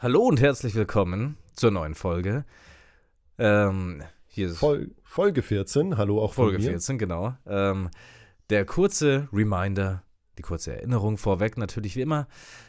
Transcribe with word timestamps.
Hallo 0.00 0.20
und 0.20 0.40
herzlich 0.40 0.76
willkommen 0.76 1.38
zur 1.56 1.72
neuen 1.72 1.96
Folge. 1.96 2.44
Ähm, 3.36 4.00
Fol 4.54 4.94
Folge 5.02 5.42
14, 5.42 5.96
hallo 5.96 6.22
auch 6.22 6.34
Folge 6.34 6.58
von 6.58 6.66
mir. 6.66 6.70
14, 6.70 6.98
genau. 6.98 7.34
Ähm, 7.48 7.90
der 8.48 8.64
kurze 8.64 9.28
Reminder, 9.32 10.04
die 10.38 10.42
kurze 10.42 10.76
Erinnerung 10.76 11.18
vorweg 11.18 11.58
natürlich 11.58 11.96
wie 11.96 12.02
immer. 12.02 12.28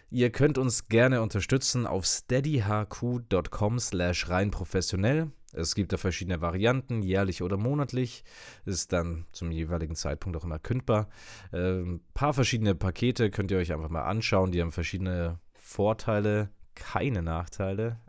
Ihr 0.10 0.32
könnt 0.32 0.58
uns 0.58 0.88
gerne 0.88 1.22
unterstützen 1.22 1.86
auf 1.86 2.08
steadyhq.com 2.08 3.78
slash 3.78 4.28
rein 4.30 4.50
professionell. 4.50 5.30
Es 5.54 5.76
gibt 5.76 5.94
da 5.94 5.98
verschiedene 5.98 6.42
Varianten, 6.42 7.04
jährlich 7.04 7.44
oder 7.44 7.58
monatlich. 7.58 8.24
Ist 8.66 8.92
dann 8.92 9.28
zum 9.34 9.52
jeweiligen 9.52 9.96
Zeitpunkt 9.96 10.36
auch 10.36 10.46
immer 10.46 10.58
kündbar. 10.58 11.10
Ein 11.52 11.60
ähm, 11.60 12.02
paar 12.16 12.34
verschiedene 12.34 12.74
Pakete 12.74 13.30
könnt 13.30 13.52
ihr 13.52 13.60
euch 13.60 13.72
einfach 13.72 13.90
mal 13.90 14.06
anschauen. 14.06 14.52
Die 14.52 14.62
haben 14.62 14.72
verschiedene 14.72 15.38
Vorteile, 15.54 16.50
keine 16.80 17.22
Nachteile. 17.22 18.00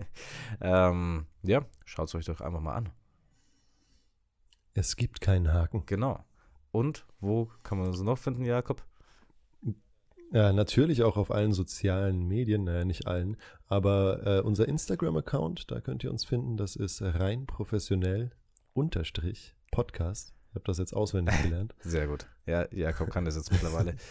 ähm, 0.60 1.26
ja, 1.42 1.64
schaut 1.84 2.08
es 2.08 2.14
euch 2.14 2.26
doch 2.26 2.40
einfach 2.40 2.60
mal 2.60 2.74
an. 2.74 2.90
Es 4.74 4.96
gibt 4.96 5.20
keinen 5.20 5.52
Haken. 5.52 5.84
Genau. 5.86 6.24
Und 6.72 7.06
wo 7.20 7.50
kann 7.62 7.78
man 7.78 7.88
uns 7.88 8.00
noch 8.00 8.18
finden, 8.18 8.44
Jakob? 8.44 8.84
Ja, 10.32 10.52
natürlich 10.52 11.04
auch 11.04 11.16
auf 11.16 11.30
allen 11.30 11.52
sozialen 11.52 12.26
Medien, 12.26 12.64
naja, 12.64 12.84
nicht 12.84 13.06
allen, 13.06 13.36
aber 13.68 14.26
äh, 14.26 14.40
unser 14.40 14.66
Instagram-Account, 14.66 15.70
da 15.70 15.80
könnt 15.80 16.02
ihr 16.02 16.10
uns 16.10 16.24
finden, 16.24 16.56
das 16.56 16.74
ist 16.74 17.00
rein 17.02 17.46
professionell 17.46 18.32
unterstrich 18.72 19.54
Podcast. 19.70 20.34
Ich 20.48 20.56
habe 20.56 20.64
das 20.66 20.78
jetzt 20.78 20.92
auswendig 20.92 21.40
gelernt. 21.42 21.74
Sehr 21.80 22.08
gut. 22.08 22.26
Ja, 22.46 22.66
Jakob 22.72 23.10
kann 23.10 23.24
das 23.24 23.36
jetzt 23.36 23.52
mittlerweile. 23.52 23.94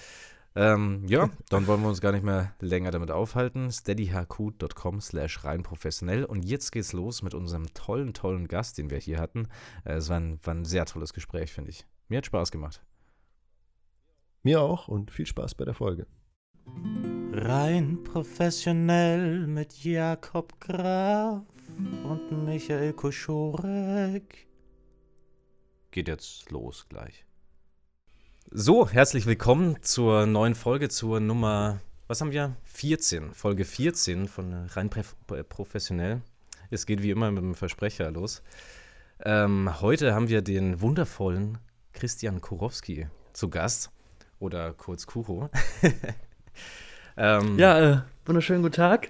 ähm, 0.56 1.06
ja, 1.08 1.30
dann 1.50 1.66
wollen 1.66 1.82
wir 1.82 1.90
uns 1.90 2.02
gar 2.02 2.12
nicht 2.12 2.24
mehr 2.24 2.54
länger 2.60 2.92
damit 2.92 3.10
aufhalten. 3.10 3.72
steadyhq.com 3.72 5.02
slash 5.02 5.44
rein 5.44 5.64
professionell. 5.64 6.26
Und 6.26 6.46
jetzt 6.46 6.72
geht's 6.72 6.94
los 6.94 7.24
mit 7.24 7.34
unserem 7.34 7.74
tollen, 7.74 8.14
tollen 8.14 8.48
Gast, 8.48 8.78
den 8.78 8.90
wir 8.90 9.00
hier 9.00 9.20
hatten. 9.20 9.48
Äh, 9.84 9.94
es 9.94 10.10
war 10.10 10.20
ein, 10.20 10.40
war 10.44 10.54
ein 10.54 10.66
sehr 10.66 10.86
tolles 10.86 11.14
Gespräch, 11.14 11.52
finde 11.52 11.72
ich. 11.72 11.88
Mir 12.08 12.18
hat 12.18 12.28
Spaß 12.28 12.52
gemacht. 12.52 12.84
Mir 14.44 14.62
auch 14.62 14.88
und 14.88 15.10
viel 15.10 15.26
Spaß 15.26 15.56
bei 15.56 15.66
der 15.66 15.74
Folge. 15.74 16.06
Rein 17.32 18.04
professionell 18.04 19.48
mit 19.48 19.84
Jakob 19.84 20.60
Graf 20.60 21.42
und 22.04 22.46
Michael 22.46 22.94
Koschorek. 22.94 24.48
Geht 25.92 26.08
jetzt 26.08 26.52
los 26.52 26.88
gleich. 26.90 27.26
So, 28.56 28.88
herzlich 28.88 29.26
willkommen 29.26 29.82
zur 29.82 30.28
neuen 30.28 30.54
Folge, 30.54 30.88
zur 30.88 31.20
Nummer, 31.20 31.80
was 32.06 32.22
haben 32.22 32.32
wir? 32.32 32.56
14, 32.66 33.34
Folge 33.34 33.66
14 33.66 34.28
von 34.28 34.68
Rein 34.68 34.92
Professionell. 34.92 36.22
Es 36.70 36.86
geht 36.86 37.02
wie 37.02 37.10
immer 37.10 37.32
mit 37.32 37.42
dem 37.42 37.56
Versprecher 37.56 38.12
los. 38.12 38.44
Ähm, 39.26 39.82
heute 39.82 40.14
haben 40.14 40.30
wir 40.30 40.44
den 40.44 40.82
wundervollen 40.82 41.58
Christian 41.94 42.42
Kurowski 42.42 43.08
zu 43.34 43.50
Gast 43.50 43.90
oder 44.38 44.72
kurz 44.74 45.08
Kuro. 45.08 45.50
ähm, 47.18 47.58
ja, 47.58 47.80
äh, 47.80 48.02
wunderschönen 48.28 48.62
guten 48.62 48.76
Tag. 48.76 49.10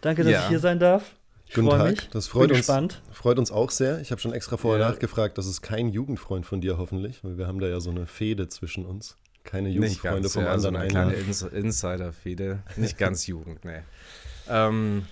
Danke, 0.00 0.24
dass 0.24 0.32
ja. 0.32 0.42
ich 0.42 0.48
hier 0.48 0.58
sein 0.58 0.80
darf. 0.80 1.14
Ich 1.50 1.56
Guten 1.56 1.70
Tag, 1.70 1.90
mich. 1.90 2.08
das 2.10 2.28
freut 2.28 2.52
uns, 2.52 2.70
freut 3.10 3.36
uns 3.36 3.50
auch 3.50 3.72
sehr. 3.72 4.00
Ich 4.00 4.12
habe 4.12 4.20
schon 4.20 4.32
extra 4.32 4.56
vorher 4.56 4.86
ja. 4.86 4.88
nachgefragt, 4.88 5.36
das 5.36 5.46
ist 5.46 5.62
kein 5.62 5.88
Jugendfreund 5.88 6.46
von 6.46 6.60
dir 6.60 6.78
hoffentlich, 6.78 7.24
weil 7.24 7.38
wir 7.38 7.48
haben 7.48 7.58
da 7.58 7.66
ja 7.66 7.80
so 7.80 7.90
eine 7.90 8.06
Fehde 8.06 8.46
zwischen 8.46 8.86
uns. 8.86 9.16
Keine 9.42 9.68
Jugendfreunde 9.68 10.28
vom 10.28 10.44
ja, 10.44 10.52
anderen. 10.52 10.74
So 10.74 10.78
eine 10.78 10.86
kleine 10.86 11.14
Ins 11.14 11.42
Insider-Fehde. 11.42 12.62
Nicht 12.76 12.98
ganz 12.98 13.26
Jugend, 13.26 13.64
nee. 13.64 13.80
Ähm, 14.48 15.06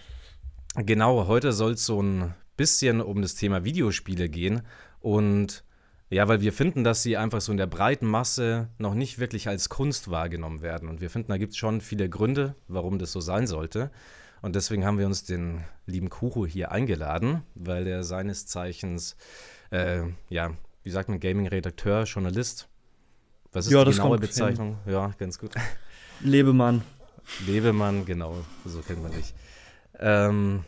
genau, 0.76 1.26
heute 1.26 1.52
soll 1.52 1.72
es 1.72 1.84
so 1.84 2.00
ein 2.00 2.32
bisschen 2.56 3.00
um 3.00 3.20
das 3.20 3.34
Thema 3.34 3.64
Videospiele 3.64 4.28
gehen 4.28 4.62
und 5.00 5.64
ja, 6.08 6.28
weil 6.28 6.40
wir 6.40 6.52
finden, 6.52 6.84
dass 6.84 7.02
sie 7.02 7.16
einfach 7.16 7.40
so 7.40 7.50
in 7.50 7.58
der 7.58 7.66
breiten 7.66 8.06
Masse 8.06 8.68
noch 8.78 8.94
nicht 8.94 9.18
wirklich 9.18 9.48
als 9.48 9.70
Kunst 9.70 10.08
wahrgenommen 10.08 10.62
werden. 10.62 10.88
Und 10.88 11.00
wir 11.00 11.10
finden, 11.10 11.32
da 11.32 11.36
gibt 11.36 11.54
es 11.54 11.58
schon 11.58 11.80
viele 11.80 12.08
Gründe, 12.08 12.54
warum 12.68 13.00
das 13.00 13.10
so 13.10 13.18
sein 13.18 13.48
sollte. 13.48 13.90
Und 14.42 14.54
deswegen 14.54 14.84
haben 14.84 14.98
wir 14.98 15.06
uns 15.06 15.24
den 15.24 15.64
lieben 15.86 16.10
Kuhu 16.10 16.46
hier 16.46 16.70
eingeladen, 16.70 17.42
weil 17.54 17.86
er 17.86 18.04
seines 18.04 18.46
Zeichens, 18.46 19.16
äh, 19.70 20.02
ja, 20.28 20.52
wie 20.82 20.90
sagt 20.90 21.08
man, 21.08 21.20
Gaming-Redakteur, 21.20 22.04
Journalist. 22.04 22.68
Was 23.52 23.66
ist 23.66 23.72
ja, 23.72 23.84
die 23.84 23.92
genaue 23.92 24.18
Bezeichnung? 24.18 24.78
Hin. 24.84 24.92
Ja, 24.92 25.12
ganz 25.18 25.38
gut. 25.38 25.52
Lebemann. 26.20 26.82
Lebemann, 27.46 28.04
genau, 28.06 28.36
so 28.64 28.80
kennt 28.80 29.02
man 29.02 29.12
dich. 29.12 29.34
Ähm, 29.98 30.64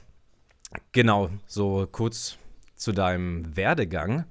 genau, 0.92 1.30
so 1.46 1.88
kurz 1.90 2.36
zu 2.74 2.92
deinem 2.92 3.56
Werdegang. 3.56 4.24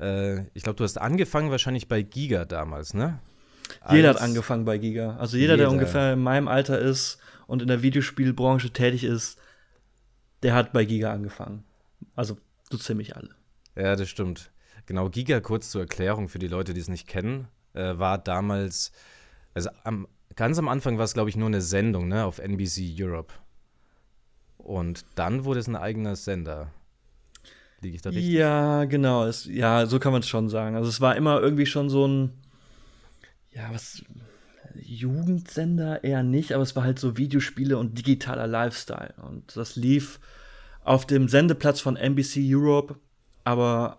Äh, 0.00 0.42
ich 0.54 0.62
glaube, 0.62 0.76
du 0.76 0.84
hast 0.84 0.98
angefangen 0.98 1.50
wahrscheinlich 1.50 1.88
bei 1.88 2.02
Giga 2.02 2.44
damals, 2.44 2.94
ne? 2.94 3.18
Jeder 3.90 4.10
Als 4.10 4.20
hat 4.20 4.28
angefangen 4.28 4.64
bei 4.64 4.78
Giga. 4.78 5.16
Also 5.16 5.36
jeder, 5.36 5.54
jeder, 5.54 5.64
der 5.64 5.70
ungefähr 5.70 6.12
in 6.12 6.22
meinem 6.22 6.48
Alter 6.48 6.78
ist 6.78 7.18
und 7.46 7.62
in 7.62 7.68
der 7.68 7.82
Videospielbranche 7.82 8.70
tätig 8.70 9.04
ist, 9.04 9.38
der 10.42 10.54
hat 10.54 10.72
bei 10.72 10.84
Giga 10.84 11.12
angefangen. 11.12 11.64
Also 12.14 12.36
so 12.70 12.78
ziemlich 12.78 13.16
alle. 13.16 13.30
Ja, 13.76 13.96
das 13.96 14.08
stimmt. 14.08 14.50
Genau, 14.86 15.08
Giga, 15.08 15.40
kurz 15.40 15.70
zur 15.70 15.82
Erklärung 15.82 16.28
für 16.28 16.38
die 16.38 16.48
Leute, 16.48 16.74
die 16.74 16.80
es 16.80 16.88
nicht 16.88 17.08
kennen, 17.08 17.48
äh, 17.74 17.98
war 17.98 18.18
damals, 18.18 18.92
also 19.54 19.70
am, 19.84 20.06
ganz 20.36 20.58
am 20.58 20.68
Anfang 20.68 20.98
war 20.98 21.04
es, 21.04 21.14
glaube 21.14 21.30
ich, 21.30 21.36
nur 21.36 21.48
eine 21.48 21.62
Sendung 21.62 22.08
ne, 22.08 22.24
auf 22.24 22.38
NBC 22.38 22.94
Europe. 22.98 23.34
Und 24.58 25.04
dann 25.14 25.44
wurde 25.44 25.60
es 25.60 25.68
ein 25.68 25.76
eigener 25.76 26.16
Sender. 26.16 26.72
Liege 27.80 27.96
ich 27.96 28.02
da 28.02 28.10
richtig? 28.10 28.32
Ja, 28.32 28.84
genau. 28.84 29.26
Es, 29.26 29.44
ja, 29.46 29.86
so 29.86 29.98
kann 29.98 30.12
man 30.12 30.20
es 30.20 30.28
schon 30.28 30.48
sagen. 30.48 30.76
Also 30.76 30.88
es 30.88 31.00
war 31.00 31.16
immer 31.16 31.40
irgendwie 31.40 31.66
schon 31.66 31.90
so 31.90 32.06
ein, 32.06 32.32
ja, 33.52 33.68
was, 33.72 34.02
Jugendsender 34.82 36.04
eher 36.04 36.22
nicht, 36.22 36.52
aber 36.52 36.62
es 36.62 36.76
war 36.76 36.84
halt 36.84 36.98
so 36.98 37.16
Videospiele 37.16 37.78
und 37.78 37.98
digitaler 37.98 38.46
Lifestyle. 38.46 39.14
Und 39.22 39.56
das 39.56 39.76
lief 39.76 40.20
auf 40.84 41.06
dem 41.06 41.28
Sendeplatz 41.28 41.80
von 41.80 41.96
NBC 41.96 42.38
Europe, 42.44 42.96
aber 43.44 43.98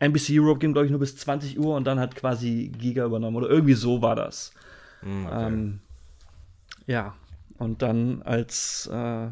NBC 0.00 0.38
Europe 0.38 0.60
ging, 0.60 0.72
glaube 0.72 0.86
ich, 0.86 0.90
nur 0.90 1.00
bis 1.00 1.16
20 1.16 1.58
Uhr 1.58 1.76
und 1.76 1.84
dann 1.84 1.98
hat 1.98 2.16
quasi 2.16 2.72
Giga 2.78 3.04
übernommen. 3.04 3.36
Oder 3.36 3.48
irgendwie 3.48 3.74
so 3.74 4.02
war 4.02 4.16
das. 4.16 4.52
Hm, 5.00 5.26
okay. 5.26 5.46
Ähm, 5.46 5.80
ja, 6.86 7.14
und 7.58 7.82
dann 7.82 8.22
als 8.22 8.88
äh, 8.92 9.28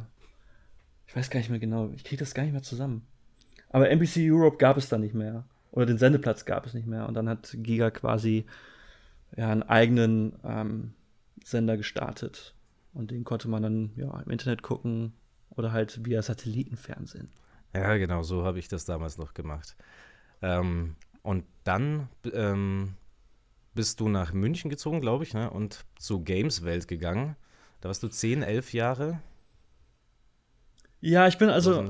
ich 1.12 1.16
weiß 1.16 1.28
gar 1.28 1.40
nicht 1.40 1.50
mehr 1.50 1.58
genau, 1.58 1.90
ich 1.94 2.04
kriege 2.04 2.20
das 2.20 2.32
gar 2.32 2.42
nicht 2.42 2.52
mehr 2.52 2.62
zusammen. 2.62 3.06
Aber 3.68 3.90
NBC 3.90 4.30
Europe 4.30 4.56
gab 4.56 4.78
es 4.78 4.88
dann 4.88 5.02
nicht 5.02 5.12
mehr. 5.12 5.44
Oder 5.70 5.84
den 5.84 5.98
Sendeplatz 5.98 6.46
gab 6.46 6.64
es 6.64 6.72
nicht 6.72 6.86
mehr. 6.86 7.06
Und 7.06 7.12
dann 7.12 7.28
hat 7.28 7.54
Giga 7.58 7.90
quasi 7.90 8.46
ja, 9.36 9.50
einen 9.50 9.62
eigenen 9.62 10.34
ähm, 10.44 10.94
Sender 11.44 11.76
gestartet. 11.76 12.54
Und 12.94 13.10
den 13.10 13.24
konnte 13.24 13.48
man 13.48 13.62
dann 13.62 13.92
ja, 13.96 14.20
im 14.20 14.30
Internet 14.30 14.62
gucken 14.62 15.14
oder 15.50 15.72
halt 15.72 16.04
via 16.04 16.22
Satellitenfernsehen. 16.22 17.30
Ja, 17.74 17.96
genau, 17.96 18.22
so 18.22 18.44
habe 18.44 18.58
ich 18.58 18.68
das 18.68 18.84
damals 18.84 19.16
noch 19.16 19.34
gemacht. 19.34 19.76
Ähm, 20.42 20.96
und 21.22 21.44
dann 21.64 22.08
ähm, 22.32 22.94
bist 23.74 24.00
du 24.00 24.08
nach 24.08 24.32
München 24.32 24.70
gezogen, 24.70 25.00
glaube 25.00 25.24
ich, 25.24 25.32
ne? 25.32 25.50
und 25.50 25.84
zu 25.98 26.22
Gameswelt 26.22 26.88
gegangen. 26.88 27.36
Da 27.80 27.88
warst 27.88 28.02
du 28.02 28.08
10, 28.08 28.42
11 28.42 28.74
Jahre. 28.74 29.20
Ja, 31.00 31.26
ich 31.26 31.38
bin 31.38 31.48
also. 31.48 31.84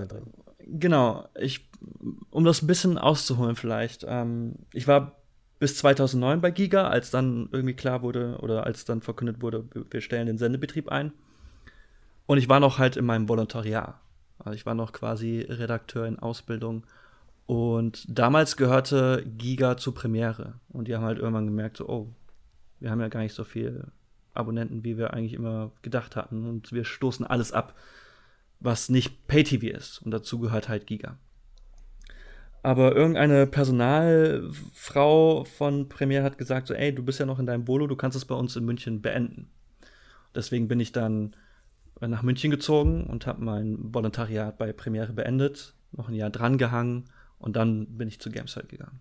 Genau, 0.64 1.28
ich, 1.34 1.68
um 2.30 2.44
das 2.44 2.62
ein 2.62 2.66
bisschen 2.68 2.96
auszuholen, 2.96 3.56
vielleicht. 3.56 4.06
Ähm, 4.08 4.54
ich 4.72 4.86
war 4.86 5.21
bis 5.62 5.76
2009 5.76 6.40
bei 6.40 6.50
Giga, 6.50 6.88
als 6.88 7.10
dann 7.12 7.48
irgendwie 7.52 7.74
klar 7.74 8.02
wurde 8.02 8.38
oder 8.40 8.66
als 8.66 8.84
dann 8.84 9.00
verkündet 9.00 9.42
wurde, 9.42 9.64
wir 9.90 10.00
stellen 10.00 10.26
den 10.26 10.36
Sendebetrieb 10.36 10.88
ein. 10.88 11.12
Und 12.26 12.38
ich 12.38 12.48
war 12.48 12.58
noch 12.58 12.78
halt 12.78 12.96
in 12.96 13.04
meinem 13.04 13.28
Volontariat. 13.28 13.94
Also 14.38 14.54
ich 14.54 14.66
war 14.66 14.74
noch 14.74 14.92
quasi 14.92 15.46
Redakteur 15.48 16.06
in 16.06 16.18
Ausbildung. 16.18 16.84
Und 17.46 18.04
damals 18.08 18.56
gehörte 18.56 19.24
Giga 19.38 19.76
zu 19.76 19.92
Premiere. 19.92 20.54
Und 20.68 20.88
die 20.88 20.96
haben 20.96 21.04
halt 21.04 21.18
irgendwann 21.18 21.46
gemerkt, 21.46 21.76
so, 21.76 21.88
oh, 21.88 22.08
wir 22.80 22.90
haben 22.90 23.00
ja 23.00 23.08
gar 23.08 23.20
nicht 23.20 23.34
so 23.34 23.44
viele 23.44 23.92
Abonnenten, 24.34 24.82
wie 24.82 24.98
wir 24.98 25.12
eigentlich 25.12 25.34
immer 25.34 25.70
gedacht 25.82 26.16
hatten. 26.16 26.48
Und 26.48 26.72
wir 26.72 26.84
stoßen 26.84 27.26
alles 27.26 27.52
ab 27.52 27.74
was 28.64 28.88
nicht 28.88 29.26
Pay-TV 29.26 29.76
ist. 29.76 29.98
Und 30.02 30.10
dazu 30.10 30.38
gehört 30.38 30.68
halt 30.68 30.86
Giga. 30.86 31.18
Aber 32.62 32.94
irgendeine 32.94 33.46
Personalfrau 33.46 35.44
von 35.44 35.88
Premiere 35.88 36.22
hat 36.22 36.38
gesagt, 36.38 36.68
so, 36.68 36.74
ey, 36.74 36.94
du 36.94 37.02
bist 37.02 37.18
ja 37.18 37.26
noch 37.26 37.40
in 37.40 37.46
deinem 37.46 37.64
Bolo, 37.64 37.88
du 37.88 37.96
kannst 37.96 38.16
es 38.16 38.24
bei 38.24 38.36
uns 38.36 38.54
in 38.54 38.64
München 38.64 39.02
beenden. 39.02 39.48
Deswegen 40.34 40.68
bin 40.68 40.78
ich 40.78 40.92
dann 40.92 41.34
nach 42.00 42.22
München 42.22 42.50
gezogen 42.50 43.04
und 43.04 43.26
habe 43.26 43.44
mein 43.44 43.78
Volontariat 43.92 44.58
bei 44.58 44.72
Premiere 44.72 45.12
beendet, 45.12 45.74
noch 45.92 46.08
ein 46.08 46.14
Jahr 46.14 46.30
dran 46.30 46.56
gehangen 46.56 47.04
und 47.38 47.56
dann 47.56 47.86
bin 47.86 48.08
ich 48.08 48.20
zu 48.20 48.30
Gameside 48.30 48.66
gegangen. 48.66 49.00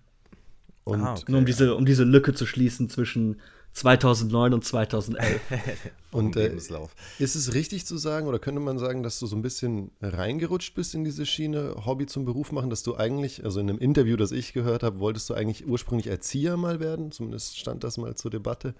Und 0.83 1.01
ah, 1.01 1.13
okay. 1.13 1.25
Nur 1.27 1.39
um 1.39 1.45
diese, 1.45 1.75
um 1.75 1.85
diese 1.85 2.03
Lücke 2.03 2.33
zu 2.33 2.45
schließen 2.45 2.89
zwischen 2.89 3.39
2009 3.73 4.53
und 4.53 4.65
2011. 4.65 5.41
und 6.11 6.35
äh, 6.35 6.53
ist 6.53 7.35
es 7.35 7.53
richtig 7.53 7.85
zu 7.85 7.97
sagen 7.97 8.27
oder 8.27 8.39
könnte 8.39 8.59
man 8.59 8.77
sagen, 8.77 9.01
dass 9.01 9.19
du 9.19 9.27
so 9.27 9.35
ein 9.35 9.41
bisschen 9.41 9.91
reingerutscht 10.01 10.75
bist 10.75 10.93
in 10.93 11.03
diese 11.03 11.25
Schiene, 11.25 11.85
Hobby 11.85 12.05
zum 12.05 12.25
Beruf 12.25 12.51
machen, 12.51 12.69
dass 12.69 12.83
du 12.83 12.97
eigentlich, 12.97 13.45
also 13.45 13.59
in 13.59 13.69
einem 13.69 13.79
Interview, 13.79 14.17
das 14.17 14.31
ich 14.31 14.53
gehört 14.53 14.83
habe, 14.83 14.99
wolltest 14.99 15.29
du 15.29 15.33
eigentlich 15.33 15.67
ursprünglich 15.67 16.07
Erzieher 16.07 16.57
mal 16.57 16.79
werden? 16.79 17.11
Zumindest 17.11 17.57
stand 17.57 17.83
das 17.83 17.97
mal 17.97 18.15
zur 18.15 18.31
Debatte. 18.31 18.75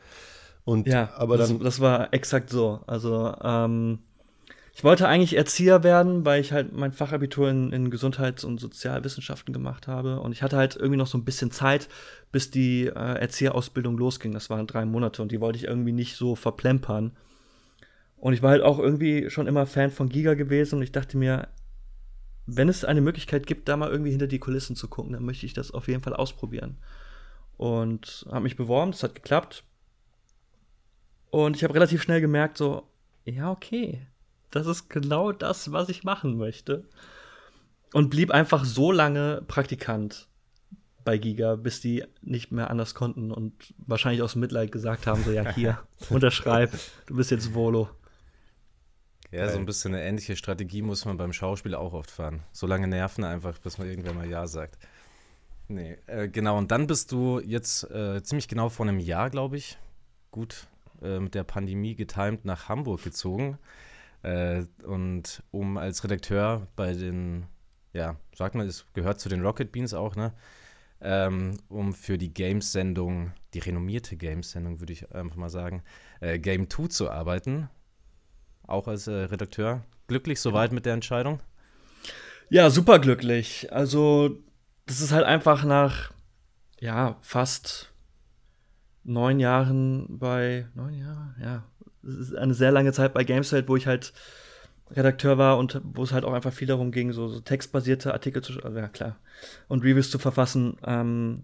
Und 0.64 0.88
ja, 0.88 1.12
aber 1.16 1.38
dann. 1.38 1.58
Das, 1.60 1.64
das 1.64 1.80
war 1.80 2.14
exakt 2.14 2.50
so. 2.50 2.82
Also 2.86 3.34
ähm, 3.44 4.00
ich 4.74 4.84
wollte 4.86 5.08
eigentlich 5.08 5.36
Erzieher 5.36 5.84
werden, 5.84 6.26
weil 6.26 6.40
ich 6.40 6.54
halt 6.54 6.72
mein 6.72 6.94
Fachabitur 6.94 7.50
in, 7.50 7.74
in, 7.74 7.92
Gesundheits- 7.92 8.46
und 8.46 8.60
Sozialwissenschaften 8.60 9.54
gemacht 9.54 9.88
habe. 9.88 10.22
Und 10.22 10.32
ich 10.32 10.42
hatte 10.44 10.56
halt 10.56 10.76
irgendwie 10.76 10.98
noch 10.98 11.08
so 11.08 11.18
ein 11.18 11.26
bisschen 11.26 11.52
Zeit, 11.52 11.90
bis 12.32 12.52
die 12.52 12.86
äh, 12.86 12.92
Erzieherausbildung 12.94 13.98
losging. 13.98 14.32
Das 14.32 14.50
waren 14.50 14.68
drei 14.68 14.86
Monate 14.86 15.22
und 15.22 15.32
die 15.32 15.42
wollte 15.42 15.58
ich 15.58 15.66
irgendwie 15.66 15.92
nicht 15.92 16.16
so 16.16 16.36
verplempern. 16.36 17.12
Und 18.16 18.34
ich 18.34 18.42
war 18.42 18.52
halt 18.52 18.62
auch 18.62 18.80
irgendwie 18.80 19.30
schon 19.30 19.48
immer 19.48 19.66
Fan 19.66 19.92
von 19.92 20.08
Giga 20.08 20.36
gewesen 20.36 20.78
und 20.78 20.84
ich 20.84 20.92
dachte 20.92 21.18
mir, 21.18 21.50
wenn 22.46 22.70
es 22.70 22.86
eine 22.86 23.02
Möglichkeit 23.02 23.48
gibt, 23.48 23.68
da 23.68 23.76
mal 23.76 23.92
irgendwie 23.92 24.12
hinter 24.12 24.28
die 24.28 24.40
Kulissen 24.40 24.76
zu 24.76 24.88
gucken, 24.88 25.14
dann 25.14 25.26
möchte 25.26 25.46
ich 25.46 25.54
das 25.54 25.72
auf 25.72 25.88
jeden 25.88 26.02
Fall 26.02 26.14
ausprobieren. 26.14 26.78
Und 27.58 28.26
habe 28.30 28.44
mich 28.44 28.56
beworben, 28.56 28.92
das 28.92 29.04
hat 29.04 29.16
geklappt. 29.16 29.64
Und 31.30 31.56
ich 31.56 31.64
habe 31.64 31.74
relativ 31.74 32.02
schnell 32.02 32.22
gemerkt, 32.22 32.58
so, 32.58 32.84
ja, 33.26 33.52
okay, 33.52 34.08
das 34.52 34.68
ist 34.68 34.90
genau 34.90 35.32
das, 35.32 35.72
was 35.72 35.90
ich 35.90 36.04
machen 36.04 36.38
möchte. 36.38 36.86
Und 37.94 38.10
blieb 38.10 38.32
einfach 38.32 38.64
so 38.64 38.92
lange 38.92 39.44
Praktikant 39.48 40.28
bei 41.04 41.18
Giga, 41.18 41.56
bis 41.56 41.82
die 41.82 42.04
nicht 42.22 42.52
mehr 42.52 42.70
anders 42.70 42.94
konnten 42.94 43.32
und 43.32 43.74
wahrscheinlich 43.78 44.22
aus 44.22 44.36
Mitleid 44.36 44.72
gesagt 44.72 45.08
haben: 45.08 45.24
so, 45.24 45.32
ja, 45.32 45.54
hier, 45.54 45.80
unterschreib, 46.10 46.72
du 47.08 47.16
bist 47.16 47.32
jetzt 47.32 47.54
Volo. 47.54 47.90
Ja, 49.32 49.48
so 49.50 49.58
ein 49.58 49.66
bisschen 49.66 49.94
eine 49.94 50.04
ähnliche 50.04 50.36
Strategie 50.36 50.82
muss 50.82 51.06
man 51.06 51.16
beim 51.16 51.32
Schauspiel 51.32 51.74
auch 51.74 51.94
oft 51.94 52.12
fahren. 52.12 52.44
So 52.52 52.68
lange 52.68 52.88
nerven 52.88 53.24
einfach, 53.24 53.58
bis 53.60 53.78
man 53.78 53.88
irgendwann 53.88 54.18
mal 54.18 54.30
Ja 54.30 54.46
sagt. 54.46 54.78
Nee, 55.70 55.98
äh, 56.08 56.28
genau, 56.28 56.58
und 56.58 56.70
dann 56.72 56.86
bist 56.86 57.14
du 57.14 57.40
jetzt 57.40 57.90
äh, 57.92 58.22
ziemlich 58.24 58.50
genau 58.50 58.68
vor 58.68 58.86
einem 58.86 59.00
Jahr, 59.00 59.30
glaube 59.30 59.56
ich, 59.56 59.78
gut 60.32 60.68
äh, 61.02 61.20
mit 61.20 61.34
der 61.34 61.46
Pandemie 61.46 61.96
getimt 61.96 62.44
nach 62.44 62.68
Hamburg 62.68 63.04
gezogen. 63.04 63.58
Äh, 64.24 64.66
und 64.84 65.44
um 65.52 65.78
als 65.78 66.04
Redakteur 66.04 66.68
bei 66.76 66.94
den, 66.94 67.46
ja, 67.94 68.18
sagt 68.36 68.56
man, 68.56 68.68
es 68.68 68.86
gehört 68.94 69.20
zu 69.20 69.30
den 69.30 69.42
Rocket 69.42 69.72
Beans 69.72 69.94
auch, 69.94 70.16
ne? 70.16 70.34
Ähm, 71.04 71.58
um 71.68 71.94
für 71.94 72.20
die 72.20 72.32
Games-Sendung, 72.32 73.32
die 73.56 73.60
renommierte 73.60 74.18
Games-Sendung, 74.18 74.80
würde 74.80 74.94
ich 74.94 75.12
einfach 75.16 75.36
mal 75.36 75.50
sagen, 75.50 75.82
äh, 76.20 76.38
Game 76.38 76.70
2 76.70 76.88
zu 76.90 77.10
arbeiten. 77.10 77.70
Auch 78.68 78.88
als 78.88 79.08
äh, 79.08 79.12
Redakteur. 79.12 79.84
Glücklich 80.08 80.40
soweit 80.40 80.72
mit 80.72 80.86
der 80.86 80.94
Entscheidung? 80.94 81.42
Ja, 82.50 82.70
super 82.70 83.00
glücklich. 83.00 83.74
Also, 83.74 84.44
das 84.86 85.02
ist 85.02 85.12
halt 85.12 85.26
einfach 85.26 85.64
nach, 85.64 86.12
ja, 86.80 87.18
fast 87.22 87.92
neun 89.04 89.40
Jahren 89.40 90.20
bei, 90.20 90.68
neun 90.76 90.94
Jahre, 90.94 91.36
ja, 91.42 91.64
eine 92.38 92.54
sehr 92.54 92.72
lange 92.72 92.94
Zeit 92.94 93.14
bei 93.14 93.24
Gameswelt, 93.24 93.68
wo 93.68 93.76
ich 93.76 93.88
halt 93.88 94.14
Redakteur 94.92 95.38
war 95.38 95.58
und 95.58 95.82
wo 95.84 96.04
es 96.04 96.12
halt 96.12 96.26
auch 96.26 96.34
einfach 96.34 96.54
viel 96.54 96.68
darum 96.68 96.92
ging, 96.92 97.14
so, 97.14 97.28
so 97.28 97.40
textbasierte 97.40 98.14
Artikel 98.14 98.42
zu, 98.42 98.54
ja 98.54 98.88
klar, 98.88 99.18
und 99.68 99.84
Reviews 99.84 100.12
zu 100.12 100.20
verfassen, 100.20 100.78
ähm, 100.86 101.44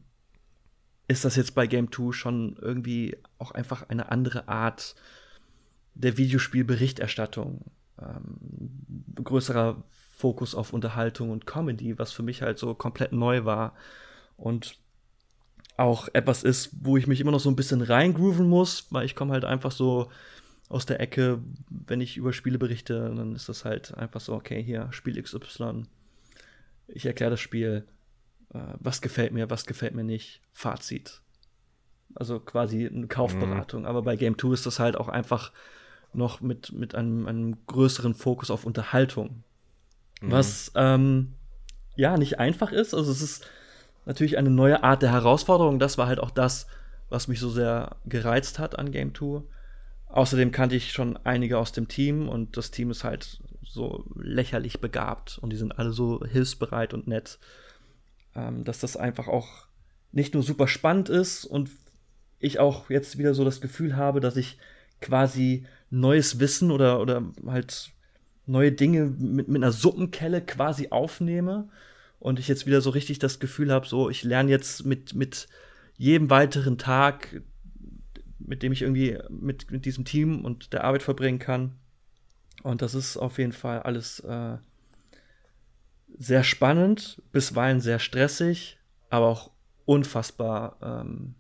ist 1.08 1.24
das 1.24 1.36
jetzt 1.38 1.56
bei 1.56 1.68
Game 1.68 1.92
2 1.92 2.12
schon 2.12 2.58
irgendwie 2.62 3.18
auch 3.38 3.52
einfach 3.52 3.88
eine 3.90 4.12
andere 4.12 4.48
Art 4.50 4.96
der 5.94 6.18
Videospielberichterstattung. 6.18 7.62
Ähm, 8.00 8.38
größerer 9.24 9.84
Fokus 10.18 10.54
auf 10.54 10.74
Unterhaltung 10.74 11.30
und 11.30 11.46
Comedy, 11.46 11.98
was 11.98 12.12
für 12.12 12.24
mich 12.24 12.42
halt 12.42 12.60
so 12.60 12.74
komplett 12.74 13.14
neu 13.14 13.46
war. 13.46 13.74
Und 14.36 14.78
auch 15.78 16.08
etwas 16.14 16.44
ist, 16.44 16.72
wo 16.82 16.98
ich 16.98 17.08
mich 17.08 17.22
immer 17.22 17.32
noch 17.32 17.40
so 17.40 17.50
ein 17.50 17.56
bisschen 17.56 17.82
reingrooven 17.82 18.48
muss, 18.48 18.88
weil 18.90 19.06
ich 19.06 19.16
komme 19.16 19.34
halt 19.34 19.46
einfach 19.46 19.72
so 19.72 20.10
aus 20.70 20.86
der 20.86 21.00
Ecke, 21.00 21.40
wenn 21.70 22.02
ich 22.02 22.18
über 22.18 22.34
Spiele 22.34 22.58
berichte, 22.58 23.14
dann 23.16 23.36
ist 23.36 23.48
das 23.48 23.64
halt 23.64 23.94
einfach 23.96 24.20
so, 24.20 24.34
okay, 24.34 24.62
hier, 24.62 24.90
Spiel 24.92 25.22
XY. 25.22 25.84
Ich 26.88 27.06
erkläre 27.06 27.32
das 27.32 27.40
Spiel. 27.40 27.86
Äh, 28.54 28.60
was 28.80 29.02
gefällt 29.02 29.32
mir, 29.32 29.50
was 29.50 29.66
gefällt 29.66 29.96
mir 29.96 30.04
nicht. 30.04 30.42
Fazit. 30.52 31.22
Also 32.16 32.40
quasi 32.40 32.88
eine 32.88 33.08
Kaufberatung. 33.08 33.82
Mhm. 33.82 33.88
Aber 33.88 34.02
bei 34.02 34.16
Game 34.16 34.38
2 34.38 34.54
ist 34.54 34.66
das 34.66 34.80
halt 34.80 34.98
auch 34.98 35.08
einfach 35.08 35.52
noch 36.14 36.42
mit, 36.42 36.72
mit 36.74 36.96
einem, 36.96 37.28
einem 37.28 37.58
größeren 37.68 38.14
Fokus 38.14 38.52
auf 38.52 38.66
Unterhaltung. 38.66 39.44
Mhm. 40.22 40.32
Was 40.32 40.72
ähm, 40.76 41.34
ja 41.96 42.18
nicht 42.18 42.40
einfach 42.40 42.74
ist. 42.74 42.94
Also 42.94 43.12
es 43.12 43.22
ist 43.22 43.48
natürlich 44.06 44.38
eine 44.38 44.50
neue 44.50 44.84
Art 44.84 45.02
der 45.02 45.12
Herausforderung. 45.12 45.80
Das 45.80 45.98
war 45.98 46.08
halt 46.08 46.20
auch 46.20 46.32
das, 46.32 46.68
was 47.10 47.30
mich 47.30 47.40
so 47.40 47.50
sehr 47.50 47.96
gereizt 48.06 48.60
hat 48.60 48.78
an 48.78 48.92
Game 48.92 49.16
2 49.16 49.44
Außerdem 50.10 50.52
kannte 50.52 50.76
ich 50.76 50.92
schon 50.92 51.18
einige 51.18 51.58
aus 51.58 51.72
dem 51.72 51.88
Team 51.88 52.30
und 52.30 52.58
das 52.58 52.72
Team 52.72 52.92
ist 52.92 53.04
halt 53.04 53.40
so 53.64 54.06
lächerlich 54.16 54.80
begabt 54.80 55.38
und 55.42 55.52
die 55.52 55.58
sind 55.58 55.78
alle 55.78 55.92
so 55.92 56.24
hilfsbereit 56.24 56.94
und 56.94 57.08
nett, 57.08 57.40
ähm, 58.36 58.64
dass 58.64 58.80
das 58.80 58.96
einfach 58.96 59.28
auch 59.28 59.68
nicht 60.12 60.34
nur 60.34 60.44
super 60.44 60.68
spannend 60.68 61.10
ist 61.10 61.46
und 61.46 61.70
ich 62.40 62.60
auch 62.60 62.90
jetzt 62.90 63.18
wieder 63.18 63.34
so 63.34 63.44
das 63.44 63.62
Gefühl 63.62 63.96
habe, 63.96 64.20
dass 64.20 64.38
ich 64.38 64.58
quasi 65.02 65.66
neues 65.90 66.40
Wissen 66.40 66.72
oder, 66.72 67.00
oder 67.02 67.24
halt 67.46 67.92
neue 68.46 68.72
Dinge 68.72 69.06
mit, 69.06 69.48
mit 69.48 69.58
einer 69.58 69.72
Suppenkelle 69.72 70.42
quasi 70.42 70.90
aufnehme 70.90 71.70
und 72.20 72.40
ich 72.40 72.48
jetzt 72.48 72.66
wieder 72.66 72.82
so 72.82 72.90
richtig 72.90 73.20
das 73.20 73.40
Gefühl 73.40 73.72
habe, 73.72 73.86
so 73.86 74.10
ich 74.10 74.24
lerne 74.24 74.50
jetzt 74.50 74.86
mit, 74.86 75.14
mit 75.14 75.48
jedem 75.98 76.30
weiteren 76.30 76.78
Tag 76.78 77.42
mit 78.40 78.64
dem 78.64 78.72
ich 78.72 78.82
irgendwie 78.82 79.18
mit, 79.30 79.72
mit 79.72 79.86
diesem 79.86 80.06
Team 80.06 80.46
und 80.46 80.74
der 80.74 80.84
Arbeit 80.84 81.04
verbringen 81.04 81.40
kann. 81.40 81.74
Und 82.64 82.82
das 82.82 82.96
ist 82.96 83.18
auf 83.18 83.38
jeden 83.38 83.52
Fall 83.52 83.82
alles 83.82 84.20
äh, 84.22 84.58
sehr 86.18 86.44
spannend, 86.44 87.22
bisweilen 87.32 87.80
sehr 87.80 88.00
stressig, 88.00 88.78
aber 89.10 89.28
auch 89.28 89.52
unfassbar 89.86 90.78
ähm, 90.82 91.36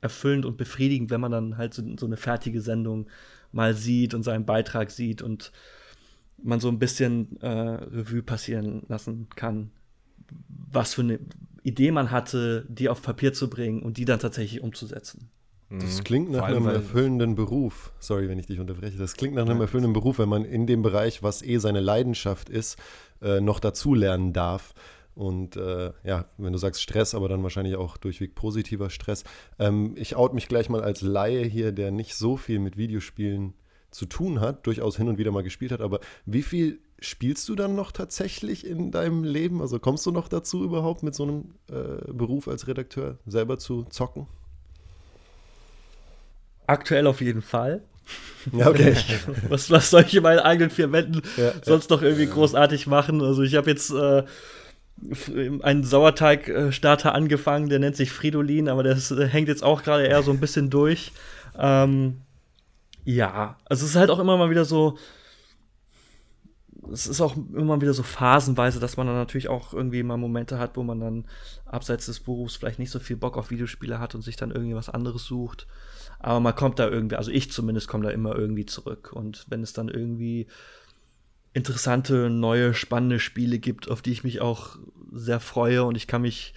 erfüllend 0.00 0.46
und 0.46 0.56
befriedigend, 0.56 1.10
wenn 1.10 1.20
man 1.20 1.32
dann 1.32 1.58
halt 1.58 1.74
so, 1.74 1.82
so, 1.98 2.06
eine 2.06 2.16
fertige 2.16 2.60
Sendung 2.60 3.08
mal 3.52 3.74
sieht 3.74 4.14
und 4.14 4.22
seinen 4.22 4.46
Beitrag 4.46 4.90
sieht 4.90 5.22
und 5.22 5.52
man 6.42 6.60
so 6.60 6.68
ein 6.68 6.78
bisschen 6.78 7.40
äh, 7.40 7.48
Revue 7.48 8.22
passieren 8.22 8.82
lassen 8.88 9.28
kann, 9.34 9.70
was 10.48 10.94
für 10.94 11.02
eine 11.02 11.18
Idee 11.62 11.90
man 11.90 12.10
hatte, 12.10 12.64
die 12.68 12.88
auf 12.88 13.02
Papier 13.02 13.32
zu 13.32 13.50
bringen 13.50 13.82
und 13.82 13.96
die 13.98 14.04
dann 14.04 14.20
tatsächlich 14.20 14.62
umzusetzen. 14.62 15.28
Das 15.70 15.98
mhm. 15.98 16.04
klingt 16.04 16.30
nach 16.32 16.42
allem, 16.42 16.66
einem 16.66 16.74
erfüllenden 16.74 17.34
Beruf. 17.36 17.92
Sorry, 18.00 18.28
wenn 18.28 18.40
ich 18.40 18.46
dich 18.46 18.58
unterbreche. 18.58 18.98
Das 18.98 19.14
klingt 19.14 19.36
nach 19.36 19.46
einem 19.46 19.60
erfüllenden 19.60 19.92
Beruf, 19.92 20.18
wenn 20.18 20.28
man 20.28 20.44
in 20.44 20.66
dem 20.66 20.82
Bereich, 20.82 21.22
was 21.22 21.42
eh 21.42 21.58
seine 21.58 21.80
Leidenschaft 21.80 22.48
ist, 22.48 22.76
äh, 23.22 23.40
noch 23.40 23.60
dazulernen 23.60 24.32
darf. 24.32 24.74
Und 25.14 25.56
äh, 25.56 25.92
ja, 26.02 26.26
wenn 26.38 26.52
du 26.52 26.58
sagst 26.58 26.82
Stress, 26.82 27.14
aber 27.14 27.28
dann 27.28 27.42
wahrscheinlich 27.44 27.76
auch 27.76 27.96
durchweg 27.98 28.34
positiver 28.34 28.90
Stress. 28.90 29.22
Ähm, 29.58 29.94
ich 29.96 30.16
out 30.16 30.34
mich 30.34 30.48
gleich 30.48 30.68
mal 30.68 30.82
als 30.82 31.02
Laie 31.02 31.44
hier, 31.44 31.70
der 31.70 31.92
nicht 31.92 32.16
so 32.16 32.36
viel 32.36 32.58
mit 32.58 32.76
Videospielen 32.76 33.54
zu 33.92 34.06
tun 34.06 34.40
hat, 34.40 34.66
durchaus 34.66 34.96
hin 34.96 35.08
und 35.08 35.18
wieder 35.18 35.30
mal 35.30 35.42
gespielt 35.42 35.70
hat. 35.70 35.82
Aber 35.82 36.00
wie 36.26 36.42
viel 36.42 36.80
spielst 36.98 37.48
du 37.48 37.54
dann 37.54 37.76
noch 37.76 37.92
tatsächlich 37.92 38.66
in 38.66 38.90
deinem 38.90 39.22
Leben? 39.22 39.60
Also 39.60 39.78
kommst 39.78 40.04
du 40.06 40.10
noch 40.10 40.26
dazu 40.26 40.64
überhaupt 40.64 41.02
mit 41.02 41.14
so 41.14 41.24
einem 41.24 41.54
äh, 41.70 42.12
Beruf 42.12 42.48
als 42.48 42.66
Redakteur 42.66 43.18
selber 43.26 43.58
zu 43.58 43.84
zocken? 43.84 44.26
Aktuell 46.70 47.08
auf 47.08 47.20
jeden 47.20 47.42
Fall. 47.42 47.82
Ja, 48.52 48.68
okay. 48.68 48.94
was, 49.48 49.72
was 49.72 49.90
soll 49.90 50.02
ich 50.02 50.14
in 50.14 50.22
meinen 50.22 50.38
eigenen 50.38 50.70
vier 50.70 50.92
Wänden 50.92 51.20
ja, 51.36 51.52
sonst 51.62 51.90
noch 51.90 52.00
irgendwie 52.00 52.26
großartig 52.26 52.86
machen? 52.86 53.20
Also 53.22 53.42
ich 53.42 53.56
habe 53.56 53.68
jetzt 53.68 53.90
äh, 53.90 54.22
einen 55.62 55.82
Sauerteigstarter 55.82 57.12
angefangen, 57.12 57.70
der 57.70 57.80
nennt 57.80 57.96
sich 57.96 58.12
Fridolin, 58.12 58.68
aber 58.68 58.84
das 58.84 59.10
äh, 59.10 59.26
hängt 59.26 59.48
jetzt 59.48 59.64
auch 59.64 59.82
gerade 59.82 60.06
eher 60.06 60.22
so 60.22 60.30
ein 60.30 60.38
bisschen 60.38 60.70
durch. 60.70 61.10
Ähm, 61.58 62.20
ja, 63.04 63.56
also 63.64 63.84
es 63.84 63.90
ist 63.90 63.96
halt 63.96 64.10
auch 64.10 64.20
immer 64.20 64.36
mal 64.36 64.50
wieder 64.50 64.64
so, 64.64 64.96
es 66.92 67.08
ist 67.08 67.20
auch 67.20 67.36
immer 67.36 67.80
wieder 67.80 67.94
so 67.94 68.04
phasenweise, 68.04 68.78
dass 68.78 68.96
man 68.96 69.08
dann 69.08 69.16
natürlich 69.16 69.48
auch 69.48 69.74
irgendwie 69.74 70.04
mal 70.04 70.16
Momente 70.16 70.60
hat, 70.60 70.76
wo 70.76 70.84
man 70.84 71.00
dann 71.00 71.24
abseits 71.66 72.06
des 72.06 72.20
Berufs 72.20 72.54
vielleicht 72.54 72.78
nicht 72.78 72.92
so 72.92 73.00
viel 73.00 73.16
Bock 73.16 73.36
auf 73.36 73.50
Videospiele 73.50 73.98
hat 73.98 74.14
und 74.14 74.22
sich 74.22 74.36
dann 74.36 74.52
irgendwie 74.52 74.76
was 74.76 74.88
anderes 74.88 75.24
sucht. 75.24 75.66
Aber 76.20 76.38
man 76.40 76.54
kommt 76.54 76.78
da 76.78 76.88
irgendwie, 76.88 77.16
also 77.16 77.30
ich 77.30 77.50
zumindest 77.50 77.88
komme 77.88 78.04
da 78.04 78.10
immer 78.10 78.36
irgendwie 78.36 78.66
zurück. 78.66 79.12
Und 79.12 79.46
wenn 79.48 79.62
es 79.62 79.72
dann 79.72 79.88
irgendwie 79.88 80.46
interessante, 81.52 82.30
neue, 82.30 82.74
spannende 82.74 83.18
Spiele 83.18 83.58
gibt, 83.58 83.90
auf 83.90 84.02
die 84.02 84.12
ich 84.12 84.22
mich 84.22 84.40
auch 84.40 84.76
sehr 85.10 85.40
freue 85.40 85.84
und 85.84 85.96
ich 85.96 86.06
kann 86.06 86.22
mich 86.22 86.54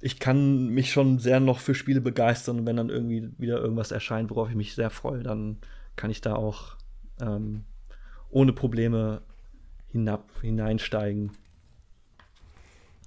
ich 0.00 0.18
kann 0.18 0.68
mich 0.68 0.92
schon 0.92 1.18
sehr 1.18 1.40
noch 1.40 1.60
für 1.60 1.74
Spiele 1.74 2.00
begeistern 2.00 2.60
und 2.60 2.66
wenn 2.66 2.76
dann 2.76 2.88
irgendwie 2.88 3.30
wieder 3.38 3.60
irgendwas 3.60 3.90
erscheint, 3.90 4.30
worauf 4.30 4.48
ich 4.48 4.56
mich 4.56 4.74
sehr 4.74 4.90
freue, 4.90 5.22
dann 5.22 5.58
kann 5.94 6.10
ich 6.10 6.22
da 6.22 6.34
auch 6.34 6.76
ähm, 7.20 7.64
ohne 8.30 8.52
Probleme 8.52 9.20
hinab, 9.88 10.30
hineinsteigen. 10.40 11.32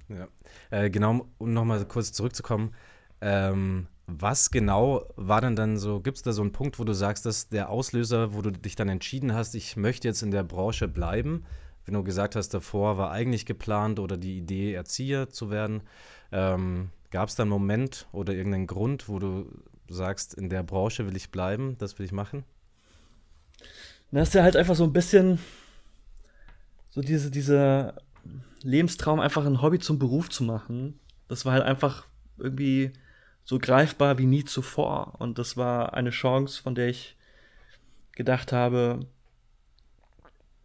Ja, 0.08 0.28
äh, 0.70 0.90
genau, 0.90 1.26
um 1.38 1.52
nochmal 1.52 1.84
kurz 1.86 2.12
zurückzukommen. 2.12 2.74
Ähm, 3.20 3.88
was 4.06 4.50
genau 4.50 5.06
war 5.16 5.40
denn 5.40 5.56
dann 5.56 5.76
so, 5.76 6.00
gibt 6.00 6.18
es 6.18 6.22
da 6.22 6.32
so 6.32 6.42
einen 6.42 6.52
Punkt, 6.52 6.78
wo 6.78 6.84
du 6.84 6.92
sagst, 6.92 7.24
dass 7.26 7.48
der 7.48 7.70
Auslöser, 7.70 8.34
wo 8.34 8.42
du 8.42 8.50
dich 8.50 8.76
dann 8.76 8.88
entschieden 8.88 9.34
hast, 9.34 9.54
ich 9.54 9.76
möchte 9.76 10.08
jetzt 10.08 10.22
in 10.22 10.30
der 10.30 10.44
Branche 10.44 10.88
bleiben? 10.88 11.44
Wenn 11.86 11.94
du 11.94 12.02
gesagt 12.02 12.36
hast, 12.36 12.50
davor 12.50 12.98
war 12.98 13.10
eigentlich 13.10 13.46
geplant 13.46 13.98
oder 13.98 14.16
die 14.16 14.38
Idee, 14.38 14.72
Erzieher 14.72 15.28
zu 15.28 15.50
werden. 15.50 15.82
Ähm, 16.32 16.90
Gab 17.10 17.28
es 17.28 17.36
da 17.36 17.44
einen 17.44 17.50
Moment 17.50 18.08
oder 18.10 18.32
irgendeinen 18.32 18.66
Grund, 18.66 19.08
wo 19.08 19.20
du 19.20 19.46
sagst, 19.88 20.34
in 20.34 20.48
der 20.48 20.64
Branche 20.64 21.06
will 21.06 21.16
ich 21.16 21.30
bleiben, 21.30 21.76
das 21.78 21.96
will 21.98 22.06
ich 22.06 22.12
machen? 22.12 22.42
Das 24.10 24.28
ist 24.28 24.34
ja 24.34 24.42
halt 24.42 24.56
einfach 24.56 24.74
so 24.74 24.82
ein 24.82 24.92
bisschen 24.92 25.38
so 26.90 27.02
diese, 27.02 27.30
dieser 27.30 27.94
Lebenstraum, 28.62 29.20
einfach 29.20 29.46
ein 29.46 29.62
Hobby 29.62 29.78
zum 29.78 29.98
Beruf 29.98 30.28
zu 30.28 30.42
machen. 30.42 30.98
Das 31.28 31.44
war 31.44 31.52
halt 31.52 31.62
einfach 31.62 32.06
irgendwie 32.36 32.92
so 33.44 33.58
greifbar 33.58 34.18
wie 34.18 34.26
nie 34.26 34.44
zuvor. 34.44 35.14
Und 35.18 35.38
das 35.38 35.56
war 35.56 35.94
eine 35.94 36.10
Chance, 36.10 36.62
von 36.62 36.74
der 36.74 36.88
ich 36.88 37.16
gedacht 38.12 38.52
habe, 38.52 39.00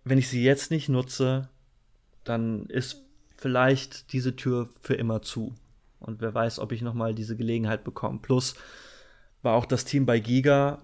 wenn 0.04 0.18
ich 0.18 0.30
sie 0.30 0.44
jetzt 0.44 0.72
nicht 0.72 0.90
nutze, 0.90 1.50
dann 2.24 2.66
ist 2.68 3.04
vielleicht 3.38 4.14
diese 4.14 4.36
Tür 4.36 4.70
für 4.82 4.96
immer 4.96 5.22
zu. 5.22 5.56
Und 6.00 6.22
wer 6.22 6.34
weiß, 6.34 6.60
ob 6.60 6.72
ich 6.72 6.82
noch 6.82 6.94
mal 6.94 7.14
diese 7.14 7.36
Gelegenheit 7.36 7.84
bekomme. 7.84 8.20
Plus 8.20 8.56
war 9.42 9.56
auch 9.56 9.66
das 9.66 9.86
Team 9.86 10.06
bei 10.06 10.20
Giga 10.20 10.82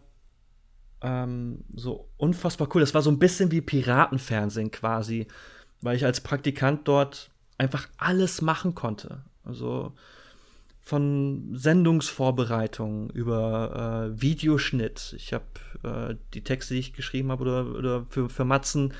ähm, 1.01 1.63
so 1.73 2.09
unfassbar 2.17 2.67
cool. 2.73 2.81
Das 2.81 2.93
war 2.93 3.01
so 3.01 3.11
ein 3.11 3.19
bisschen 3.19 3.51
wie 3.51 3.61
Piratenfernsehen 3.61 4.71
quasi, 4.71 5.27
weil 5.81 5.95
ich 5.95 6.05
als 6.05 6.21
Praktikant 6.21 6.87
dort 6.87 7.31
einfach 7.57 7.87
alles 7.97 8.41
machen 8.41 8.75
konnte. 8.75 9.23
Also 9.43 9.93
von 10.85 11.49
Sendungsvorbereitung 11.53 13.09
über 13.09 14.11
äh, 14.13 14.21
Videoschnitt. 14.21 15.15
Ich 15.17 15.33
habe 15.33 15.45
äh, 15.83 16.15
die 16.35 16.43
Texte, 16.43 16.75
die 16.75 16.79
ich 16.79 16.93
geschrieben 16.93 17.31
habe 17.31 17.41
oder, 17.41 17.75
oder 17.75 18.05
für, 18.07 18.29
für 18.29 18.45
Matzen 18.45 18.93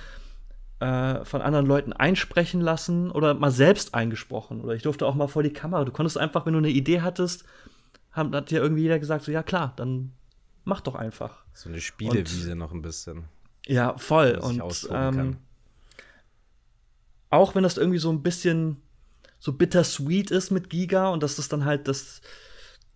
äh, 0.79 1.23
von 1.23 1.43
anderen 1.43 1.67
Leuten 1.67 1.93
einsprechen 1.93 2.59
lassen 2.59 3.11
oder 3.11 3.35
mal 3.35 3.51
selbst 3.51 3.93
eingesprochen. 3.93 4.61
Oder 4.61 4.73
ich 4.73 4.81
durfte 4.81 5.05
auch 5.05 5.13
mal 5.13 5.27
vor 5.27 5.43
die 5.43 5.53
Kamera. 5.53 5.85
Du 5.85 5.91
konntest 5.91 6.17
einfach, 6.17 6.47
wenn 6.47 6.53
du 6.53 6.59
eine 6.59 6.69
Idee 6.69 7.01
hattest, 7.01 7.45
haben, 8.11 8.33
hat 8.33 8.49
dir 8.49 8.61
irgendwie 8.61 8.81
jeder 8.81 8.97
gesagt, 8.97 9.23
so 9.23 9.31
ja 9.31 9.43
klar, 9.43 9.73
dann 9.75 10.11
mach 10.63 10.81
doch 10.81 10.95
einfach. 10.95 11.45
So 11.53 11.69
eine 11.69 11.81
Spielewiese 11.81 12.53
und, 12.53 12.57
noch 12.57 12.71
ein 12.71 12.81
bisschen. 12.81 13.25
Ja, 13.67 13.95
voll. 13.99 14.39
Und 14.41 14.89
ähm, 14.91 15.37
auch 17.29 17.53
wenn 17.53 17.61
das 17.61 17.77
irgendwie 17.77 17.99
so 17.99 18.09
ein 18.09 18.23
bisschen 18.23 18.81
so 19.45 19.53
bittersweet 19.53 20.31
ist 20.31 20.49
mit 20.49 20.71
Giga 20.71 21.09
und 21.09 21.21
dass 21.21 21.35
das 21.35 21.49
dann 21.49 21.65
halt 21.65 21.87
das. 21.87 22.21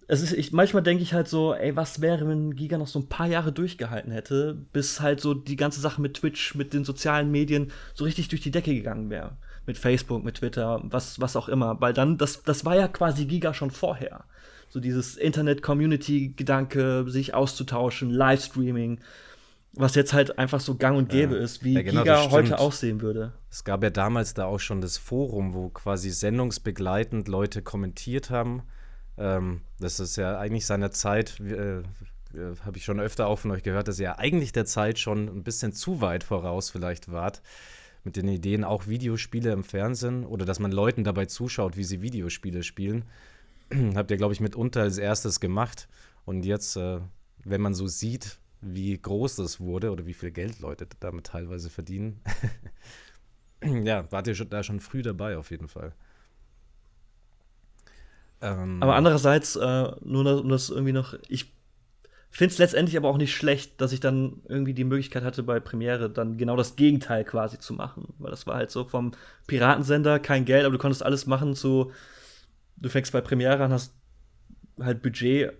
Es 0.07 0.23
ist, 0.23 0.33
ich, 0.33 0.51
manchmal 0.51 0.81
denke 0.81 1.03
ich 1.03 1.13
halt 1.13 1.27
so, 1.27 1.53
ey, 1.53 1.75
was 1.75 2.01
wäre, 2.01 2.27
wenn 2.27 2.55
Giga 2.55 2.79
noch 2.79 2.87
so 2.87 2.97
ein 2.97 3.07
paar 3.07 3.27
Jahre 3.27 3.51
durchgehalten 3.51 4.11
hätte, 4.11 4.55
bis 4.73 4.99
halt 4.99 5.21
so 5.21 5.35
die 5.35 5.55
ganze 5.55 5.79
Sache 5.79 6.01
mit 6.01 6.15
Twitch, 6.15 6.55
mit 6.55 6.73
den 6.73 6.85
sozialen 6.85 7.29
Medien 7.29 7.71
so 7.93 8.03
richtig 8.03 8.29
durch 8.29 8.41
die 8.41 8.49
Decke 8.49 8.73
gegangen 8.73 9.11
wäre. 9.11 9.37
Mit 9.67 9.77
Facebook, 9.77 10.23
mit 10.23 10.37
Twitter, 10.37 10.81
was, 10.85 11.21
was 11.21 11.35
auch 11.35 11.49
immer. 11.49 11.79
Weil 11.81 11.93
dann, 11.93 12.17
das, 12.17 12.41
das 12.41 12.65
war 12.65 12.75
ja 12.75 12.87
quasi 12.87 13.25
Giga 13.25 13.53
schon 13.53 13.69
vorher. 13.69 14.23
So 14.69 14.79
dieses 14.79 15.17
Internet-Community-Gedanke, 15.17 17.05
sich 17.09 17.35
auszutauschen, 17.35 18.09
Livestreaming 18.09 19.01
was 19.73 19.95
jetzt 19.95 20.13
halt 20.13 20.39
einfach 20.39 20.59
so 20.59 20.75
gang 20.75 20.97
und 20.97 21.09
gäbe 21.09 21.35
ja. 21.35 21.41
ist, 21.41 21.63
wie 21.63 21.73
ja, 21.73 21.81
genau, 21.81 22.01
Giga 22.01 22.31
heute 22.31 22.59
aussehen 22.59 23.01
würde. 23.01 23.33
Es 23.49 23.63
gab 23.63 23.83
ja 23.83 23.89
damals 23.89 24.33
da 24.33 24.45
auch 24.45 24.59
schon 24.59 24.81
das 24.81 24.97
Forum, 24.97 25.53
wo 25.53 25.69
quasi 25.69 26.09
sendungsbegleitend 26.09 27.27
Leute 27.27 27.61
kommentiert 27.61 28.29
haben. 28.29 28.63
Ähm, 29.17 29.61
das 29.79 29.99
ist 29.99 30.15
ja 30.15 30.39
eigentlich 30.39 30.65
seiner 30.65 30.91
Zeit, 30.91 31.39
äh, 31.39 31.79
äh, 31.79 31.83
habe 32.65 32.77
ich 32.77 32.85
schon 32.85 32.99
öfter 32.99 33.27
auch 33.27 33.39
von 33.39 33.51
euch 33.51 33.63
gehört, 33.63 33.87
dass 33.87 33.99
ihr 33.99 34.05
ja 34.05 34.17
eigentlich 34.17 34.51
der 34.51 34.65
Zeit 34.65 34.97
schon 34.97 35.27
ein 35.27 35.43
bisschen 35.43 35.73
zu 35.73 36.01
weit 36.01 36.23
voraus 36.23 36.69
vielleicht 36.69 37.11
wart. 37.11 37.41
Mit 38.03 38.15
den 38.15 38.27
Ideen 38.27 38.63
auch 38.63 38.87
Videospiele 38.87 39.51
im 39.51 39.63
Fernsehen 39.63 40.25
oder 40.25 40.45
dass 40.45 40.59
man 40.59 40.71
Leuten 40.71 41.03
dabei 41.03 41.25
zuschaut, 41.25 41.75
wie 41.75 41.83
sie 41.83 42.01
Videospiele 42.01 42.63
spielen. 42.63 43.05
Habt 43.95 44.09
ihr, 44.09 44.17
glaube 44.17 44.33
ich, 44.33 44.39
mitunter 44.39 44.81
als 44.81 44.97
erstes 44.97 45.39
gemacht. 45.39 45.87
Und 46.25 46.45
jetzt, 46.45 46.75
äh, 46.77 46.99
wenn 47.43 47.61
man 47.61 47.73
so 47.73 47.87
sieht, 47.87 48.39
wie 48.61 48.97
groß 48.97 49.37
das 49.37 49.59
wurde 49.59 49.91
oder 49.91 50.05
wie 50.05 50.13
viel 50.13 50.31
Geld 50.31 50.59
Leute 50.59 50.87
damit 50.99 51.27
teilweise 51.27 51.69
verdienen. 51.69 52.21
ja, 53.63 54.11
wart 54.11 54.27
ihr 54.27 54.35
schon, 54.35 54.49
da 54.49 54.63
schon 54.63 54.79
früh 54.79 55.01
dabei 55.01 55.37
auf 55.37 55.51
jeden 55.51 55.67
Fall. 55.67 55.93
Ähm, 58.41 58.81
aber 58.81 58.95
andererseits, 58.95 59.55
äh, 59.55 59.91
nur 60.01 60.41
um 60.41 60.49
das 60.49 60.69
irgendwie 60.69 60.93
noch, 60.93 61.13
ich 61.27 61.53
finde 62.29 62.53
es 62.53 62.57
letztendlich 62.59 62.95
aber 62.95 63.09
auch 63.09 63.17
nicht 63.17 63.33
schlecht, 63.33 63.81
dass 63.81 63.91
ich 63.91 63.99
dann 63.99 64.41
irgendwie 64.47 64.73
die 64.73 64.83
Möglichkeit 64.83 65.23
hatte, 65.23 65.43
bei 65.43 65.59
Premiere 65.59 66.09
dann 66.09 66.37
genau 66.37 66.55
das 66.55 66.75
Gegenteil 66.75 67.25
quasi 67.25 67.59
zu 67.59 67.73
machen. 67.73 68.13
Weil 68.19 68.31
das 68.31 68.47
war 68.47 68.55
halt 68.55 68.71
so 68.71 68.85
vom 68.85 69.11
Piratensender 69.47 70.19
kein 70.19 70.45
Geld, 70.45 70.65
aber 70.65 70.73
du 70.73 70.79
konntest 70.79 71.03
alles 71.03 71.25
machen 71.25 71.55
zu, 71.55 71.91
du 72.77 72.89
fängst 72.89 73.11
bei 73.11 73.21
Premiere 73.21 73.63
an, 73.63 73.73
hast 73.73 73.93
halt 74.79 75.01
Budget, 75.01 75.53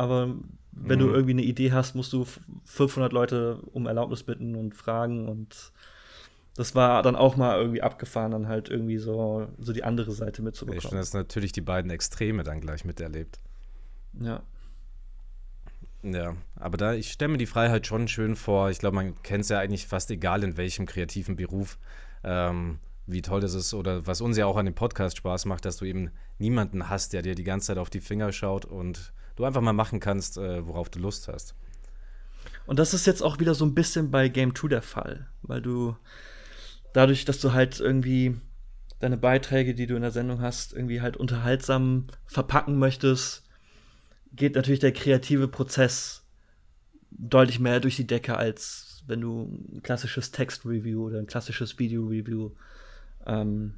aber 0.00 0.34
wenn 0.72 0.98
mhm. 0.98 1.02
du 1.02 1.10
irgendwie 1.10 1.32
eine 1.32 1.42
Idee 1.42 1.72
hast, 1.72 1.94
musst 1.94 2.14
du 2.14 2.24
500 2.64 3.12
Leute 3.12 3.58
um 3.72 3.86
Erlaubnis 3.86 4.22
bitten 4.22 4.54
und 4.54 4.74
fragen 4.74 5.28
und 5.28 5.72
das 6.56 6.74
war 6.74 7.02
dann 7.02 7.16
auch 7.16 7.36
mal 7.36 7.58
irgendwie 7.58 7.82
abgefahren, 7.82 8.32
dann 8.32 8.48
halt 8.48 8.70
irgendwie 8.70 8.96
so, 8.96 9.48
so 9.58 9.74
die 9.74 9.84
andere 9.84 10.12
Seite 10.12 10.40
mitzubekommen. 10.40 10.78
Ich 10.78 10.88
finde, 10.88 11.02
das 11.02 11.12
natürlich 11.12 11.52
die 11.52 11.60
beiden 11.60 11.90
Extreme 11.90 12.44
dann 12.44 12.62
gleich 12.62 12.86
miterlebt. 12.86 13.40
Ja. 14.18 14.42
Ja, 16.02 16.34
aber 16.56 16.78
da, 16.78 16.94
ich 16.94 17.12
stelle 17.12 17.32
mir 17.32 17.38
die 17.38 17.44
Freiheit 17.44 17.86
schon 17.86 18.08
schön 18.08 18.34
vor. 18.34 18.70
Ich 18.70 18.78
glaube, 18.78 18.96
man 18.96 19.22
kennt 19.22 19.42
es 19.42 19.50
ja 19.50 19.58
eigentlich 19.58 19.86
fast 19.86 20.10
egal 20.10 20.42
in 20.42 20.56
welchem 20.56 20.86
kreativen 20.86 21.36
Beruf, 21.36 21.78
ähm, 22.24 22.78
wie 23.06 23.20
toll 23.20 23.42
das 23.42 23.52
ist 23.52 23.74
oder 23.74 24.06
was 24.06 24.22
uns 24.22 24.38
ja 24.38 24.46
auch 24.46 24.56
an 24.56 24.64
dem 24.64 24.74
Podcast 24.74 25.18
Spaß 25.18 25.44
macht, 25.44 25.66
dass 25.66 25.76
du 25.76 25.84
eben 25.84 26.10
niemanden 26.38 26.88
hast, 26.88 27.12
der 27.12 27.20
dir 27.20 27.34
die 27.34 27.44
ganze 27.44 27.66
Zeit 27.66 27.78
auf 27.78 27.90
die 27.90 28.00
Finger 28.00 28.32
schaut 28.32 28.64
und 28.64 29.12
du 29.40 29.46
einfach 29.46 29.60
mal 29.60 29.72
machen 29.72 30.00
kannst, 30.00 30.36
äh, 30.36 30.66
worauf 30.66 30.90
du 30.90 30.98
Lust 30.98 31.28
hast. 31.28 31.54
Und 32.66 32.78
das 32.78 32.94
ist 32.94 33.06
jetzt 33.06 33.22
auch 33.22 33.40
wieder 33.40 33.54
so 33.54 33.64
ein 33.64 33.74
bisschen 33.74 34.10
bei 34.10 34.28
Game 34.28 34.54
2 34.54 34.68
der 34.68 34.82
Fall, 34.82 35.26
weil 35.42 35.60
du 35.60 35.96
dadurch, 36.92 37.24
dass 37.24 37.40
du 37.40 37.52
halt 37.52 37.80
irgendwie 37.80 38.36
deine 39.00 39.16
Beiträge, 39.16 39.74
die 39.74 39.86
du 39.86 39.96
in 39.96 40.02
der 40.02 40.10
Sendung 40.10 40.40
hast, 40.40 40.72
irgendwie 40.72 41.00
halt 41.00 41.16
unterhaltsam 41.16 42.06
verpacken 42.26 42.78
möchtest, 42.78 43.44
geht 44.32 44.54
natürlich 44.54 44.80
der 44.80 44.92
kreative 44.92 45.48
Prozess 45.48 46.22
deutlich 47.10 47.58
mehr 47.58 47.80
durch 47.80 47.96
die 47.96 48.06
Decke, 48.06 48.36
als 48.36 49.02
wenn 49.06 49.22
du 49.22 49.42
ein 49.72 49.82
klassisches 49.82 50.30
Text-Review 50.30 51.06
oder 51.06 51.18
ein 51.18 51.26
klassisches 51.26 51.78
Video-Review 51.78 52.50
ähm, 53.26 53.74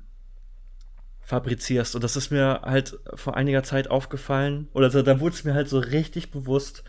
fabrizierst. 1.32 1.94
Und 1.94 2.04
das 2.04 2.14
ist 2.14 2.30
mir 2.30 2.60
halt 2.62 2.98
vor 3.14 3.38
einiger 3.38 3.62
Zeit 3.62 3.88
aufgefallen. 3.88 4.68
Oder 4.74 4.90
so, 4.90 5.00
da 5.00 5.18
wurde 5.18 5.34
es 5.34 5.44
mir 5.44 5.54
halt 5.54 5.66
so 5.66 5.78
richtig 5.78 6.30
bewusst. 6.30 6.84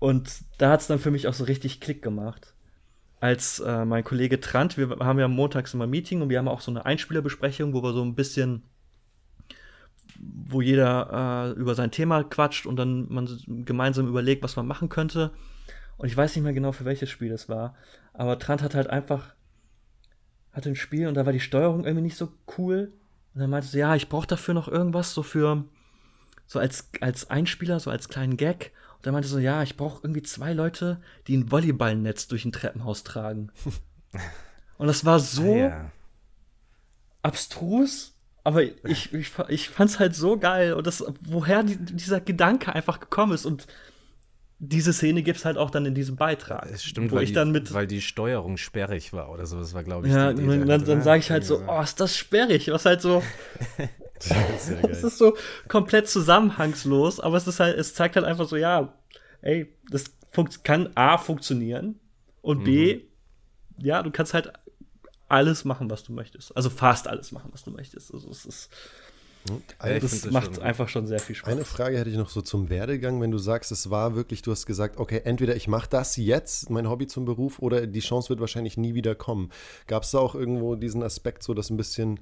Und 0.00 0.28
da 0.58 0.70
hat 0.70 0.80
es 0.80 0.88
dann 0.88 0.98
für 0.98 1.12
mich 1.12 1.28
auch 1.28 1.34
so 1.34 1.44
richtig 1.44 1.78
Klick 1.78 2.02
gemacht. 2.02 2.52
Als 3.20 3.60
äh, 3.60 3.84
mein 3.84 4.02
Kollege 4.02 4.40
Trant, 4.40 4.76
wir 4.76 4.96
haben 4.98 5.20
ja 5.20 5.28
montags 5.28 5.72
immer 5.72 5.86
ein 5.86 5.90
Meeting 5.90 6.20
und 6.20 6.30
wir 6.30 6.38
haben 6.38 6.48
auch 6.48 6.60
so 6.60 6.72
eine 6.72 6.84
Einspielerbesprechung, 6.84 7.72
wo 7.74 7.82
wir 7.84 7.92
so 7.92 8.02
ein 8.02 8.16
bisschen, 8.16 8.64
wo 10.18 10.60
jeder 10.60 11.54
äh, 11.54 11.60
über 11.60 11.76
sein 11.76 11.92
Thema 11.92 12.24
quatscht 12.24 12.66
und 12.66 12.74
dann 12.74 13.06
man 13.08 13.28
gemeinsam 13.46 14.08
überlegt, 14.08 14.42
was 14.42 14.56
man 14.56 14.66
machen 14.66 14.88
könnte. 14.88 15.30
Und 15.96 16.08
ich 16.08 16.16
weiß 16.16 16.34
nicht 16.34 16.42
mehr 16.42 16.54
genau, 16.54 16.72
für 16.72 16.86
welches 16.86 17.08
Spiel 17.08 17.30
es 17.30 17.48
war. 17.48 17.76
Aber 18.14 18.36
Trant 18.40 18.62
hat 18.62 18.74
halt 18.74 18.90
einfach, 18.90 19.32
hatte 20.52 20.70
ein 20.70 20.76
Spiel 20.76 21.06
und 21.06 21.14
da 21.14 21.24
war 21.24 21.32
die 21.32 21.38
Steuerung 21.38 21.84
irgendwie 21.84 22.02
nicht 22.02 22.16
so 22.16 22.32
cool. 22.58 22.92
Und 23.34 23.40
dann 23.40 23.50
meinte 23.50 23.68
sie, 23.68 23.78
ja, 23.78 23.94
ich 23.96 24.08
brauche 24.08 24.26
dafür 24.26 24.54
noch 24.54 24.68
irgendwas, 24.68 25.12
so 25.12 25.22
für, 25.22 25.64
so 26.46 26.58
als, 26.58 26.88
als 27.00 27.30
Einspieler, 27.30 27.80
so 27.80 27.90
als 27.90 28.08
kleinen 28.08 28.36
Gag. 28.36 28.72
Und 28.96 29.06
dann 29.06 29.12
meinte 29.12 29.28
sie 29.28 29.34
so, 29.34 29.40
ja, 29.40 29.62
ich 29.62 29.76
brauche 29.76 30.02
irgendwie 30.04 30.22
zwei 30.22 30.52
Leute, 30.52 31.00
die 31.26 31.36
ein 31.36 31.50
Volleyballnetz 31.50 32.28
durch 32.28 32.44
ein 32.44 32.52
Treppenhaus 32.52 33.02
tragen. 33.02 33.50
Und 34.78 34.86
das 34.86 35.04
war 35.04 35.20
so 35.20 35.56
ja. 35.56 35.90
abstrus, 37.22 38.14
aber 38.44 38.62
ich, 38.62 39.12
ich, 39.12 39.32
ich 39.48 39.68
fand 39.70 39.90
es 39.90 39.98
halt 39.98 40.14
so 40.14 40.38
geil. 40.38 40.74
Und 40.74 40.86
das, 40.86 41.04
woher 41.22 41.62
die, 41.62 41.76
dieser 41.76 42.20
Gedanke 42.20 42.72
einfach 42.74 43.00
gekommen 43.00 43.32
ist. 43.32 43.46
Und 43.46 43.66
diese 44.68 44.92
Szene 44.92 45.22
gibt 45.22 45.38
es 45.38 45.44
halt 45.44 45.56
auch 45.56 45.70
dann 45.70 45.86
in 45.86 45.94
diesem 45.94 46.16
Beitrag. 46.16 46.70
Es 46.70 46.84
stimmt, 46.84 47.12
wo 47.12 47.16
weil, 47.16 47.24
ich 47.24 47.32
dann 47.32 47.52
mit, 47.52 47.72
weil 47.72 47.86
die 47.86 48.00
Steuerung 48.00 48.56
sperrig 48.56 49.12
war 49.12 49.30
oder 49.30 49.46
so. 49.46 49.58
Das 49.58 49.74
war, 49.74 49.84
glaube 49.84 50.06
ich, 50.06 50.12
ja, 50.12 50.32
die 50.32 50.42
Idee 50.42 50.58
dann, 50.58 50.68
dann, 50.68 50.84
dann 50.84 51.02
sage 51.02 51.20
ich 51.20 51.30
halt 51.30 51.44
so, 51.44 51.62
oh, 51.66 51.80
ist 51.80 52.00
das 52.00 52.16
sperrig, 52.16 52.68
was 52.68 52.84
halt 52.84 53.00
so 53.00 53.22
Es 54.90 55.04
ist 55.04 55.18
so 55.18 55.36
komplett 55.68 56.08
zusammenhangslos, 56.08 57.20
aber 57.20 57.36
es 57.36 57.46
ist 57.46 57.60
halt, 57.60 57.76
es 57.76 57.94
zeigt 57.94 58.16
halt 58.16 58.24
einfach 58.24 58.48
so, 58.48 58.56
ja, 58.56 58.94
ey, 59.42 59.74
das 59.90 60.12
kann 60.62 60.90
A 60.94 61.18
funktionieren 61.18 62.00
und 62.40 62.60
mhm. 62.60 62.64
B, 62.64 63.00
ja, 63.78 64.02
du 64.02 64.10
kannst 64.10 64.34
halt 64.34 64.52
alles 65.28 65.64
machen, 65.64 65.90
was 65.90 66.04
du 66.04 66.12
möchtest. 66.12 66.56
Also 66.56 66.70
fast 66.70 67.08
alles 67.08 67.32
machen, 67.32 67.50
was 67.52 67.64
du 67.64 67.70
möchtest. 67.70 68.12
Also 68.12 68.30
es 68.30 68.44
ist 68.44 68.70
ja, 69.50 69.98
das, 69.98 70.22
das 70.22 70.30
macht 70.30 70.54
schon 70.54 70.64
einfach 70.64 70.88
schon 70.88 71.06
sehr 71.06 71.18
viel 71.18 71.36
Spaß. 71.36 71.52
Eine 71.52 71.64
Frage 71.64 71.98
hätte 71.98 72.10
ich 72.10 72.16
noch 72.16 72.30
so 72.30 72.40
zum 72.40 72.70
Werdegang, 72.70 73.20
wenn 73.20 73.30
du 73.30 73.38
sagst, 73.38 73.72
es 73.72 73.90
war 73.90 74.14
wirklich, 74.14 74.42
du 74.42 74.50
hast 74.50 74.66
gesagt, 74.66 74.98
okay, 74.98 75.20
entweder 75.24 75.54
ich 75.54 75.68
mache 75.68 75.88
das 75.88 76.16
jetzt, 76.16 76.70
mein 76.70 76.88
Hobby 76.88 77.06
zum 77.06 77.24
Beruf, 77.24 77.58
oder 77.58 77.86
die 77.86 78.00
Chance 78.00 78.30
wird 78.30 78.40
wahrscheinlich 78.40 78.76
nie 78.76 78.94
wieder 78.94 79.14
kommen. 79.14 79.50
Gab 79.86 80.04
es 80.04 80.12
da 80.12 80.18
auch 80.18 80.34
irgendwo 80.34 80.76
diesen 80.76 81.02
Aspekt, 81.02 81.42
so 81.42 81.52
dass 81.52 81.70
ein 81.70 81.76
bisschen 81.76 82.20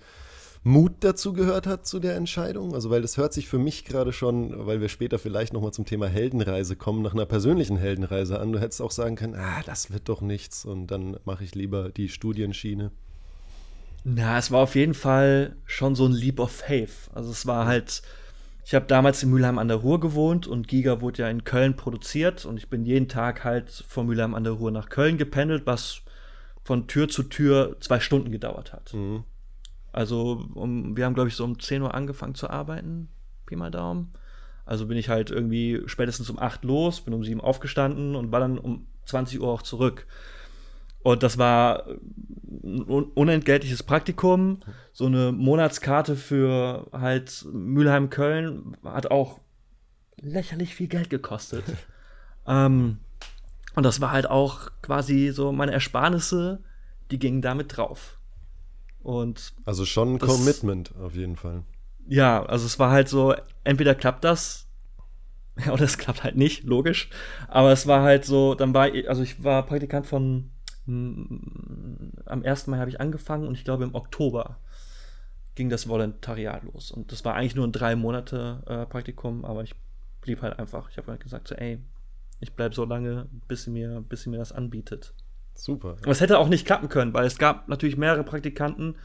Mut 0.64 0.92
dazu 1.00 1.32
gehört 1.32 1.66
hat 1.66 1.86
zu 1.86 1.98
der 1.98 2.16
Entscheidung? 2.16 2.74
Also, 2.74 2.90
weil 2.90 3.02
das 3.02 3.16
hört 3.16 3.32
sich 3.32 3.48
für 3.48 3.58
mich 3.58 3.84
gerade 3.84 4.12
schon, 4.12 4.66
weil 4.66 4.80
wir 4.80 4.88
später 4.88 5.18
vielleicht 5.18 5.52
nochmal 5.52 5.72
zum 5.72 5.84
Thema 5.84 6.06
Heldenreise 6.06 6.76
kommen, 6.76 7.02
nach 7.02 7.14
einer 7.14 7.26
persönlichen 7.26 7.76
Heldenreise 7.76 8.38
an. 8.38 8.52
Du 8.52 8.60
hättest 8.60 8.80
auch 8.80 8.92
sagen 8.92 9.16
können, 9.16 9.34
ah, 9.34 9.62
das 9.66 9.92
wird 9.92 10.08
doch 10.08 10.20
nichts 10.20 10.64
und 10.64 10.88
dann 10.88 11.16
mache 11.24 11.44
ich 11.44 11.54
lieber 11.54 11.90
die 11.90 12.08
Studienschiene. 12.08 12.92
Na, 14.04 14.38
es 14.38 14.50
war 14.50 14.60
auf 14.60 14.74
jeden 14.74 14.94
Fall 14.94 15.56
schon 15.64 15.94
so 15.94 16.06
ein 16.06 16.12
Leap 16.12 16.40
of 16.40 16.50
Faith. 16.50 17.10
Also 17.14 17.30
es 17.30 17.46
war 17.46 17.66
halt, 17.66 18.02
ich 18.64 18.74
habe 18.74 18.86
damals 18.86 19.22
in 19.22 19.30
Mülheim 19.30 19.58
an 19.58 19.68
der 19.68 19.76
Ruhr 19.78 20.00
gewohnt 20.00 20.46
und 20.46 20.66
Giga 20.66 21.00
wurde 21.00 21.22
ja 21.22 21.28
in 21.28 21.44
Köln 21.44 21.76
produziert 21.76 22.44
und 22.44 22.56
ich 22.56 22.68
bin 22.68 22.84
jeden 22.84 23.08
Tag 23.08 23.44
halt 23.44 23.70
von 23.70 24.06
Mülheim 24.06 24.34
an 24.34 24.44
der 24.44 24.54
Ruhr 24.54 24.70
nach 24.70 24.88
Köln 24.88 25.18
gependelt, 25.18 25.66
was 25.66 26.02
von 26.64 26.86
Tür 26.86 27.08
zu 27.08 27.24
Tür 27.24 27.76
zwei 27.80 28.00
Stunden 28.00 28.32
gedauert 28.32 28.72
hat. 28.72 28.92
Mhm. 28.94 29.24
Also 29.92 30.46
um, 30.54 30.96
wir 30.96 31.04
haben, 31.04 31.14
glaube 31.14 31.28
ich, 31.28 31.36
so 31.36 31.44
um 31.44 31.60
10 31.60 31.82
Uhr 31.82 31.94
angefangen 31.94 32.34
zu 32.34 32.48
arbeiten, 32.48 33.08
Pi 33.46 33.56
mal 33.56 33.70
Daumen. 33.70 34.12
Also 34.64 34.86
bin 34.86 34.96
ich 34.96 35.08
halt 35.08 35.30
irgendwie 35.30 35.82
spätestens 35.86 36.30
um 36.30 36.38
8 36.38 36.64
los, 36.64 37.02
bin 37.02 37.14
um 37.14 37.24
7 37.24 37.40
aufgestanden 37.40 38.16
und 38.16 38.32
war 38.32 38.40
dann 38.40 38.58
um 38.58 38.86
20 39.04 39.40
Uhr 39.40 39.48
auch 39.48 39.62
zurück. 39.62 40.06
Und 41.02 41.22
das 41.22 41.38
war 41.38 41.86
ein 42.62 42.82
unentgeltliches 42.82 43.82
Praktikum. 43.82 44.60
So 44.92 45.06
eine 45.06 45.32
Monatskarte 45.32 46.16
für 46.16 46.86
halt 46.92 47.44
Mülheim-Köln 47.52 48.76
hat 48.84 49.10
auch 49.10 49.40
lächerlich 50.20 50.74
viel 50.74 50.88
Geld 50.88 51.10
gekostet. 51.10 51.64
ähm, 52.46 52.98
und 53.74 53.82
das 53.84 54.00
war 54.00 54.12
halt 54.12 54.28
auch 54.28 54.70
quasi 54.82 55.30
so 55.32 55.50
meine 55.52 55.72
Ersparnisse, 55.72 56.62
die 57.10 57.18
gingen 57.18 57.42
damit 57.42 57.76
drauf. 57.76 58.18
Und 59.02 59.54
also 59.64 59.84
schon 59.84 60.14
ein 60.14 60.18
das, 60.18 60.28
Commitment 60.28 60.94
auf 61.02 61.16
jeden 61.16 61.36
Fall. 61.36 61.64
Ja, 62.06 62.44
also 62.44 62.66
es 62.66 62.78
war 62.78 62.90
halt 62.90 63.08
so, 63.08 63.34
entweder 63.64 63.94
klappt 63.94 64.24
das 64.24 64.68
oder 65.70 65.82
es 65.82 65.98
klappt 65.98 66.22
halt 66.22 66.36
nicht, 66.36 66.64
logisch. 66.64 67.10
Aber 67.48 67.72
es 67.72 67.86
war 67.86 68.02
halt 68.02 68.24
so, 68.24 68.54
dann 68.54 68.74
war 68.74 68.94
ich, 68.94 69.08
also 69.08 69.22
ich 69.22 69.42
war 69.42 69.64
Praktikant 69.64 70.06
von 70.06 70.51
am 70.86 72.42
1. 72.44 72.66
Mai 72.66 72.78
habe 72.78 72.90
ich 72.90 73.00
angefangen 73.00 73.46
und 73.46 73.54
ich 73.54 73.64
glaube 73.64 73.84
im 73.84 73.94
Oktober 73.94 74.58
ging 75.54 75.68
das 75.68 75.88
Volontariat 75.88 76.62
los. 76.64 76.90
Und 76.90 77.12
das 77.12 77.24
war 77.24 77.34
eigentlich 77.34 77.54
nur 77.54 77.66
ein 77.66 77.72
drei 77.72 77.94
Monate 77.94 78.62
äh, 78.66 78.86
Praktikum, 78.86 79.44
aber 79.44 79.62
ich 79.62 79.74
blieb 80.20 80.42
halt 80.42 80.58
einfach. 80.58 80.90
Ich 80.90 80.96
habe 80.96 81.10
halt 81.10 81.20
gesagt, 81.20 81.48
so, 81.48 81.54
ey, 81.54 81.78
ich 82.40 82.54
bleibe 82.54 82.74
so 82.74 82.84
lange, 82.84 83.26
bis 83.48 83.64
sie 83.64 83.70
mir, 83.70 84.02
bis 84.08 84.22
sie 84.22 84.30
mir 84.30 84.38
das 84.38 84.52
anbietet. 84.52 85.14
Super. 85.54 85.96
Aber 86.02 86.10
es 86.10 86.20
hätte 86.20 86.38
auch 86.38 86.48
nicht 86.48 86.66
klappen 86.66 86.88
können, 86.88 87.12
weil 87.12 87.26
es 87.26 87.38
gab 87.38 87.68
natürlich 87.68 87.96
mehrere 87.96 88.24
Praktikanten 88.24 88.96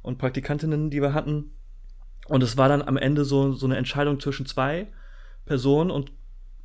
und 0.00 0.18
Praktikantinnen, 0.18 0.90
die 0.90 1.02
wir 1.02 1.14
hatten. 1.14 1.52
Und 2.28 2.42
es 2.42 2.56
war 2.56 2.68
dann 2.68 2.82
am 2.82 2.96
Ende 2.96 3.24
so, 3.24 3.52
so 3.52 3.66
eine 3.66 3.76
Entscheidung 3.76 4.18
zwischen 4.18 4.46
zwei 4.46 4.88
Personen 5.44 5.90
und 5.90 6.12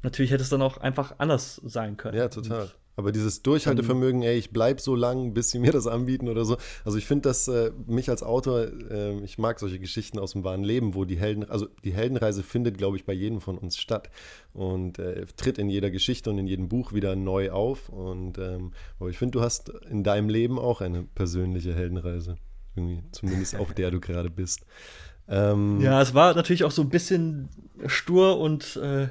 natürlich 0.04 0.32
hätte 0.32 0.44
es 0.44 0.50
dann 0.50 0.62
auch 0.62 0.78
einfach 0.78 1.16
anders 1.18 1.62
sein 1.66 1.98
können. 1.98 2.18
Ja, 2.18 2.30
total. 2.30 2.64
Und 2.64 2.76
aber 2.98 3.12
dieses 3.12 3.44
Durchhaltevermögen, 3.44 4.24
ey, 4.24 4.38
ich 4.40 4.50
bleib 4.50 4.82
so 4.82 4.96
lang, 4.96 5.36
bis 5.36 5.52
sie 5.52 5.60
mir 5.60 5.72
das 5.72 5.86
anbieten 5.86 6.28
oder 6.28 6.46
so. 6.46 6.58
Also 6.84 6.98
ich 6.98 7.06
finde 7.06 7.30
das, 7.30 7.48
äh, 7.48 7.72
mich 7.86 8.10
als 8.10 8.24
Autor, 8.24 8.68
äh, 8.90 9.20
ich 9.24 9.38
mag 9.38 9.60
solche 9.60 9.78
Geschichten 9.78 10.18
aus 10.18 10.32
dem 10.32 10.44
wahren 10.44 10.64
Leben, 10.64 10.96
wo 10.96 11.06
die 11.06 11.18
Helden, 11.18 11.48
also 11.48 11.68
die 11.84 11.94
Heldenreise 11.94 12.42
findet, 12.42 12.80
glaube 12.80 12.98
ich, 12.98 13.06
bei 13.06 13.14
jedem 13.14 13.40
von 13.40 13.60
uns 13.60 13.78
statt 13.78 14.10
und 14.52 14.98
äh, 14.98 15.28
tritt 15.38 15.60
in 15.60 15.70
jeder 15.70 15.92
Geschichte 15.92 16.32
und 16.32 16.40
in 16.40 16.48
jedem 16.48 16.70
Buch 16.70 16.92
wieder 16.92 17.16
neu 17.16 17.52
auf. 17.52 17.90
Und 17.90 18.40
ähm, 18.40 18.74
aber 19.00 19.12
ich 19.12 19.20
finde, 19.20 19.38
du 19.38 19.42
hast 19.42 19.70
in 19.92 20.04
deinem 20.04 20.28
Leben 20.28 20.58
auch 20.58 20.82
eine 20.82 21.04
persönliche 21.04 21.76
Heldenreise. 21.76 22.38
Irgendwie, 22.76 23.04
zumindest 23.12 23.58
auf 23.58 23.76
der 23.76 23.92
du 23.92 24.00
gerade 24.00 24.32
bist. 24.32 24.66
Ähm, 25.28 25.82
ja, 25.82 26.02
es 26.02 26.16
war 26.16 26.34
natürlich 26.34 26.64
auch 26.64 26.72
so 26.72 26.82
ein 26.82 26.90
bisschen 26.90 27.50
stur 27.86 28.40
und 28.40 28.76
äh, 28.78 29.10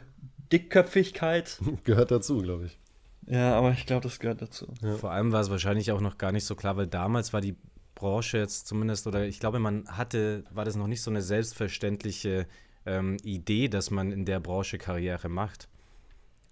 Dickköpfigkeit. 0.50 1.61
Gehört 1.84 2.11
dazu, 2.11 2.38
glaube 2.38 2.66
ich. 2.66 2.78
Ja, 3.26 3.56
aber 3.58 3.72
ich 3.72 3.86
glaube, 3.86 4.02
das 4.02 4.18
gehört 4.18 4.42
dazu. 4.42 4.72
Ja. 4.82 4.94
Vor 4.96 5.10
allem 5.10 5.32
war 5.32 5.40
es 5.40 5.50
wahrscheinlich 5.50 5.90
auch 5.92 6.00
noch 6.00 6.18
gar 6.18 6.32
nicht 6.32 6.44
so 6.44 6.54
klar, 6.54 6.76
weil 6.76 6.86
damals 6.86 7.32
war 7.32 7.40
die 7.40 7.56
Branche 7.94 8.38
jetzt 8.38 8.66
zumindest, 8.66 9.06
oder 9.06 9.26
ich 9.26 9.40
glaube, 9.40 9.58
man 9.58 9.88
hatte, 9.88 10.44
war 10.50 10.64
das 10.64 10.76
noch 10.76 10.86
nicht 10.86 11.02
so 11.02 11.10
eine 11.10 11.22
selbstverständliche 11.22 12.46
ähm, 12.84 13.16
Idee, 13.24 13.68
dass 13.68 13.90
man 13.90 14.12
in 14.12 14.24
der 14.24 14.38
Branche 14.38 14.78
Karriere 14.78 15.28
macht. 15.28 15.68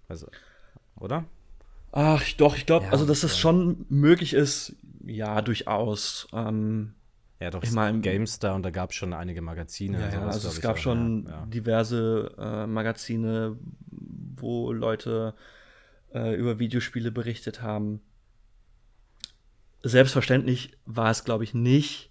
Also, 0.07 0.27
oder? 0.99 1.25
Ach, 1.91 2.21
doch, 2.33 2.57
ich 2.57 2.65
glaube, 2.65 2.87
ja, 2.87 2.91
also 2.91 3.05
dass 3.05 3.23
es 3.23 3.37
schon 3.37 3.85
möglich 3.87 4.33
ist, 4.33 4.75
ja, 5.05 5.41
durchaus. 5.41 6.27
Ähm, 6.33 6.93
ja, 7.39 7.51
doch, 7.51 7.63
ich 7.63 7.71
meine, 7.71 8.01
GameStar 8.01 8.55
und 8.55 8.63
da 8.63 8.69
gab 8.69 8.89
es 8.89 8.97
schon 8.97 9.13
einige 9.13 9.41
Magazine. 9.41 9.99
Ja, 9.99 10.11
sowas, 10.11 10.35
also 10.35 10.49
es 10.49 10.61
gab 10.61 10.75
auch, 10.75 10.79
schon 10.79 11.27
ja, 11.27 11.45
diverse 11.45 12.33
äh, 12.37 12.67
Magazine, 12.67 13.57
wo 14.35 14.73
Leute 14.73 15.35
äh, 16.15 16.33
über 16.33 16.57
Videospiele 16.57 17.11
berichtet 17.11 17.61
haben. 17.61 18.01
Selbstverständlich 19.83 20.71
war 20.85 21.11
es, 21.11 21.25
glaube 21.25 21.43
ich, 21.43 21.53
nicht. 21.53 22.09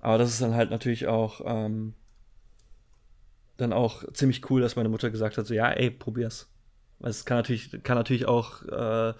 Aber 0.00 0.18
das 0.18 0.30
ist 0.30 0.42
dann 0.42 0.54
halt 0.54 0.70
natürlich 0.70 1.06
auch 1.06 1.40
ähm, 1.44 1.94
dann 3.56 3.72
auch 3.72 4.04
ziemlich 4.12 4.50
cool, 4.50 4.60
dass 4.60 4.76
meine 4.76 4.88
Mutter 4.88 5.10
gesagt 5.10 5.38
hat: 5.38 5.46
so, 5.46 5.54
ja, 5.54 5.70
ey, 5.70 5.90
probier's. 5.90 6.50
Weil 6.98 7.10
es 7.10 7.24
kann 7.24 7.36
natürlich, 7.36 7.82
kann 7.82 7.96
natürlich 7.96 8.26
auch 8.26 8.62
äh, 8.64 9.14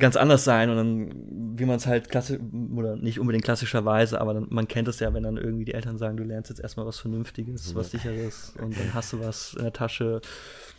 ganz 0.00 0.16
anders 0.16 0.44
sein 0.44 0.70
und 0.70 0.76
dann, 0.76 1.58
wie 1.58 1.64
man 1.64 1.76
es 1.76 1.86
halt 1.86 2.08
klassisch, 2.08 2.40
oder 2.74 2.96
nicht 2.96 3.20
unbedingt 3.20 3.44
klassischerweise, 3.44 4.20
aber 4.20 4.34
dann, 4.34 4.46
man 4.50 4.66
kennt 4.66 4.88
es 4.88 4.98
ja, 5.00 5.14
wenn 5.14 5.22
dann 5.22 5.36
irgendwie 5.36 5.64
die 5.64 5.74
Eltern 5.74 5.98
sagen, 5.98 6.16
du 6.16 6.24
lernst 6.24 6.50
jetzt 6.50 6.60
erstmal 6.60 6.86
was 6.86 6.98
Vernünftiges, 6.98 7.74
was 7.74 7.90
Sicheres 7.92 8.54
und 8.60 8.76
dann 8.78 8.94
hast 8.94 9.12
du 9.12 9.20
was 9.20 9.54
in 9.54 9.62
der 9.62 9.72
Tasche 9.72 10.20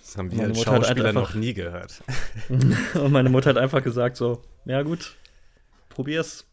das 0.02 0.18
haben 0.18 0.32
wir 0.32 0.44
als 0.44 0.62
Schauspieler 0.62 1.10
einfach, 1.10 1.22
noch 1.22 1.36
nie 1.36 1.54
gehört. 1.54 2.04
und 2.50 3.12
meine 3.12 3.30
Mutter 3.30 3.52
hat 3.52 3.58
einfach 3.58 3.82
gesagt 3.82 4.18
so, 4.18 4.42
ja 4.66 4.82
gut, 4.82 5.16
probier's. 5.90 6.46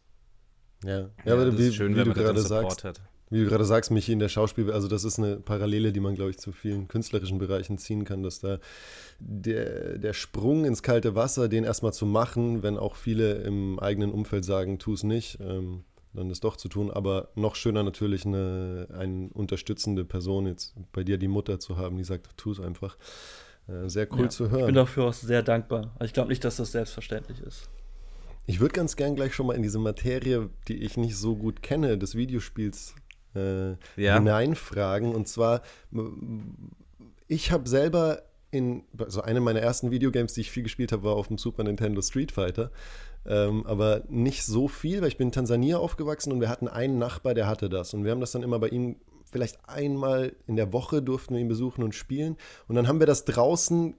Ja, 0.83 0.99
ja, 0.99 1.09
ja 1.25 1.33
aber 1.33 1.57
wie, 1.57 1.73
schön, 1.73 1.95
wie 1.95 2.03
du 2.03 2.13
gerade 2.13 2.39
sagst, 2.39 2.85
hat. 2.85 3.01
Wie 3.29 3.43
du 3.43 3.45
gerade 3.45 3.65
sagst, 3.65 3.91
Michi, 3.91 4.11
in 4.11 4.19
der 4.19 4.29
Schauspiel, 4.29 4.71
also 4.71 4.87
das 4.87 5.03
ist 5.03 5.19
eine 5.19 5.37
Parallele, 5.37 5.91
die 5.91 5.99
man, 5.99 6.15
glaube 6.15 6.31
ich, 6.31 6.39
zu 6.39 6.51
vielen 6.51 6.87
künstlerischen 6.87 7.37
Bereichen 7.37 7.77
ziehen 7.77 8.03
kann, 8.03 8.23
dass 8.23 8.39
da 8.39 8.59
der, 9.19 9.97
der 9.97 10.13
Sprung 10.13 10.65
ins 10.65 10.81
kalte 10.81 11.15
Wasser, 11.15 11.47
den 11.47 11.63
erstmal 11.63 11.93
zu 11.93 12.05
machen, 12.05 12.63
wenn 12.63 12.77
auch 12.77 12.95
viele 12.95 13.33
im 13.43 13.79
eigenen 13.79 14.11
Umfeld 14.11 14.45
sagen, 14.45 14.79
tu 14.79 14.93
es 14.93 15.03
nicht, 15.03 15.37
ähm, 15.41 15.83
dann 16.13 16.29
das 16.29 16.39
doch 16.39 16.57
zu 16.57 16.69
tun, 16.69 16.89
aber 16.89 17.29
noch 17.35 17.55
schöner 17.55 17.83
natürlich 17.83 18.25
eine, 18.25 18.87
eine 18.97 19.29
unterstützende 19.33 20.05
Person, 20.05 20.47
jetzt 20.47 20.73
bei 20.91 21.03
dir 21.03 21.17
die 21.17 21.27
Mutter 21.27 21.59
zu 21.59 21.77
haben, 21.77 21.97
die 21.97 22.03
sagt, 22.03 22.35
tu 22.35 22.51
es 22.51 22.59
einfach. 22.59 22.97
Äh, 23.67 23.89
sehr 23.89 24.11
cool 24.13 24.23
ja, 24.23 24.29
zu 24.29 24.49
hören. 24.49 24.61
Ich 24.61 24.65
bin 24.67 24.75
dafür 24.75 25.05
auch 25.05 25.13
sehr 25.13 25.43
dankbar. 25.43 25.91
Also 25.99 26.05
ich 26.05 26.13
glaube 26.13 26.29
nicht, 26.29 26.43
dass 26.43 26.55
das 26.57 26.71
selbstverständlich 26.71 27.39
ist. 27.41 27.69
Ich 28.47 28.59
würde 28.59 28.73
ganz 28.73 28.95
gern 28.95 29.15
gleich 29.15 29.35
schon 29.35 29.45
mal 29.45 29.55
in 29.55 29.61
diese 29.61 29.77
Materie, 29.77 30.49
die 30.67 30.77
ich 30.77 30.97
nicht 30.97 31.15
so 31.15 31.35
gut 31.35 31.61
kenne, 31.61 31.99
des 31.99 32.15
Videospiels 32.15 32.95
äh, 33.35 33.71
ja. 33.95 34.15
hineinfragen. 34.15 35.13
Und 35.13 35.27
zwar, 35.27 35.61
ich 37.27 37.51
habe 37.51 37.67
selber 37.67 38.23
in, 38.51 38.83
also 38.97 39.21
eine 39.21 39.41
meiner 39.41 39.61
ersten 39.61 39.91
Videogames, 39.91 40.33
die 40.33 40.41
ich 40.41 40.51
viel 40.51 40.63
gespielt 40.63 40.91
habe, 40.91 41.03
war 41.03 41.15
auf 41.15 41.27
dem 41.27 41.37
Super 41.37 41.63
Nintendo 41.63 42.01
Street 42.01 42.31
Fighter. 42.31 42.71
Ähm, 43.25 43.65
aber 43.65 44.03
nicht 44.07 44.45
so 44.45 44.67
viel, 44.67 45.01
weil 45.01 45.09
ich 45.09 45.17
bin 45.17 45.27
in 45.27 45.31
Tansania 45.33 45.77
aufgewachsen 45.77 46.31
und 46.31 46.39
wir 46.41 46.49
hatten 46.49 46.67
einen 46.67 46.97
Nachbar, 46.97 47.33
der 47.33 47.47
hatte 47.47 47.69
das. 47.69 47.93
Und 47.93 48.03
wir 48.05 48.11
haben 48.11 48.21
das 48.21 48.31
dann 48.31 48.43
immer 48.43 48.59
bei 48.59 48.69
ihm 48.69 48.95
vielleicht 49.31 49.57
einmal 49.67 50.35
in 50.47 50.55
der 50.55 50.73
Woche 50.73 51.01
durften 51.01 51.35
wir 51.35 51.41
ihn 51.41 51.47
besuchen 51.47 51.83
und 51.83 51.93
spielen. 51.93 52.37
Und 52.67 52.75
dann 52.75 52.87
haben 52.87 52.99
wir 52.99 53.07
das 53.07 53.25
draußen 53.25 53.95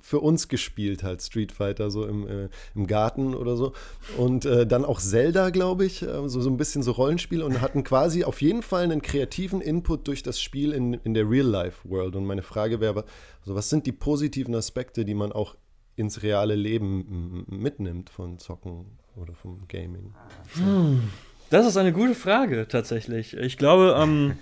für 0.00 0.20
uns 0.20 0.48
gespielt, 0.48 1.02
halt 1.02 1.22
Street 1.22 1.52
Fighter, 1.52 1.90
so 1.90 2.06
im, 2.06 2.26
äh, 2.26 2.48
im 2.74 2.86
Garten 2.86 3.34
oder 3.34 3.56
so. 3.56 3.72
Und 4.16 4.44
äh, 4.44 4.66
dann 4.66 4.84
auch 4.84 5.00
Zelda, 5.00 5.50
glaube 5.50 5.84
ich, 5.84 6.02
äh, 6.02 6.28
so, 6.28 6.40
so 6.40 6.50
ein 6.50 6.56
bisschen 6.56 6.82
so 6.82 6.92
Rollenspiel 6.92 7.42
und 7.42 7.60
hatten 7.60 7.84
quasi 7.84 8.24
auf 8.24 8.42
jeden 8.42 8.62
Fall 8.62 8.84
einen 8.84 9.02
kreativen 9.02 9.60
Input 9.60 10.08
durch 10.08 10.22
das 10.22 10.40
Spiel 10.40 10.72
in, 10.72 10.94
in 10.94 11.14
der 11.14 11.28
Real-Life-World. 11.28 12.16
Und 12.16 12.26
meine 12.26 12.42
Frage 12.42 12.80
wäre, 12.80 13.04
also 13.40 13.54
was 13.54 13.70
sind 13.70 13.86
die 13.86 13.92
positiven 13.92 14.54
Aspekte, 14.54 15.04
die 15.04 15.14
man 15.14 15.32
auch 15.32 15.56
ins 15.96 16.22
reale 16.22 16.54
Leben 16.54 17.44
mitnimmt 17.48 18.10
von 18.10 18.38
Zocken 18.38 18.98
oder 19.14 19.34
vom 19.34 19.68
Gaming? 19.68 20.14
Hm, 20.54 21.10
das 21.50 21.66
ist 21.66 21.76
eine 21.76 21.92
gute 21.92 22.14
Frage, 22.14 22.66
tatsächlich. 22.68 23.36
Ich 23.36 23.56
glaube, 23.58 23.94
ähm, 23.98 24.38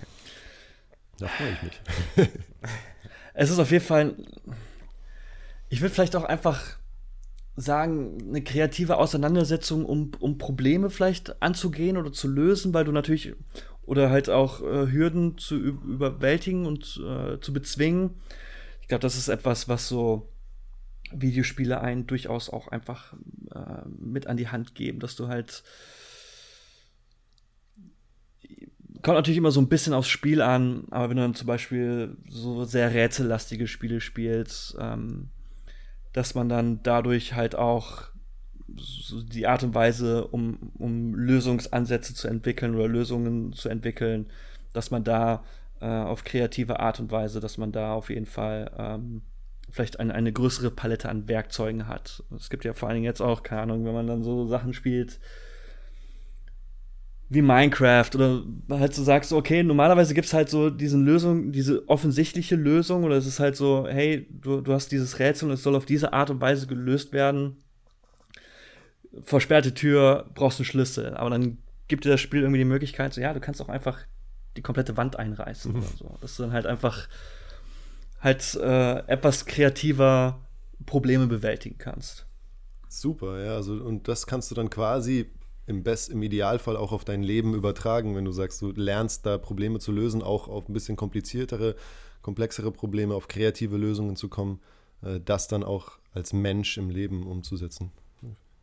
Da 1.18 1.28
freue 1.28 1.52
ich 1.52 1.62
mich. 1.62 1.80
es 3.34 3.50
ist 3.50 3.58
auf 3.58 3.70
jeden 3.70 3.84
Fall, 3.84 4.14
ich 5.70 5.80
würde 5.80 5.94
vielleicht 5.94 6.16
auch 6.16 6.24
einfach 6.24 6.60
sagen, 7.56 8.18
eine 8.28 8.42
kreative 8.42 8.98
Auseinandersetzung, 8.98 9.86
um, 9.86 10.10
um 10.18 10.36
Probleme 10.36 10.90
vielleicht 10.90 11.40
anzugehen 11.42 11.96
oder 11.96 12.12
zu 12.12 12.28
lösen, 12.28 12.74
weil 12.74 12.84
du 12.84 12.92
natürlich 12.92 13.34
oder 13.82 14.10
halt 14.10 14.28
auch 14.28 14.60
äh, 14.60 14.90
Hürden 14.90 15.38
zu 15.38 15.56
überwältigen 15.56 16.66
und 16.66 17.00
äh, 17.04 17.40
zu 17.40 17.52
bezwingen. 17.52 18.20
Ich 18.82 18.88
glaube, 18.88 19.02
das 19.02 19.16
ist 19.16 19.28
etwas, 19.28 19.68
was 19.68 19.88
so 19.88 20.28
Videospiele 21.12 21.80
einen 21.80 22.06
durchaus 22.06 22.50
auch 22.50 22.68
einfach 22.68 23.14
äh, 23.54 23.88
mit 23.98 24.26
an 24.26 24.36
die 24.36 24.48
Hand 24.48 24.74
geben, 24.74 25.00
dass 25.00 25.16
du 25.16 25.28
halt 25.28 25.62
kommt 29.02 29.16
natürlich 29.16 29.38
immer 29.38 29.50
so 29.50 29.60
ein 29.60 29.68
bisschen 29.68 29.94
aufs 29.94 30.08
Spiel 30.08 30.42
an, 30.42 30.84
aber 30.90 31.08
wenn 31.08 31.16
du 31.16 31.22
dann 31.22 31.34
zum 31.34 31.46
Beispiel 31.46 32.16
so 32.28 32.64
sehr 32.64 32.92
rätsellastige 32.92 33.66
Spiele 33.66 34.00
spielst, 34.00 34.76
ähm, 34.78 35.30
dass 36.12 36.34
man 36.34 36.48
dann 36.48 36.82
dadurch 36.82 37.34
halt 37.34 37.54
auch 37.54 38.04
die 38.68 39.46
Art 39.46 39.62
und 39.62 39.74
Weise, 39.74 40.26
um, 40.28 40.72
um 40.78 41.14
Lösungsansätze 41.14 42.14
zu 42.14 42.28
entwickeln 42.28 42.74
oder 42.74 42.88
Lösungen 42.88 43.52
zu 43.52 43.68
entwickeln, 43.68 44.26
dass 44.72 44.90
man 44.90 45.04
da 45.04 45.42
äh, 45.80 45.86
auf 45.86 46.24
kreative 46.24 46.80
Art 46.80 47.00
und 47.00 47.10
Weise, 47.10 47.40
dass 47.40 47.58
man 47.58 47.72
da 47.72 47.94
auf 47.94 48.10
jeden 48.10 48.26
Fall 48.26 48.70
ähm, 48.78 49.22
vielleicht 49.70 49.98
ein, 50.00 50.10
eine 50.10 50.32
größere 50.32 50.70
Palette 50.70 51.08
an 51.08 51.28
Werkzeugen 51.28 51.86
hat. 51.88 52.22
Es 52.36 52.50
gibt 52.50 52.64
ja 52.64 52.74
vor 52.74 52.88
allen 52.88 52.96
Dingen 52.96 53.04
jetzt 53.04 53.22
auch, 53.22 53.42
keine 53.42 53.62
Ahnung, 53.62 53.84
wenn 53.84 53.94
man 53.94 54.06
dann 54.06 54.22
so 54.22 54.46
Sachen 54.46 54.72
spielt, 54.72 55.20
wie 57.32 57.42
Minecraft 57.42 58.10
oder 58.16 58.42
halt 58.70 58.92
so 58.92 59.04
sagst, 59.04 59.32
okay, 59.32 59.62
normalerweise 59.62 60.14
gibt 60.14 60.26
es 60.26 60.34
halt 60.34 60.50
so 60.50 60.68
diese 60.68 60.98
Lösung, 60.98 61.52
diese 61.52 61.88
offensichtliche 61.88 62.56
Lösung 62.56 63.04
oder 63.04 63.16
es 63.16 63.24
ist 63.24 63.38
halt 63.38 63.54
so, 63.54 63.86
hey, 63.88 64.26
du, 64.30 64.60
du 64.60 64.72
hast 64.72 64.90
dieses 64.90 65.20
Rätsel 65.20 65.48
und 65.48 65.54
es 65.54 65.62
soll 65.62 65.76
auf 65.76 65.86
diese 65.86 66.12
Art 66.12 66.30
und 66.30 66.40
Weise 66.40 66.66
gelöst 66.66 67.12
werden. 67.12 67.62
Versperrte 69.22 69.74
Tür, 69.74 70.28
brauchst 70.34 70.58
einen 70.58 70.64
Schlüssel. 70.64 71.14
Aber 71.14 71.30
dann 71.30 71.58
gibt 71.86 72.04
dir 72.04 72.10
das 72.10 72.20
Spiel 72.20 72.40
irgendwie 72.40 72.58
die 72.58 72.64
Möglichkeit, 72.64 73.14
so, 73.14 73.20
ja, 73.20 73.32
du 73.32 73.40
kannst 73.40 73.62
auch 73.62 73.68
einfach 73.68 74.00
die 74.56 74.62
komplette 74.62 74.96
Wand 74.96 75.16
einreißen 75.16 75.72
mhm. 75.72 75.78
oder 75.78 75.86
so. 75.96 76.18
Dass 76.20 76.36
du 76.36 76.42
dann 76.42 76.52
halt 76.52 76.66
einfach 76.66 77.06
halt 78.20 78.56
äh, 78.56 78.98
etwas 79.06 79.46
kreativer 79.46 80.40
Probleme 80.84 81.28
bewältigen 81.28 81.78
kannst. 81.78 82.26
Super, 82.88 83.40
ja, 83.40 83.54
also 83.54 83.74
und 83.74 84.08
das 84.08 84.26
kannst 84.26 84.50
du 84.50 84.56
dann 84.56 84.68
quasi 84.68 85.30
im 85.70 85.84
Best, 85.84 86.10
im 86.10 86.22
Idealfall 86.22 86.76
auch 86.76 86.92
auf 86.92 87.04
dein 87.04 87.22
Leben 87.22 87.54
übertragen, 87.54 88.16
wenn 88.16 88.24
du 88.24 88.32
sagst, 88.32 88.60
du 88.60 88.72
lernst 88.72 89.24
da 89.24 89.38
Probleme 89.38 89.78
zu 89.78 89.92
lösen, 89.92 90.22
auch 90.22 90.48
auf 90.48 90.68
ein 90.68 90.72
bisschen 90.72 90.96
kompliziertere, 90.96 91.76
komplexere 92.22 92.72
Probleme, 92.72 93.14
auf 93.14 93.28
kreative 93.28 93.76
Lösungen 93.76 94.16
zu 94.16 94.28
kommen, 94.28 94.60
äh, 95.02 95.20
das 95.24 95.48
dann 95.48 95.62
auch 95.62 95.98
als 96.12 96.32
Mensch 96.32 96.76
im 96.76 96.90
Leben 96.90 97.26
umzusetzen. 97.26 97.92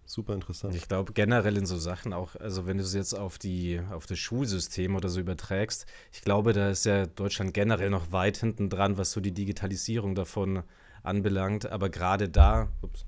Super 0.06 0.34
interessant. 0.34 0.74
Ich 0.74 0.88
glaube 0.88 1.12
generell 1.12 1.58
in 1.58 1.65
so 1.65 1.78
Sachen 1.78 2.13
auch, 2.13 2.38
also 2.38 2.65
wenn 2.65 2.78
du 2.78 2.84
es 2.84 2.93
jetzt 2.93 3.13
auf 3.13 3.38
die 3.38 3.82
auf 3.91 4.06
das 4.06 4.17
Schulsystem 4.17 4.96
oder 4.96 5.10
so 5.10 5.20
überträgst, 5.20 5.86
ich 6.13 6.22
glaube, 6.22 6.54
da 6.54 6.70
ist 6.70 6.86
ja 6.86 7.06
Deutschland 7.08 7.54
generell 7.54 7.89
noch 7.89 8.13
weit 8.13 8.38
hinten 8.38 8.70
dran, 8.70 8.98
was 8.98 9.12
so 9.12 9.20
die 9.20 9.34
Digitalisierung 9.34 10.15
davon 10.15 10.63
anbelangt. 11.04 11.70
Aber 11.70 11.89
gerade 11.89 12.30
da, 12.30 12.70
ups, 12.82 13.06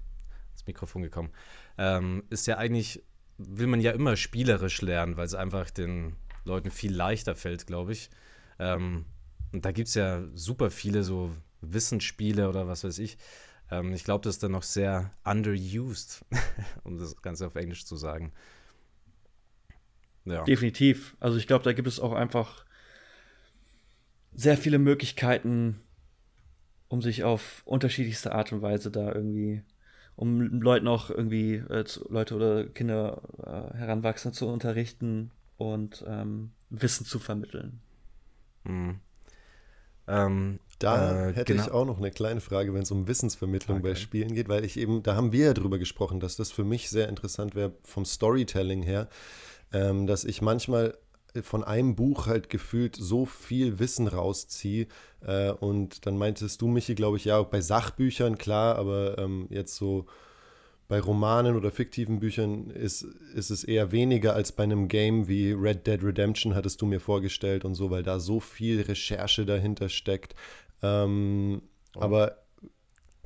ins 0.51 0.67
Mikrofon 0.67 1.01
gekommen, 1.01 1.29
ähm, 1.77 2.23
ist 2.29 2.47
ja 2.47 2.57
eigentlich 2.57 3.01
will 3.39 3.67
man 3.67 3.79
ja 3.79 3.91
immer 3.91 4.17
spielerisch 4.17 4.81
lernen, 4.81 5.17
weil 5.17 5.25
es 5.25 5.33
einfach 5.33 5.71
den 5.71 6.15
Leuten 6.43 6.71
viel 6.71 6.93
leichter 6.93 7.35
fällt, 7.35 7.65
glaube 7.67 7.93
ich. 7.93 8.09
Ähm, 8.59 9.05
und 9.51 9.65
da 9.65 9.71
gibt 9.71 9.87
es 9.87 9.95
ja 9.95 10.23
super 10.35 10.69
viele 10.69 11.03
so 11.03 11.31
Wissensspiele 11.61 12.49
oder 12.49 12.67
was 12.67 12.83
weiß 12.83 12.99
ich. 12.99 13.17
Ähm, 13.71 13.93
ich 13.93 14.03
glaube, 14.03 14.23
das 14.23 14.35
ist 14.35 14.43
dann 14.43 14.51
noch 14.51 14.63
sehr 14.63 15.11
underused, 15.23 16.25
um 16.83 16.97
das 16.97 17.21
Ganze 17.21 17.47
auf 17.47 17.55
Englisch 17.55 17.85
zu 17.85 17.95
sagen. 17.95 18.33
Ja. 20.25 20.43
Definitiv. 20.43 21.15
Also 21.19 21.37
ich 21.37 21.47
glaube, 21.47 21.63
da 21.63 21.73
gibt 21.73 21.87
es 21.87 21.99
auch 21.99 22.13
einfach 22.13 22.65
sehr 24.33 24.57
viele 24.57 24.79
Möglichkeiten, 24.79 25.79
um 26.89 27.01
sich 27.01 27.23
auf 27.23 27.61
unterschiedlichste 27.65 28.33
Art 28.33 28.51
und 28.51 28.61
Weise 28.61 28.91
da 28.91 29.13
irgendwie 29.13 29.63
um 30.19 30.61
Leuten 30.61 30.89
auch 30.89 31.09
irgendwie, 31.09 31.55
äh, 31.55 31.85
zu, 31.85 32.05
Leute 32.09 32.35
oder 32.35 32.65
Kinder, 32.65 33.21
äh, 33.41 33.77
Heranwachsende 33.77 34.37
zu 34.37 34.47
unterrichten 34.47 35.31
und 35.55 36.03
ähm, 36.05 36.51
Wissen 36.69 37.05
zu 37.05 37.19
vermitteln. 37.19 37.79
Mhm. 38.65 38.99
Ähm, 40.09 40.59
da 40.79 41.29
äh, 41.29 41.33
hätte 41.33 41.53
genau. 41.53 41.63
ich 41.63 41.71
auch 41.71 41.85
noch 41.85 41.99
eine 41.99 42.11
kleine 42.11 42.41
Frage, 42.41 42.73
wenn 42.73 42.81
es 42.81 42.91
um 42.91 43.07
Wissensvermittlung 43.07 43.77
okay. 43.77 43.89
bei 43.89 43.95
Spielen 43.95 44.35
geht, 44.35 44.49
weil 44.49 44.65
ich 44.65 44.77
eben, 44.77 45.03
da 45.03 45.15
haben 45.15 45.31
wir 45.31 45.45
ja 45.45 45.53
drüber 45.53 45.79
gesprochen, 45.79 46.19
dass 46.19 46.35
das 46.35 46.51
für 46.51 46.65
mich 46.65 46.89
sehr 46.89 47.07
interessant 47.07 47.55
wäre 47.55 47.71
vom 47.83 48.03
Storytelling 48.03 48.81
her, 48.81 49.07
ähm, 49.71 50.05
dass 50.05 50.25
ich 50.25 50.41
manchmal 50.41 50.97
von 51.41 51.63
einem 51.63 51.95
Buch 51.95 52.27
halt 52.27 52.49
gefühlt 52.49 52.95
so 52.95 53.25
viel 53.25 53.79
Wissen 53.79 54.07
rausziehe. 54.07 54.87
Äh, 55.21 55.51
und 55.51 56.05
dann 56.05 56.17
meintest 56.17 56.61
du, 56.61 56.67
Michi, 56.67 56.95
glaube 56.95 57.17
ich, 57.17 57.25
ja, 57.25 57.41
bei 57.43 57.61
Sachbüchern, 57.61 58.37
klar, 58.37 58.75
aber 58.77 59.17
ähm, 59.17 59.47
jetzt 59.49 59.75
so 59.75 60.05
bei 60.87 60.99
Romanen 60.99 61.55
oder 61.55 61.69
fiktiven 61.69 62.19
Büchern 62.19 62.71
ist, 62.71 63.03
ist 63.35 63.51
es 63.51 63.63
eher 63.63 63.91
weniger 63.91 64.33
als 64.33 64.51
bei 64.51 64.63
einem 64.63 64.87
Game 64.87 65.27
wie 65.27 65.51
Red 65.51 65.85
Dead 65.85 66.03
Redemption, 66.03 66.55
hattest 66.55 66.81
du 66.81 66.87
mir 66.87 66.99
vorgestellt 66.99 67.63
und 67.63 67.75
so, 67.75 67.91
weil 67.91 68.01
da 68.01 68.19
so 68.19 68.39
viel 68.39 68.81
Recherche 68.81 69.45
dahinter 69.45 69.87
steckt. 69.87 70.33
Ähm, 70.81 71.61
oh. 71.95 72.01
Aber 72.01 72.39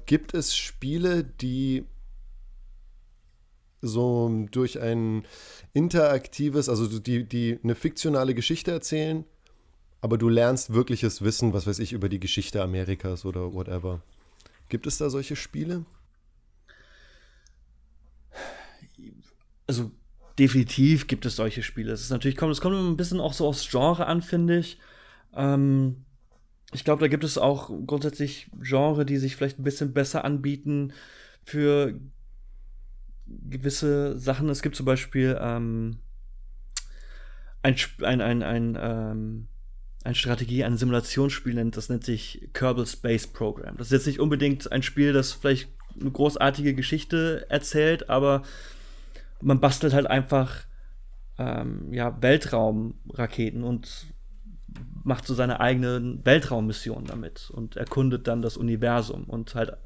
gibt 0.06 0.34
es 0.34 0.58
Spiele, 0.58 1.24
die 1.24 1.86
so 3.84 4.48
durch 4.52 4.80
ein 4.80 5.26
interaktives, 5.74 6.70
also 6.70 7.00
die, 7.00 7.26
die 7.26 7.60
eine 7.64 7.76
fiktionale 7.76 8.34
Geschichte 8.34 8.72
erzählen, 8.72 9.26
aber 10.02 10.18
du 10.18 10.30
lernst 10.30 10.74
wirkliches 10.74 11.22
Wissen, 11.22 11.54
was 11.54 11.68
weiß 11.68 11.80
ich, 11.80 11.94
über 11.94 12.10
die 12.10 12.20
Geschichte 12.20 12.62
Amerikas 12.64 13.26
oder 13.26 13.54
whatever. 13.54 14.02
Gibt 14.70 14.88
es 14.88 14.98
da 14.98 15.10
solche 15.10 15.36
Spiele? 15.36 15.86
Also 19.68 19.92
definitiv 20.40 21.08
gibt 21.08 21.26
es 21.26 21.36
solche 21.36 21.62
Spiele. 21.62 21.92
Es 21.92 22.02
ist 22.02 22.10
natürlich 22.10 22.38
kommt, 22.38 22.52
es 22.52 22.62
kommt 22.62 22.76
ein 22.76 22.98
bisschen 22.98 23.20
auch 23.20 23.34
so 23.34 23.48
aufs 23.48 23.70
Genre 23.70 24.08
an, 24.08 24.22
finde 24.22 24.60
ich. 24.60 24.80
Ähm, 25.36 26.06
ich 26.74 26.84
glaube, 26.84 27.02
da 27.02 27.08
gibt 27.08 27.24
es 27.24 27.38
auch 27.38 27.70
grundsätzlich 27.86 28.50
Genre, 28.62 29.06
die 29.06 29.18
sich 29.18 29.36
vielleicht 29.36 29.60
ein 29.60 29.64
bisschen 29.64 29.94
besser 29.94 30.26
anbieten 30.26 30.94
für 31.44 32.00
gewisse 33.26 34.18
Sachen. 34.18 34.50
Es 34.50 34.62
gibt 34.62 34.76
zum 34.76 34.86
Beispiel 34.86 35.38
ähm, 35.40 36.00
ein, 37.62 37.76
ein, 38.02 38.22
ein, 38.22 38.44
ein, 38.44 38.78
ähm, 38.80 39.48
ein 40.04 40.16
Strategie, 40.16 40.64
ein 40.64 40.78
Simulationsspiel 40.78 41.54
nennt, 41.54 41.78
das 41.78 41.90
nennt 41.90 42.04
sich 42.04 42.50
Kerbal 42.54 42.86
Space 42.86 43.28
Program. 43.28 43.78
Das 43.78 43.88
ist 43.88 43.94
jetzt 43.94 44.08
nicht 44.08 44.20
unbedingt 44.20 44.72
ein 44.72 44.84
Spiel, 44.84 45.14
das 45.14 45.32
vielleicht 45.32 45.70
eine 46.00 46.12
großartige 46.12 46.74
Geschichte 46.74 47.46
erzählt, 47.50 48.10
aber 48.10 48.44
man 49.42 49.60
bastelt 49.60 49.94
halt 49.94 50.08
einfach 50.08 50.66
ähm, 51.38 51.94
ja, 51.94 52.22
Weltraumraketen 52.22 53.64
und 53.64 54.08
macht 55.04 55.28
so 55.28 55.34
seine 55.34 55.60
eigenen 55.60 56.26
Weltraummissionen 56.26 57.06
damit 57.06 57.50
und 57.52 57.76
erkundet 57.76 58.28
dann 58.28 58.42
das 58.42 58.58
Universum 58.58 59.26
und 59.26 59.56
halt 59.56 59.78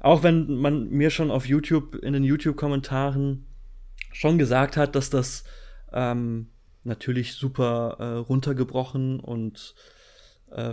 auch 0.00 0.22
wenn 0.22 0.56
man 0.56 0.88
mir 0.88 1.10
schon 1.10 1.30
auf 1.30 1.46
YouTube, 1.46 1.96
in 1.96 2.12
den 2.12 2.24
YouTube-Kommentaren 2.24 3.46
schon 4.12 4.38
gesagt 4.38 4.76
hat, 4.76 4.94
dass 4.94 5.10
das 5.10 5.44
ähm, 5.92 6.48
natürlich 6.84 7.34
super 7.34 7.96
äh, 7.98 8.04
runtergebrochen 8.18 9.20
und 9.20 9.74
äh, 10.50 10.72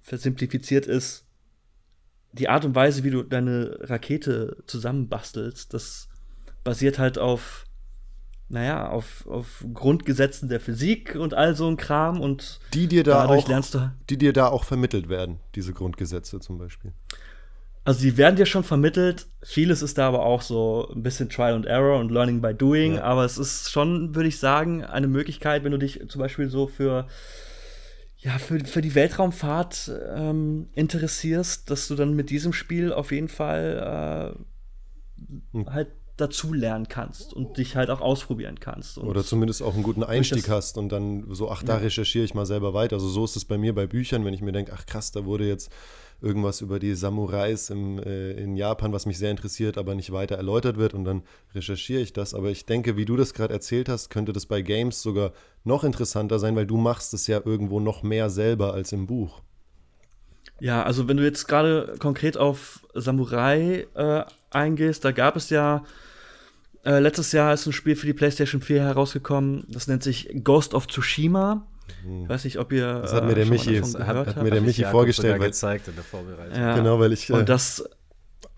versimplifiziert 0.00 0.86
ist. 0.86 1.24
Die 2.32 2.48
Art 2.48 2.64
und 2.64 2.74
Weise, 2.74 3.04
wie 3.04 3.10
du 3.10 3.22
deine 3.22 3.78
Rakete 3.80 4.62
zusammenbastelst, 4.66 5.72
das 5.72 6.08
basiert 6.64 6.98
halt 6.98 7.18
auf, 7.18 7.64
naja, 8.48 8.88
auf, 8.88 9.26
auf 9.26 9.64
Grundgesetzen 9.72 10.48
der 10.48 10.60
Physik 10.60 11.14
und 11.14 11.32
all 11.32 11.56
so 11.56 11.66
ein 11.68 11.76
Kram 11.76 12.20
und 12.20 12.60
die 12.74 12.88
dir 12.88 13.04
da 13.04 13.26
auch, 13.26 13.48
die 14.10 14.18
dir 14.18 14.32
da 14.32 14.48
auch 14.48 14.64
vermittelt 14.64 15.08
werden, 15.08 15.40
diese 15.54 15.72
Grundgesetze 15.72 16.40
zum 16.40 16.58
Beispiel. 16.58 16.92
Also 17.86 18.00
die 18.00 18.16
werden 18.16 18.34
dir 18.34 18.46
schon 18.46 18.64
vermittelt. 18.64 19.28
Vieles 19.44 19.80
ist 19.80 19.96
da 19.96 20.08
aber 20.08 20.26
auch 20.26 20.42
so 20.42 20.90
ein 20.92 21.04
bisschen 21.04 21.28
Trial 21.28 21.54
and 21.54 21.66
Error 21.66 22.00
und 22.00 22.10
Learning 22.10 22.40
by 22.40 22.52
Doing. 22.52 22.96
Ja. 22.96 23.04
Aber 23.04 23.24
es 23.24 23.38
ist 23.38 23.70
schon, 23.70 24.12
würde 24.12 24.28
ich 24.28 24.40
sagen, 24.40 24.84
eine 24.84 25.06
Möglichkeit, 25.06 25.62
wenn 25.62 25.70
du 25.70 25.78
dich 25.78 26.00
zum 26.08 26.18
Beispiel 26.18 26.48
so 26.48 26.66
für 26.66 27.06
ja, 28.16 28.38
für, 28.38 28.58
für 28.64 28.82
die 28.82 28.96
Weltraumfahrt 28.96 29.92
ähm, 30.16 30.68
interessierst, 30.74 31.70
dass 31.70 31.86
du 31.86 31.94
dann 31.94 32.14
mit 32.14 32.30
diesem 32.30 32.52
Spiel 32.52 32.92
auf 32.92 33.12
jeden 33.12 33.28
Fall 33.28 34.34
äh, 35.54 35.64
halt 35.70 35.88
dazu 36.16 36.52
lernen 36.52 36.88
kannst 36.88 37.34
und 37.34 37.56
dich 37.56 37.76
halt 37.76 37.88
auch 37.90 38.00
ausprobieren 38.00 38.58
kannst. 38.58 38.98
Oder 38.98 39.22
zumindest 39.22 39.62
auch 39.62 39.74
einen 39.74 39.84
guten 39.84 40.02
Einstieg 40.02 40.48
hast 40.48 40.76
und 40.76 40.88
dann 40.88 41.32
so, 41.34 41.52
ach, 41.52 41.62
da 41.62 41.74
ja. 41.74 41.82
recherchiere 41.82 42.24
ich 42.24 42.34
mal 42.34 42.46
selber 42.46 42.74
weiter. 42.74 42.96
Also 42.96 43.06
so 43.06 43.24
ist 43.24 43.36
es 43.36 43.44
bei 43.44 43.58
mir 43.58 43.74
bei 43.76 43.86
Büchern, 43.86 44.24
wenn 44.24 44.34
ich 44.34 44.40
mir 44.40 44.52
denke, 44.52 44.72
ach 44.74 44.86
krass, 44.86 45.12
da 45.12 45.24
wurde 45.24 45.46
jetzt 45.46 45.70
irgendwas 46.20 46.60
über 46.60 46.78
die 46.78 46.94
Samurais 46.94 47.70
im, 47.70 47.98
äh, 47.98 48.32
in 48.32 48.56
Japan, 48.56 48.92
was 48.92 49.06
mich 49.06 49.18
sehr 49.18 49.30
interessiert, 49.30 49.78
aber 49.78 49.94
nicht 49.94 50.12
weiter 50.12 50.36
erläutert 50.36 50.76
wird 50.76 50.94
und 50.94 51.04
dann 51.04 51.22
recherchiere 51.54 52.00
ich 52.00 52.12
das. 52.12 52.34
Aber 52.34 52.50
ich 52.50 52.66
denke, 52.66 52.96
wie 52.96 53.04
du 53.04 53.16
das 53.16 53.34
gerade 53.34 53.52
erzählt 53.52 53.88
hast, 53.88 54.10
könnte 54.10 54.32
das 54.32 54.46
bei 54.46 54.62
Games 54.62 55.02
sogar 55.02 55.32
noch 55.64 55.84
interessanter 55.84 56.38
sein, 56.38 56.56
weil 56.56 56.66
du 56.66 56.76
machst 56.76 57.14
es 57.14 57.26
ja 57.26 57.40
irgendwo 57.44 57.80
noch 57.80 58.02
mehr 58.02 58.30
selber 58.30 58.72
als 58.72 58.92
im 58.92 59.06
Buch. 59.06 59.42
Ja, 60.58 60.82
also 60.82 61.06
wenn 61.06 61.18
du 61.18 61.24
jetzt 61.24 61.48
gerade 61.48 61.96
konkret 61.98 62.38
auf 62.38 62.86
Samurai 62.94 63.86
äh, 63.94 64.24
eingehst, 64.50 65.04
da 65.04 65.12
gab 65.12 65.36
es 65.36 65.50
ja 65.50 65.84
äh, 66.86 67.00
letztes 67.00 67.32
Jahr 67.32 67.52
ist 67.52 67.66
ein 67.66 67.72
Spiel 67.72 67.96
für 67.96 68.06
die 68.06 68.14
PlayStation 68.14 68.62
4 68.62 68.80
herausgekommen, 68.80 69.64
das 69.68 69.88
nennt 69.88 70.04
sich 70.04 70.30
Ghost 70.44 70.72
of 70.72 70.86
Tsushima. 70.86 71.66
Hm. 72.02 72.24
Ich 72.24 72.28
weiß 72.28 72.44
nicht, 72.44 72.58
ob 72.58 72.72
ihr. 72.72 73.00
Das 73.00 73.12
hat 73.12 73.24
mir 73.24 73.34
der 73.34 73.46
äh, 73.46 73.50
Michi, 73.50 73.80
hat, 73.80 74.26
hat 74.26 74.42
mir 74.42 74.50
der 74.50 74.60
Michi 74.60 74.84
vorgestellt. 74.84 75.40
Weil, 75.40 75.48
gezeigt 75.48 75.88
in 75.88 75.94
der 75.94 76.04
Vorbereitung. 76.04 76.58
Ja. 76.58 76.76
Genau, 76.76 76.98
weil 76.98 77.12
ich. 77.12 77.30
Äh, 77.30 77.34
Und 77.34 77.48
das. 77.48 77.84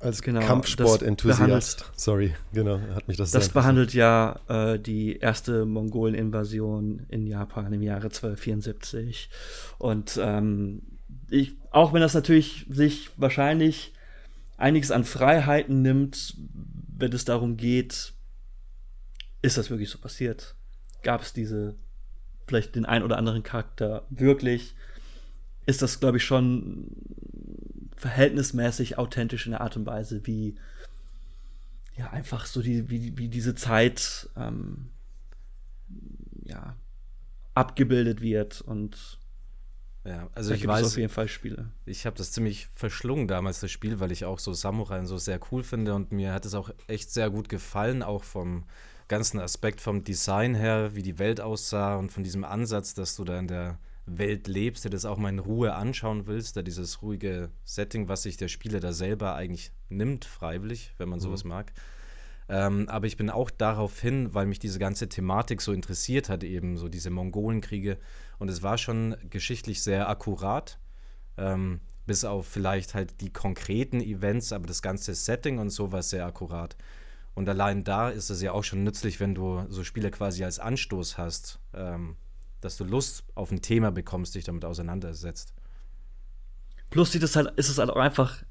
Als 0.01 0.23
genau, 0.23 0.41
Kampfsport-Enthusiast, 0.41 1.91
sorry, 1.97 2.33
genau, 2.53 2.79
hat 2.95 3.09
mich 3.09 3.17
das 3.17 3.33
Das 3.33 3.49
behandelt 3.49 3.95
ja 3.95 4.38
äh, 4.49 4.79
die 4.79 5.17
erste 5.17 5.64
Mongolen-Invasion 5.64 7.07
in 7.09 7.27
Japan 7.27 7.73
im 7.73 7.83
Jahre 7.83 8.05
1274. 8.05 9.29
Und 9.79 10.21
ähm, 10.23 10.83
ich, 11.31 11.57
auch 11.73 11.93
wenn 11.93 12.01
das 12.01 12.14
natürlich 12.14 12.67
sich 12.69 13.11
wahrscheinlich 13.17 13.93
einiges 14.57 14.91
an 14.91 15.05
Freiheiten 15.05 15.83
nimmt, 15.83 16.37
wenn 16.97 17.12
es 17.12 17.25
darum 17.25 17.57
geht, 17.57 18.12
ist 19.43 19.59
das 19.59 19.71
wirklich 19.71 19.91
so 19.91 19.99
passiert? 19.99 20.55
Gab 21.03 21.23
es 21.23 21.33
diese 21.33 21.77
vielleicht 22.49 22.75
den 22.75 22.87
ein 22.87 23.03
oder 23.03 23.19
anderen 23.19 23.43
Charakter 23.43 24.05
wirklich, 24.11 24.75
ist 25.67 25.83
das, 25.83 26.01
glaube 26.01 26.17
ich, 26.17 26.25
schon 26.25 26.89
verhältnismäßig 27.97 28.99
authentisch 28.99 29.47
in 29.47 29.53
der 29.53 29.61
Art 29.61 29.77
und 29.77 29.87
Weise, 29.87 30.27
wie 30.27 30.57
ja 31.97 32.11
einfach 32.11 32.47
so 32.47 32.63
die, 32.63 32.89
wie, 32.91 33.19
wie 33.19 33.29
diese 33.29 33.55
Zeit 33.55 34.29
ähm, 34.37 34.89
ja, 36.45 36.77
abgebildet 37.55 38.21
wird 38.21 38.61
und 38.61 39.19
ja, 40.05 40.31
also 40.35 40.55
ich 40.55 40.67
weiß 40.67 40.87
auf 40.87 40.97
jeden 40.97 41.13
Fall 41.13 41.29
Spiele. 41.29 41.71
Ich 41.85 42.07
habe 42.07 42.17
das 42.17 42.33
ziemlich 42.33 42.69
verschlungen 42.69 43.29
damals 43.29 43.61
das 43.61 43.71
Spiel, 43.71 44.01
weil 44.01 44.11
ich 44.11 44.25
auch 44.25 44.39
so 44.39 44.55
Samurai 44.55 45.05
so 45.05 45.19
sehr 45.19 45.39
cool 45.51 45.63
finde 45.63 45.95
und 45.95 46.13
mir 46.13 46.33
hat 46.33 46.47
es 46.47 46.55
auch 46.55 46.71
echt 46.87 47.11
sehr 47.11 47.29
gut 47.29 47.49
gefallen, 47.49 48.03
auch 48.03 48.25
vom 48.25 48.65
ganzen 49.09 49.40
Aspekt 49.40 49.81
vom 49.81 50.05
Design 50.05 50.55
her, 50.55 50.94
wie 50.94 51.03
die 51.03 51.18
Welt 51.18 51.40
aussah 51.40 51.97
und 51.97 52.12
von 52.12 52.23
diesem 52.23 52.44
Ansatz, 52.44 52.94
dass 52.94 53.16
du 53.16 53.25
da 53.25 53.38
in 53.38 53.49
der 53.49 53.79
Welt 54.07 54.49
lebst, 54.49 54.85
dir 54.85 54.90
das 54.90 55.05
auch 55.05 55.18
mal 55.18 55.29
in 55.29 55.38
Ruhe 55.38 55.75
anschauen 55.75 56.27
willst, 56.27 56.57
da 56.57 56.62
dieses 56.62 57.03
ruhige 57.03 57.51
Setting, 57.64 58.09
was 58.09 58.23
sich 58.23 58.37
der 58.37 58.49
Spieler 58.49 58.81
da 58.81 58.92
selber 58.92 59.35
eigentlich 59.35 59.73
nimmt, 59.88 60.25
freiwillig, 60.25 60.94
wenn 60.99 61.09
man 61.09 61.18
mhm. 61.18 61.23
sowas 61.23 61.44
mag. 61.44 61.73
Ähm, 62.51 62.88
aber 62.88 63.07
ich 63.07 63.18
bin 63.18 63.29
auch 63.29 63.51
darauf 63.51 64.01
hin, 64.01 64.33
weil 64.33 64.47
mich 64.47 64.59
diese 64.59 64.79
ganze 64.79 65.09
Thematik 65.09 65.61
so 65.61 65.73
interessiert 65.73 66.31
hat, 66.31 66.44
eben 66.44 66.79
so 66.79 66.88
diese 66.88 67.11
Mongolenkriege. 67.11 67.99
Und 68.38 68.49
es 68.49 68.62
war 68.62 68.79
schon 68.79 69.16
geschichtlich 69.29 69.83
sehr 69.83 70.09
akkurat. 70.09 70.79
Ähm, 71.37 71.81
bis 72.07 72.25
auf 72.25 72.47
vielleicht 72.47 72.94
halt 72.94 73.21
die 73.21 73.31
konkreten 73.31 74.01
Events, 74.01 74.53
aber 74.53 74.66
das 74.66 74.81
ganze 74.81 75.14
Setting 75.14 75.59
und 75.59 75.68
so 75.68 75.92
war 75.92 76.03
sehr 76.03 76.25
akkurat. 76.25 76.75
Und 77.38 77.48
allein 77.48 77.85
da 77.85 78.09
ist 78.09 78.31
es 78.31 78.42
ja 78.42 78.51
auch 78.51 78.64
schon 78.64 78.83
nützlich, 78.83 79.20
wenn 79.20 79.33
du 79.33 79.64
so 79.68 79.85
Spiele 79.85 80.11
quasi 80.11 80.42
als 80.42 80.59
Anstoß 80.59 81.18
hast, 81.18 81.61
ähm, 81.72 82.16
dass 82.61 82.77
du 82.77 82.83
Lust 82.83 83.22
auf 83.37 83.53
ein 83.53 83.62
Thema 83.62 83.92
bekommst, 83.92 84.35
dich 84.35 84.42
damit 84.42 84.64
auseinandersetzt. 84.64 85.55
Plus 86.90 87.12
sieht 87.12 87.22
es 87.22 87.37
halt, 87.37 87.57
ist 87.57 87.68
es 87.68 87.79
halt 87.79 87.90
auch 87.90 87.96
einfach 87.96 88.42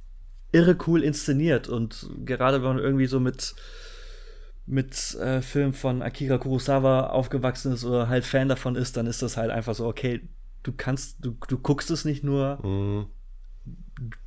irre 0.54 0.78
cool 0.88 1.04
inszeniert 1.04 1.68
und 1.68 2.10
gerade 2.24 2.64
wenn 2.64 2.76
man 2.76 2.80
irgendwie 2.80 3.08
so 3.08 3.20
mit 3.20 3.56
mit 4.66 5.16
äh, 5.16 5.42
Filmen 5.42 5.74
von 5.74 6.02
Akira 6.02 6.38
Kurosawa 6.38 7.08
aufgewachsen 7.08 7.74
ist 7.74 7.84
oder 7.84 8.08
halt 8.08 8.24
Fan 8.24 8.48
davon 8.48 8.78
ist, 8.78 8.96
dann 8.96 9.06
ist 9.06 9.22
das 9.22 9.36
halt 9.36 9.52
einfach 9.52 9.76
so, 9.76 9.86
okay, 9.86 10.30
du 10.64 10.72
kannst, 10.72 11.18
du, 11.26 11.36
du 11.50 11.58
guckst 11.58 11.92
es 11.92 12.06
nicht 12.06 12.24
nur, 12.24 12.66
mhm. 12.66 13.08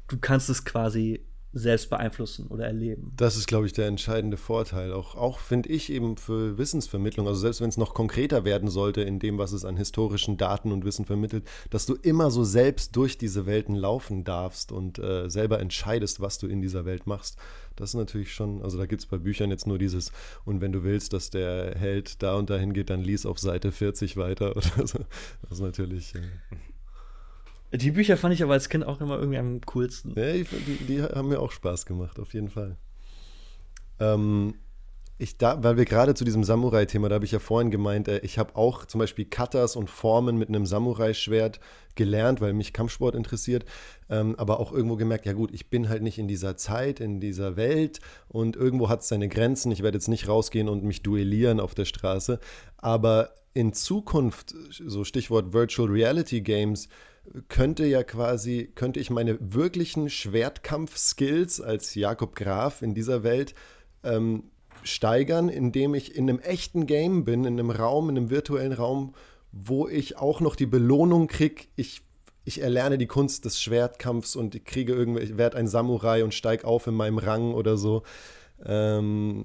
du 0.06 0.18
kannst 0.18 0.50
es 0.50 0.66
quasi 0.66 1.24
selbst 1.52 1.90
beeinflussen 1.90 2.46
oder 2.46 2.66
erleben. 2.66 3.12
Das 3.16 3.36
ist, 3.36 3.48
glaube 3.48 3.66
ich, 3.66 3.72
der 3.72 3.88
entscheidende 3.88 4.36
Vorteil. 4.36 4.92
Auch, 4.92 5.16
auch 5.16 5.40
finde 5.40 5.68
ich 5.68 5.90
eben 5.90 6.16
für 6.16 6.58
Wissensvermittlung, 6.58 7.26
also 7.26 7.40
selbst 7.40 7.60
wenn 7.60 7.68
es 7.68 7.76
noch 7.76 7.92
konkreter 7.92 8.44
werden 8.44 8.68
sollte 8.68 9.02
in 9.02 9.18
dem, 9.18 9.38
was 9.38 9.52
es 9.52 9.64
an 9.64 9.76
historischen 9.76 10.36
Daten 10.36 10.70
und 10.70 10.84
Wissen 10.84 11.04
vermittelt, 11.04 11.44
dass 11.70 11.86
du 11.86 11.94
immer 11.94 12.30
so 12.30 12.44
selbst 12.44 12.94
durch 12.94 13.18
diese 13.18 13.46
Welten 13.46 13.74
laufen 13.74 14.22
darfst 14.22 14.70
und 14.70 14.98
äh, 15.00 15.28
selber 15.28 15.58
entscheidest, 15.58 16.20
was 16.20 16.38
du 16.38 16.46
in 16.46 16.62
dieser 16.62 16.84
Welt 16.84 17.06
machst. 17.08 17.36
Das 17.74 17.90
ist 17.90 17.94
natürlich 17.94 18.32
schon, 18.32 18.62
also 18.62 18.78
da 18.78 18.86
gibt 18.86 19.02
es 19.02 19.06
bei 19.06 19.18
Büchern 19.18 19.50
jetzt 19.50 19.66
nur 19.66 19.78
dieses, 19.78 20.12
und 20.44 20.60
wenn 20.60 20.70
du 20.70 20.84
willst, 20.84 21.12
dass 21.12 21.30
der 21.30 21.74
Held 21.76 22.22
da 22.22 22.36
und 22.36 22.50
dahin 22.50 22.72
geht, 22.72 22.90
dann 22.90 23.02
lies 23.02 23.26
auf 23.26 23.38
Seite 23.38 23.72
40 23.72 24.16
weiter 24.16 24.56
oder 24.56 24.86
so. 24.86 24.98
Das 25.42 25.52
ist 25.52 25.60
natürlich. 25.60 26.14
Äh, 26.14 26.20
die 27.72 27.90
Bücher 27.92 28.16
fand 28.16 28.34
ich 28.34 28.42
aber 28.42 28.54
als 28.54 28.68
Kind 28.68 28.84
auch 28.84 29.00
immer 29.00 29.18
irgendwie 29.18 29.38
am 29.38 29.60
coolsten. 29.62 30.12
Ja, 30.16 30.32
die, 30.32 30.44
die 30.88 31.02
haben 31.02 31.28
mir 31.28 31.40
auch 31.40 31.52
Spaß 31.52 31.86
gemacht, 31.86 32.18
auf 32.18 32.34
jeden 32.34 32.50
Fall. 32.50 32.76
Ähm, 33.98 34.54
ich 35.20 35.36
da, 35.36 35.62
weil 35.62 35.76
wir 35.76 35.84
gerade 35.84 36.14
zu 36.14 36.24
diesem 36.24 36.44
Samurai-Thema, 36.44 37.10
da 37.10 37.16
habe 37.16 37.26
ich 37.26 37.32
ja 37.32 37.38
vorhin 37.38 37.70
gemeint, 37.70 38.08
äh, 38.08 38.20
ich 38.20 38.38
habe 38.38 38.56
auch 38.56 38.86
zum 38.86 38.98
Beispiel 38.98 39.26
Katas 39.26 39.76
und 39.76 39.90
Formen 39.90 40.38
mit 40.38 40.48
einem 40.48 40.64
Samurai-Schwert 40.64 41.60
gelernt, 41.94 42.40
weil 42.40 42.54
mich 42.54 42.72
Kampfsport 42.72 43.14
interessiert, 43.14 43.66
ähm, 44.08 44.34
aber 44.38 44.58
auch 44.60 44.72
irgendwo 44.72 44.96
gemerkt, 44.96 45.26
ja 45.26 45.34
gut, 45.34 45.52
ich 45.52 45.68
bin 45.68 45.90
halt 45.90 46.02
nicht 46.02 46.18
in 46.18 46.26
dieser 46.26 46.56
Zeit, 46.56 47.00
in 47.00 47.20
dieser 47.20 47.56
Welt 47.56 48.00
und 48.28 48.56
irgendwo 48.56 48.88
hat 48.88 49.02
es 49.02 49.08
seine 49.08 49.28
Grenzen. 49.28 49.70
Ich 49.70 49.82
werde 49.82 49.98
jetzt 49.98 50.08
nicht 50.08 50.26
rausgehen 50.26 50.70
und 50.70 50.84
mich 50.84 51.02
duellieren 51.02 51.60
auf 51.60 51.74
der 51.74 51.84
Straße, 51.84 52.40
aber 52.78 53.34
in 53.52 53.74
Zukunft, 53.74 54.54
so 54.70 55.04
Stichwort 55.04 55.52
Virtual 55.52 55.88
Reality 55.88 56.40
Games, 56.40 56.88
könnte 57.48 57.86
ja 57.86 58.02
quasi, 58.02 58.70
könnte 58.74 59.00
ich 59.00 59.10
meine 59.10 59.38
wirklichen 59.40 60.10
Schwertkampf-Skills 60.10 61.60
als 61.60 61.94
Jakob 61.94 62.34
Graf 62.34 62.82
in 62.82 62.94
dieser 62.94 63.22
Welt 63.22 63.54
ähm, 64.02 64.44
steigern, 64.82 65.48
indem 65.48 65.94
ich 65.94 66.16
in 66.16 66.28
einem 66.28 66.40
echten 66.40 66.86
Game 66.86 67.24
bin, 67.24 67.44
in 67.44 67.58
einem 67.58 67.70
Raum, 67.70 68.08
in 68.08 68.16
einem 68.16 68.30
virtuellen 68.30 68.72
Raum, 68.72 69.14
wo 69.52 69.88
ich 69.88 70.16
auch 70.16 70.40
noch 70.40 70.56
die 70.56 70.66
Belohnung 70.66 71.26
kriege, 71.26 71.64
ich, 71.76 72.02
ich 72.44 72.62
erlerne 72.62 72.98
die 72.98 73.06
Kunst 73.06 73.44
des 73.44 73.60
Schwertkampfs 73.60 74.36
und 74.36 74.54
ich 74.54 74.64
kriege 74.64 74.94
irgendwie, 74.94 75.22
ich 75.22 75.36
werde 75.36 75.58
ein 75.58 75.68
Samurai 75.68 76.24
und 76.24 76.34
steige 76.34 76.66
auf 76.66 76.86
in 76.86 76.94
meinem 76.94 77.18
Rang 77.18 77.54
oder 77.54 77.76
so. 77.76 78.02
Ähm, 78.64 79.44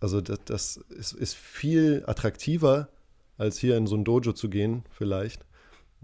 also 0.00 0.20
das, 0.20 0.38
das 0.46 0.76
ist, 0.88 1.12
ist 1.12 1.34
viel 1.34 2.02
attraktiver, 2.06 2.88
als 3.36 3.58
hier 3.58 3.76
in 3.76 3.86
so 3.86 3.96
ein 3.96 4.04
Dojo 4.04 4.32
zu 4.32 4.48
gehen, 4.48 4.84
vielleicht. 4.90 5.44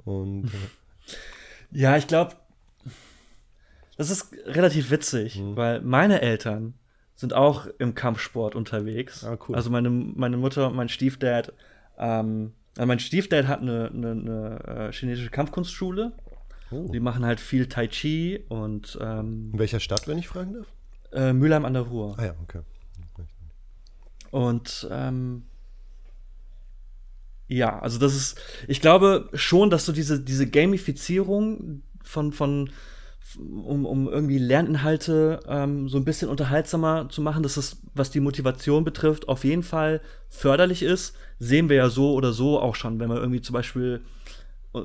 Und 0.05 0.51
ja, 1.71 1.97
ich 1.97 2.07
glaube, 2.07 2.37
das 3.97 4.11
ist 4.11 4.33
relativ 4.47 4.91
witzig, 4.91 5.39
mhm. 5.39 5.57
weil 5.57 5.81
meine 5.81 6.21
Eltern 6.21 6.75
sind 7.15 7.33
auch 7.33 7.67
im 7.79 7.95
Kampfsport 7.95 8.55
unterwegs. 8.55 9.25
Ah, 9.25 9.39
cool. 9.49 9.57
Also 9.57 9.71
meine, 9.71 9.89
meine 9.89 10.37
Mutter 10.37 10.69
und 10.69 10.77
mein 10.77 10.89
Stiefdad. 10.89 11.53
Ähm, 11.99 12.53
also 12.77 12.87
mein 12.87 12.99
Stiefdad 12.99 13.47
hat 13.47 13.63
eine, 13.63 13.91
eine, 13.93 14.11
eine 14.11 14.89
äh, 14.89 14.93
chinesische 14.93 15.31
Kampfkunstschule. 15.31 16.13
Oh. 16.71 16.89
Die 16.93 17.01
machen 17.01 17.25
halt 17.25 17.41
viel 17.41 17.69
Tai 17.69 17.89
Chi 17.89 18.45
und. 18.49 18.99
Ähm, 19.01 19.51
In 19.53 19.59
welcher 19.59 19.81
Stadt, 19.81 20.07
wenn 20.09 20.19
ich 20.19 20.29
fragen 20.29 20.55
darf? 20.55 20.67
Äh, 21.13 21.33
Mülheim 21.33 21.65
an 21.65 21.73
der 21.73 21.83
Ruhr. 21.83 22.15
Ah 22.19 22.27
ja, 22.27 22.35
okay. 22.43 22.61
Und 24.31 24.87
ähm, 24.91 25.45
ja, 27.49 27.79
also 27.79 27.99
das 27.99 28.15
ist, 28.15 28.39
ich 28.67 28.81
glaube 28.81 29.29
schon, 29.35 29.71
dass 29.71 29.87
so 29.87 29.93
diese, 29.93 30.21
diese 30.21 30.47
Gamifizierung 30.47 31.83
von, 32.03 32.33
von 32.33 32.71
um, 33.39 33.85
um 33.85 34.09
irgendwie 34.09 34.39
Lerninhalte 34.39 35.41
ähm, 35.49 35.89
so 35.89 35.99
ein 35.99 36.05
bisschen 36.05 36.29
unterhaltsamer 36.29 37.09
zu 37.09 37.21
machen, 37.21 37.43
dass 37.43 37.55
das, 37.55 37.79
was 37.95 38.11
die 38.11 38.21
Motivation 38.21 38.85
betrifft, 38.85 39.29
auf 39.29 39.45
jeden 39.45 39.63
Fall 39.63 40.01
förderlich 40.29 40.83
ist. 40.83 41.17
Sehen 41.39 41.69
wir 41.69 41.77
ja 41.77 41.89
so 41.89 42.15
oder 42.15 42.33
so 42.33 42.61
auch 42.61 42.75
schon, 42.75 42.99
wenn 42.99 43.09
wir 43.09 43.17
irgendwie 43.17 43.41
zum 43.41 43.55
Beispiel 43.55 44.01
äh, 44.75 44.81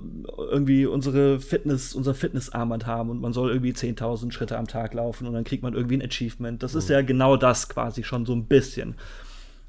irgendwie 0.49 0.85
unsere 0.85 1.39
Fitness, 1.39 1.93
unser 1.93 2.13
Fitnessarmband 2.13 2.85
haben 2.85 3.09
und 3.09 3.21
man 3.21 3.33
soll 3.33 3.51
irgendwie 3.51 3.73
10.000 3.73 4.31
Schritte 4.31 4.57
am 4.57 4.67
Tag 4.67 4.93
laufen 4.93 5.27
und 5.27 5.33
dann 5.33 5.43
kriegt 5.43 5.63
man 5.63 5.73
irgendwie 5.73 5.97
ein 5.97 6.05
Achievement. 6.05 6.61
Das 6.63 6.73
mhm. 6.73 6.79
ist 6.79 6.89
ja 6.89 7.01
genau 7.01 7.37
das 7.37 7.69
quasi 7.69 8.03
schon 8.03 8.25
so 8.25 8.33
ein 8.33 8.45
bisschen. 8.45 8.95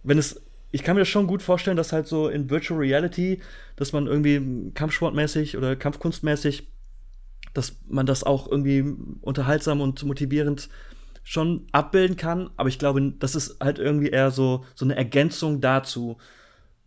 Wenn 0.03 0.19
es 0.19 0.41
ich 0.73 0.83
kann 0.83 0.97
mir 0.97 1.03
das 1.03 1.09
schon 1.09 1.27
gut 1.27 1.43
vorstellen, 1.43 1.77
dass 1.77 1.93
halt 1.93 2.07
so 2.07 2.29
in 2.29 2.51
Virtual 2.51 2.81
Reality, 2.81 3.41
dass 3.77 3.93
man 3.93 4.07
irgendwie 4.07 4.73
kampfsportmäßig 4.73 5.57
oder 5.57 5.77
kampfkunstmäßig, 5.77 6.67
dass 7.53 7.77
man 7.87 8.07
das 8.07 8.25
auch 8.25 8.51
irgendwie 8.51 8.85
unterhaltsam 9.21 9.83
und 9.83 10.03
motivierend 10.03 10.71
schon 11.23 11.67
abbilden 11.71 12.17
kann, 12.17 12.51
aber 12.57 12.69
ich 12.69 12.79
glaube, 12.79 13.13
das 13.19 13.35
ist 13.35 13.61
halt 13.61 13.79
irgendwie 13.79 14.09
eher 14.09 14.31
so, 14.31 14.65
so 14.75 14.85
eine 14.85 14.97
Ergänzung 14.97 15.61
dazu, 15.61 16.17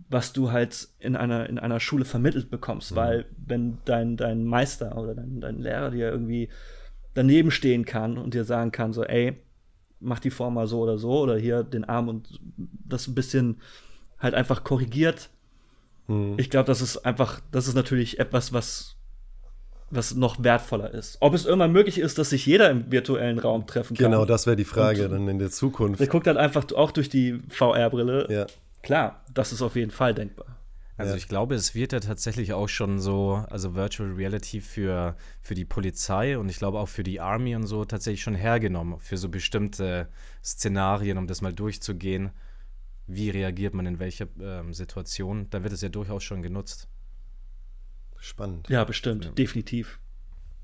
was 0.09 0.33
du 0.33 0.51
halt 0.51 0.89
in 0.99 1.15
einer, 1.15 1.47
in 1.47 1.57
einer 1.57 1.79
Schule 1.79 2.05
vermittelt 2.05 2.49
bekommst. 2.49 2.91
Mhm. 2.91 2.95
Weil 2.95 3.25
wenn 3.37 3.77
dein, 3.85 4.17
dein 4.17 4.43
Meister 4.43 4.97
oder 4.97 5.15
dein, 5.15 5.39
dein 5.39 5.59
Lehrer 5.59 5.91
dir 5.91 6.11
irgendwie 6.11 6.49
daneben 7.13 7.49
stehen 7.51 7.85
kann 7.85 8.17
und 8.17 8.33
dir 8.33 8.43
sagen 8.43 8.71
kann, 8.71 8.91
so, 8.91 9.03
ey, 9.03 9.37
mach 9.99 10.19
die 10.19 10.29
Form 10.29 10.55
mal 10.55 10.67
so 10.67 10.79
oder 10.79 10.97
so 10.97 11.19
oder 11.19 11.37
hier 11.37 11.63
den 11.63 11.85
Arm 11.85 12.09
und 12.09 12.39
das 12.57 13.07
ein 13.07 13.15
bisschen 13.15 13.61
halt 14.19 14.33
einfach 14.33 14.63
korrigiert. 14.63 15.29
Mhm. 16.07 16.35
Ich 16.37 16.49
glaube, 16.49 16.67
das 16.67 16.81
ist 16.81 16.97
einfach, 17.05 17.41
das 17.51 17.67
ist 17.67 17.75
natürlich 17.75 18.19
etwas, 18.19 18.53
was 18.53 18.95
was 19.91 20.15
noch 20.15 20.43
wertvoller 20.43 20.93
ist. 20.93 21.17
Ob 21.19 21.33
es 21.33 21.45
irgendwann 21.45 21.71
möglich 21.71 21.99
ist, 21.99 22.17
dass 22.17 22.31
sich 22.31 22.45
jeder 22.45 22.69
im 22.69 22.91
virtuellen 22.91 23.39
Raum 23.39 23.67
treffen 23.67 23.95
kann. 23.95 24.11
Genau, 24.11 24.25
das 24.25 24.45
wäre 24.45 24.55
die 24.55 24.65
Frage 24.65 25.05
und 25.05 25.11
dann 25.11 25.27
in 25.27 25.39
der 25.39 25.51
Zukunft. 25.51 25.99
Der 25.99 26.07
guckt 26.07 26.27
dann 26.27 26.37
einfach 26.37 26.65
auch 26.73 26.91
durch 26.91 27.09
die 27.09 27.41
VR-Brille. 27.49 28.27
Ja. 28.29 28.45
Klar, 28.81 29.23
das 29.33 29.51
ist 29.53 29.61
auf 29.61 29.75
jeden 29.75 29.91
Fall 29.91 30.13
denkbar. 30.13 30.54
Also 30.97 31.11
ja. 31.11 31.17
ich 31.17 31.27
glaube, 31.27 31.55
es 31.55 31.75
wird 31.75 31.91
ja 31.91 31.99
tatsächlich 31.99 32.53
auch 32.53 32.69
schon 32.69 32.99
so, 32.99 33.43
also 33.49 33.75
Virtual 33.75 34.11
Reality 34.11 34.61
für, 34.61 35.17
für 35.41 35.53
die 35.53 35.65
Polizei 35.65 36.37
und 36.37 36.47
ich 36.47 36.57
glaube 36.57 36.79
auch 36.79 36.87
für 36.87 37.03
die 37.03 37.19
Army 37.19 37.55
und 37.55 37.67
so 37.67 37.83
tatsächlich 37.83 38.21
schon 38.21 38.35
hergenommen, 38.35 38.99
für 38.99 39.17
so 39.17 39.27
bestimmte 39.27 40.07
Szenarien, 40.43 41.17
um 41.17 41.27
das 41.27 41.41
mal 41.41 41.53
durchzugehen. 41.53 42.31
Wie 43.07 43.29
reagiert 43.29 43.73
man 43.73 43.85
in 43.85 43.99
welcher 43.99 44.27
ähm, 44.39 44.73
Situation? 44.73 45.47
Da 45.49 45.63
wird 45.63 45.73
es 45.73 45.81
ja 45.81 45.89
durchaus 45.89 46.23
schon 46.23 46.41
genutzt. 46.41 46.87
Spannend. 48.17 48.69
Ja, 48.69 48.83
bestimmt, 48.85 49.25
ja. 49.25 49.31
definitiv. 49.31 49.99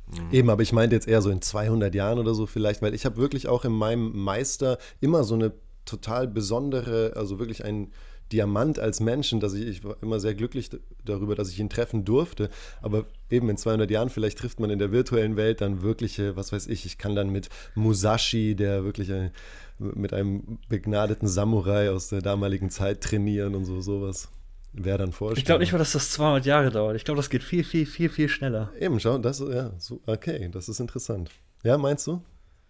Mhm. 0.07 0.31
Eben, 0.31 0.49
aber 0.49 0.63
ich 0.63 0.71
meinte 0.71 0.95
jetzt 0.95 1.07
eher 1.07 1.21
so 1.21 1.29
in 1.29 1.41
200 1.41 1.93
Jahren 1.93 2.19
oder 2.19 2.33
so 2.33 2.45
vielleicht, 2.45 2.81
weil 2.81 2.93
ich 2.93 3.05
habe 3.05 3.17
wirklich 3.17 3.47
auch 3.49 3.65
in 3.65 3.73
meinem 3.73 4.17
Meister 4.17 4.77
immer 5.01 5.25
so 5.25 5.35
eine 5.35 5.53
total 5.85 6.27
besondere, 6.27 7.13
also 7.15 7.37
wirklich 7.37 7.65
ein 7.65 7.91
Diamant 8.31 8.79
als 8.79 8.99
Menschen, 8.99 9.39
dass 9.39 9.53
ich, 9.53 9.67
ich 9.67 9.83
war 9.83 9.97
immer 10.01 10.19
sehr 10.19 10.33
glücklich 10.33 10.69
darüber, 11.03 11.35
dass 11.35 11.49
ich 11.49 11.59
ihn 11.59 11.69
treffen 11.69 12.05
durfte. 12.05 12.49
Aber 12.81 13.05
eben 13.29 13.49
in 13.49 13.57
200 13.57 13.89
Jahren, 13.91 14.09
vielleicht 14.09 14.37
trifft 14.37 14.59
man 14.59 14.69
in 14.69 14.79
der 14.79 14.91
virtuellen 14.91 15.35
Welt 15.35 15.61
dann 15.61 15.81
wirkliche, 15.81 16.35
was 16.35 16.51
weiß 16.51 16.67
ich, 16.67 16.85
ich 16.85 16.97
kann 16.97 17.15
dann 17.15 17.29
mit 17.29 17.49
Musashi, 17.75 18.55
der 18.55 18.83
wirklich 18.83 19.11
ein, 19.11 19.31
mit 19.79 20.13
einem 20.13 20.59
begnadeten 20.69 21.27
Samurai 21.27 21.89
aus 21.89 22.09
der 22.09 22.21
damaligen 22.21 22.69
Zeit 22.69 23.01
trainieren 23.01 23.55
und 23.55 23.65
so 23.65 23.81
sowas 23.81 24.29
wäre 24.73 24.97
dann 24.97 25.11
vorstellen. 25.11 25.39
Ich 25.39 25.45
glaube 25.45 25.59
nicht 25.61 25.71
mal, 25.71 25.79
dass 25.79 25.91
das 25.91 26.11
200 26.11 26.45
Jahre 26.45 26.69
dauert. 26.69 26.95
Ich 26.95 27.03
glaube, 27.03 27.17
das 27.17 27.29
geht 27.29 27.43
viel, 27.43 27.63
viel, 27.63 27.85
viel, 27.85 28.09
viel 28.09 28.29
schneller. 28.29 28.71
Eben, 28.79 28.99
schau, 28.99 29.17
das, 29.17 29.39
ja, 29.39 29.71
so, 29.77 30.01
okay, 30.05 30.49
das 30.51 30.69
ist 30.69 30.79
interessant. 30.79 31.29
Ja, 31.63 31.77
meinst 31.77 32.07
du? 32.07 32.21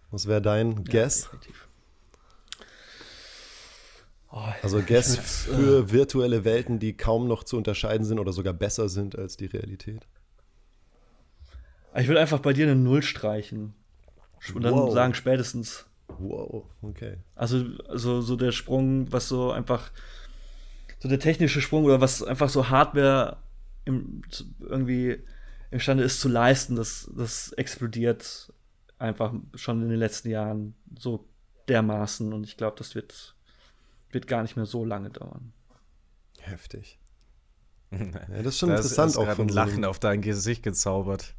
Was 0.10 0.28
wäre 0.28 0.42
dein 0.42 0.72
ja, 0.72 0.84
Guess? 0.90 1.24
Definitiv. 1.24 1.68
Also 4.62 4.82
Guess 4.82 5.18
für 5.18 5.80
äh, 5.80 5.92
virtuelle 5.92 6.46
Welten, 6.46 6.80
die 6.80 6.94
kaum 6.94 7.28
noch 7.28 7.44
zu 7.44 7.58
unterscheiden 7.58 8.06
sind 8.06 8.20
oder 8.20 8.32
sogar 8.32 8.54
besser 8.54 8.88
sind 8.88 9.18
als 9.18 9.36
die 9.36 9.48
Realität. 9.48 10.08
Ich 11.96 12.08
würde 12.08 12.22
einfach 12.22 12.40
bei 12.40 12.54
dir 12.54 12.66
eine 12.66 12.76
Null 12.76 13.04
streichen. 13.04 13.74
Und 14.54 14.64
dann 14.64 14.74
wow. 14.74 14.94
sagen 14.94 15.14
spätestens. 15.14 15.86
Wow, 16.20 16.66
okay. 16.82 17.18
Also, 17.36 17.66
also 17.88 18.22
so 18.22 18.36
der 18.36 18.52
Sprung, 18.52 19.12
was 19.12 19.28
so 19.28 19.52
einfach 19.52 19.92
so 21.00 21.10
der 21.10 21.20
technische 21.20 21.62
Sprung 21.62 21.86
oder 21.86 22.00
was 22.00 22.22
einfach 22.24 22.50
so 22.50 22.70
Hardware 22.70 23.38
im, 23.86 24.22
irgendwie 24.60 25.20
imstande 25.72 26.04
ist 26.04 26.20
zu 26.20 26.30
leisten, 26.30 26.76
das, 26.76 27.10
das 27.16 27.54
explodiert 27.54 28.54
einfach 29.00 29.34
schon 29.56 29.82
in 29.82 29.90
den 29.90 29.98
letzten 29.98 30.30
Jahren 30.30 30.76
so 30.98 31.26
dermaßen 31.68 32.34
und 32.34 32.44
ich 32.44 32.56
glaube, 32.56 32.78
das 32.78 32.94
wird, 32.94 33.36
wird 34.14 34.28
gar 34.28 34.42
nicht 34.42 34.56
mehr 34.56 34.66
so 34.66 34.86
lange 34.86 35.10
dauern. 35.10 35.54
Heftig. 36.40 37.00
Ja, 37.92 37.98
das 38.38 38.54
ist 38.54 38.60
schon 38.60 38.70
das 38.70 38.86
interessant 38.86 39.12
ist 39.12 39.18
auch 39.18 39.36
von 39.36 39.50
Lachen 39.50 39.84
so 39.84 39.90
auf 39.90 40.00
dein 40.00 40.22
Gesicht 40.22 40.64
gezaubert. 40.64 41.36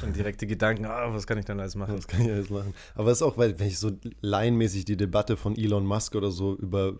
Schon 0.00 0.12
direkte 0.12 0.46
Gedanken, 0.46 0.86
ah, 0.86 1.12
was 1.12 1.26
kann 1.26 1.38
ich 1.38 1.44
dann 1.44 1.60
alles 1.60 1.74
machen? 1.74 1.96
Was 1.96 2.06
kann 2.06 2.22
ich 2.22 2.30
alles 2.30 2.50
machen? 2.50 2.74
Aber 2.94 3.10
es 3.10 3.18
ist 3.18 3.22
auch, 3.22 3.36
weil, 3.36 3.58
wenn 3.58 3.68
ich 3.68 3.78
so 3.78 3.92
laienmäßig 4.22 4.86
die 4.86 4.96
Debatte 4.96 5.36
von 5.36 5.56
Elon 5.56 5.84
Musk 5.84 6.14
oder 6.14 6.30
so 6.30 6.54
über 6.56 6.98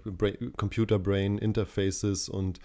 Computer-Brain-Interfaces 0.56 2.28
und 2.28 2.58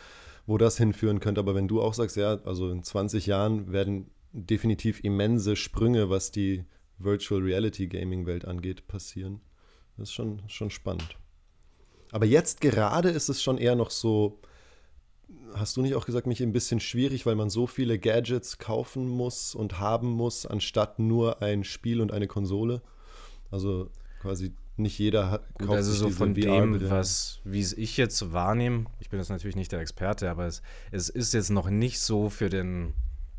wo 0.46 0.58
das 0.58 0.78
hinführen 0.78 1.20
könnte, 1.22 1.40
aber 1.40 1.56
wenn 1.56 1.68
du 1.68 1.82
auch 1.82 1.94
sagst, 1.94 2.18
ja, 2.18 2.40
also 2.44 2.72
in 2.72 2.84
20 2.84 3.26
Jahren 3.26 3.72
werden 3.72 4.10
definitiv 4.34 5.02
immense 5.04 5.56
Sprünge, 5.56 6.10
was 6.10 6.32
die 6.32 6.66
Virtual 6.98 7.42
Reality 7.42 7.88
Gaming 7.88 8.26
Welt 8.26 8.46
angeht, 8.46 8.88
passieren. 8.88 9.42
Das 9.98 10.10
ist 10.10 10.14
schon, 10.14 10.42
schon 10.48 10.72
spannend. 10.72 11.18
Aber 12.12 12.26
jetzt 12.26 12.62
gerade 12.62 13.10
ist 13.10 13.30
es 13.30 13.42
schon 13.42 13.58
eher 13.58 13.76
noch 13.76 13.90
so, 13.90 14.40
hast 15.54 15.78
du 15.78 15.82
nicht 15.82 15.96
auch 15.96 16.06
gesagt, 16.06 16.28
mich 16.28 16.42
ein 16.42 16.54
bisschen 16.54 16.80
schwierig, 16.80 17.26
weil 17.26 17.36
man 17.36 17.50
so 17.50 17.68
viele 17.68 17.98
Gadgets 18.00 18.58
kaufen 18.58 19.08
muss 19.08 19.56
und 19.56 19.80
haben 19.80 20.10
muss, 20.10 20.46
anstatt 20.46 21.00
nur 21.00 21.42
ein 21.42 21.64
Spiel 21.64 22.02
und 22.02 22.12
eine 22.12 22.28
Konsole? 22.28 22.82
Also 23.50 23.90
quasi 24.22 24.54
nicht 24.78 24.98
jeder 25.00 25.30
hat, 25.30 25.42
kauft 25.58 25.70
Gut, 25.70 25.78
also 25.78 25.94
so 25.94 26.10
von 26.10 26.34
dem, 26.34 26.90
was, 26.90 27.40
wie 27.44 27.60
es 27.60 27.74
ich 27.74 27.98
jetzt 27.98 28.34
wahrnehme, 28.34 28.86
ich 29.00 29.10
bin 29.10 29.20
jetzt 29.20 29.30
natürlich 29.30 29.56
nicht 29.56 29.72
der 29.72 29.80
Experte, 29.80 30.30
aber 30.30 30.48
es, 30.48 30.62
es 30.92 31.10
ist 31.10 31.34
jetzt 31.34 31.50
noch 31.50 31.70
nicht 31.70 32.00
so 32.00 32.30
für 32.30 32.50
den 32.50 32.94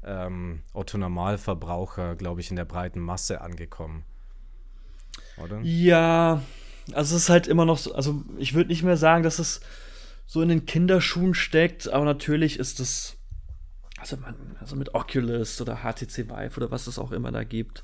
ähm, 0.05 0.63
Otto-Normalverbraucher, 0.73 2.17
glaube 2.17 2.41
ich, 2.41 2.51
in 2.51 2.57
der 2.57 2.65
breiten 2.65 3.01
Masse 3.01 3.41
angekommen. 3.41 4.05
Oder? 5.43 5.61
Ja, 5.63 6.43
also 6.93 7.17
es 7.17 7.23
ist 7.23 7.29
halt 7.31 7.47
immer 7.47 7.65
noch 7.65 7.79
so, 7.79 7.95
also 7.95 8.25
ich 8.39 8.55
würde 8.55 8.71
nicht 8.71 8.83
mehr 8.83 8.97
sagen, 8.97 9.23
dass 9.23 9.39
es 9.39 9.61
so 10.27 10.43
in 10.43 10.49
den 10.49 10.67
Kinderschuhen 10.67 11.35
steckt, 11.35 11.93
aber 11.93 12.05
natürlich 12.05 12.59
ist 12.59 12.81
es, 12.81 13.17
also, 13.99 14.17
man, 14.17 14.57
also 14.61 14.77
mit 14.77 14.95
Oculus 14.95 15.61
oder 15.61 15.83
HTC 15.83 16.29
Vive 16.29 16.57
oder 16.57 16.71
was 16.71 16.87
es 16.87 16.99
auch 16.99 17.13
immer 17.13 17.31
da 17.31 17.45
gibt, 17.45 17.83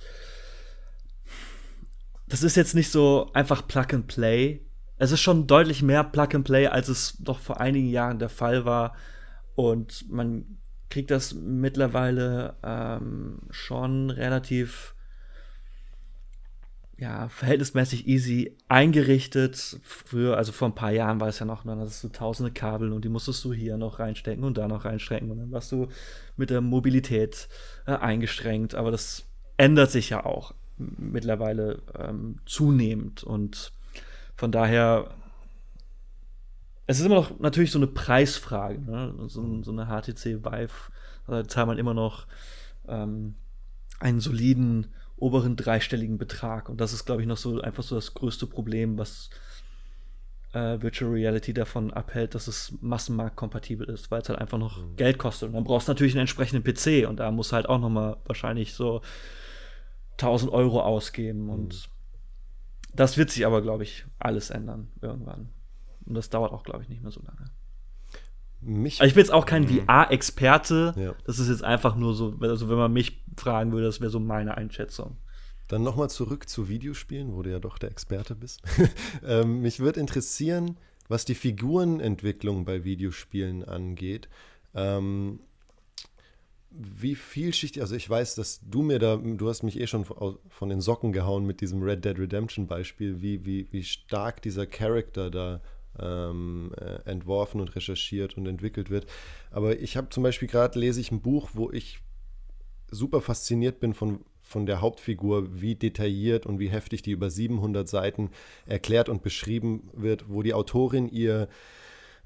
das 2.27 2.43
ist 2.43 2.57
jetzt 2.57 2.75
nicht 2.75 2.91
so 2.91 3.31
einfach 3.33 3.67
Plug 3.67 3.87
and 3.93 4.07
Play. 4.07 4.61
Es 4.99 5.13
ist 5.13 5.21
schon 5.21 5.47
deutlich 5.47 5.83
mehr 5.83 6.05
Plug 6.05 6.29
and 6.35 6.45
Play, 6.45 6.67
als 6.67 6.89
es 6.89 7.17
doch 7.19 7.39
vor 7.39 7.61
einigen 7.61 7.89
Jahren 7.89 8.19
der 8.19 8.29
Fall 8.29 8.65
war. 8.65 8.95
Und 9.55 10.11
man 10.11 10.59
kriegt 10.91 11.11
das 11.11 11.35
mittlerweile 11.35 12.57
ähm, 12.63 13.41
schon 13.51 14.11
relativ 14.11 14.95
ja, 16.99 17.29
verhältnismäßig 17.29 18.09
easy 18.09 18.57
eingerichtet. 18.69 19.79
Früher, 19.83 20.37
also 20.37 20.51
vor 20.51 20.69
ein 20.69 20.75
paar 20.75 20.91
Jahren 20.91 21.21
war 21.21 21.29
es 21.29 21.39
ja 21.39 21.47
noch, 21.47 21.65
dann 21.65 21.79
hattest 21.79 22.03
du 22.03 22.09
tausende 22.09 22.51
Kabel 22.51 22.93
und 22.93 23.05
die 23.05 23.09
musstest 23.09 23.45
du 23.45 23.53
hier 23.53 23.77
noch 23.77 24.01
reinstecken 24.01 24.43
und 24.43 24.59
da 24.59 24.67
noch 24.67 24.85
reinstecken 24.85 25.31
und 25.31 25.39
dann 25.39 25.53
warst 25.53 25.71
du 25.71 25.89
mit 26.37 26.51
der 26.51 26.61
Mobilität 26.61 27.49
äh, 27.87 27.93
eingeschränkt. 27.93 28.75
Aber 28.75 28.91
das 28.91 29.27
ändert 29.57 29.93
sich 29.93 30.11
ja 30.11 30.27
auch 30.27 30.55
mittlerweile 30.77 31.83
ähm, 31.97 32.41
zunehmend 32.47 33.23
und 33.23 33.73
von 34.37 34.53
daher 34.53 35.11
es 36.87 37.01
ist 37.01 37.07
immer 37.07 37.17
noch 37.17 37.39
natürlich 37.39 37.71
so 37.71 37.79
eine 37.79 37.87
Preisfrage. 37.87 38.81
Ne? 38.81 39.13
So, 39.27 39.63
so, 39.63 39.73
eine 39.73 39.87
HTC 39.87 40.45
Vive, 40.45 40.91
da 41.27 41.47
zahlt 41.47 41.67
man 41.67 41.79
immer 41.79 41.93
noch 41.93 42.27
ähm, 42.89 43.35
einen 44.01 44.21
soliden 44.21 44.87
oberen 45.19 45.57
dreistelligen 45.57 46.19
Betrag. 46.19 46.69
Und 46.69 46.81
das 46.81 46.93
ist, 46.93 47.05
glaube 47.05 47.23
ich, 47.23 47.29
noch 47.29 47.37
so 47.37 47.61
einfach 47.61 47.83
so 47.83 47.95
das 47.95 48.15
größte 48.15 48.47
Problem, 48.47 48.99
was 48.99 49.31
äh, 50.53 50.81
Virtual 50.81 51.11
Reality 51.11 51.53
davon 51.53 51.93
abhält, 51.93 52.35
dass 52.35 52.49
es 52.49 52.73
massenmarktkompatibel 52.81 53.89
ist, 53.89 54.11
weil 54.11 54.23
es 54.23 54.29
halt 54.29 54.39
einfach 54.39 54.59
noch 54.59 54.83
mhm. 54.83 54.97
Geld 54.97 55.19
kostet. 55.19 55.49
Und 55.49 55.55
dann 55.55 55.65
brauchst 55.65 55.89
du 55.89 55.93
natürlich 55.93 56.15
einen 56.15 56.23
entsprechenden 56.23 56.65
PC 56.65 57.09
und 57.09 57.21
da 57.21 57.31
muss 57.31 57.53
halt 57.53 57.69
auch 57.69 57.79
noch 57.79 57.91
mal 57.91 58.17
wahrscheinlich 58.25 58.75
so 58.75 59.03
1000 60.13 60.53
Euro 60.53 60.83
ausgeben. 60.83 61.45
Mhm. 61.45 61.51
Und 61.51 61.89
das 62.95 63.17
wird 63.17 63.31
sich 63.31 63.47
aber, 63.47 63.63
glaube 63.63 63.83
ich, 63.83 64.07
alles 64.19 64.51
ändern 64.51 64.89
irgendwann. 65.01 65.51
Und 66.07 66.15
das 66.15 66.31
dauert 66.31 66.53
auch, 66.53 66.65
glaube 66.65 66.83
ich, 66.83 66.89
nicht 66.89 67.03
mehr 67.03 67.13
so 67.13 67.21
lange. 67.23 67.51
Mich 68.61 69.01
ich 69.01 69.15
bin 69.15 69.21
jetzt 69.21 69.33
auch 69.33 69.47
kein 69.47 69.63
mhm. 69.63 69.87
VR-Experte. 69.87 70.95
Ja. 70.97 71.15
Das 71.25 71.39
ist 71.39 71.49
jetzt 71.49 71.63
einfach 71.63 71.95
nur 71.95 72.15
so, 72.15 72.37
also 72.41 72.69
wenn 72.69 72.79
man 72.79 72.93
mich 72.93 73.23
fragen 73.41 73.73
würde, 73.73 73.87
das 73.87 74.01
wäre 74.01 74.11
so 74.11 74.21
meine 74.21 74.57
Einschätzung. 74.57 75.17
Dann 75.69 75.83
nochmal 75.83 76.09
zurück 76.09 76.49
zu 76.49 76.69
Videospielen, 76.69 77.35
wo 77.35 77.43
du 77.43 77.51
ja 77.51 77.59
doch 77.59 77.79
der 77.79 77.91
Experte 77.91 78.35
bist. 78.35 78.63
ähm, 79.27 79.61
mich 79.61 79.81
würde 79.81 80.01
interessieren, 80.01 80.79
was 81.09 81.25
die 81.25 81.35
Figurenentwicklung 81.35 82.65
bei 82.65 82.85
Videospielen 82.85 83.65
angeht. 83.65 84.29
Ähm, 84.75 85.41
wie 86.71 87.15
vielschichtig, 87.15 87.83
also 87.83 87.97
ich 87.97 88.09
weiß, 88.09 88.35
dass 88.35 88.61
du 88.63 88.83
mir 88.83 88.99
da, 88.99 89.17
du 89.17 89.49
hast 89.49 89.63
mich 89.63 89.81
eh 89.81 89.87
schon 89.87 90.05
von 90.05 90.69
den 90.69 90.81
Socken 90.81 91.13
gehauen 91.13 91.47
mit 91.47 91.61
diesem 91.61 91.83
Red 91.83 92.05
Dead 92.05 92.19
Redemption 92.19 92.67
Beispiel, 92.67 93.21
wie, 93.23 93.45
wie, 93.45 93.69
wie 93.71 93.85
stark 93.85 94.43
dieser 94.43 94.67
Charakter 94.67 95.31
da 95.31 95.61
ähm, 95.99 96.73
äh, 96.79 97.11
entworfen 97.11 97.61
und 97.61 97.75
recherchiert 97.75 98.37
und 98.37 98.47
entwickelt 98.47 98.91
wird. 98.91 99.07
Aber 99.51 99.79
ich 99.79 99.97
habe 99.97 100.11
zum 100.11 100.23
Beispiel 100.23 100.49
gerade, 100.49 100.79
lese 100.79 101.01
ich 101.01 101.11
ein 101.11 101.23
Buch, 101.23 101.51
wo 101.55 101.71
ich 101.71 102.01
super 102.91 103.21
fasziniert 103.21 103.81
bin 103.81 103.95
von 103.95 104.21
von 104.49 104.65
der 104.65 104.81
Hauptfigur, 104.81 105.61
wie 105.61 105.75
detailliert 105.75 106.47
und 106.47 106.59
wie 106.59 106.71
heftig 106.71 107.03
die 107.03 107.11
über 107.11 107.29
700 107.29 107.87
Seiten 107.87 108.31
erklärt 108.65 109.11
und 109.11 109.23
beschrieben 109.23 109.91
wird, 109.93 110.25
wo 110.31 110.43
die 110.43 110.55
Autorin 110.55 111.07
ihr 111.07 111.49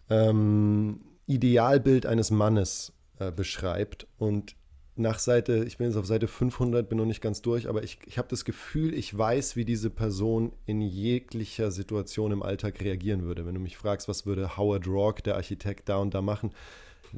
ähm, 0.09 1.01
Idealbild 1.27 2.07
eines 2.07 2.31
Mannes 2.31 2.93
äh, 3.19 3.33
beschreibt. 3.33 4.07
Und 4.19 4.55
nach 4.95 5.19
Seite, 5.19 5.65
ich 5.65 5.79
bin 5.79 5.89
jetzt 5.89 5.97
auf 5.97 6.07
Seite 6.07 6.29
500, 6.29 6.89
bin 6.89 6.99
noch 6.99 7.07
nicht 7.07 7.23
ganz 7.23 7.43
durch, 7.43 7.69
aber 7.69 7.83
ich, 7.83 7.99
ich 8.07 8.19
habe 8.19 8.29
das 8.29 8.45
Gefühl, 8.45 8.95
ich 8.95 9.17
weiß, 9.17 9.57
wie 9.57 9.65
diese 9.65 9.91
Person 9.91 10.53
in 10.65 10.81
jeglicher 10.81 11.73
Situation 11.73 12.31
im 12.31 12.43
Alltag 12.43 12.81
reagieren 12.81 13.23
würde. 13.23 13.47
Wenn 13.47 13.55
du 13.55 13.61
mich 13.61 13.77
fragst, 13.77 14.07
was 14.07 14.27
würde 14.27 14.57
Howard 14.57 14.87
Rourke, 14.87 15.23
der 15.23 15.37
Architekt, 15.37 15.89
da 15.89 15.97
und 15.97 16.15
da 16.15 16.23
machen, 16.23 16.53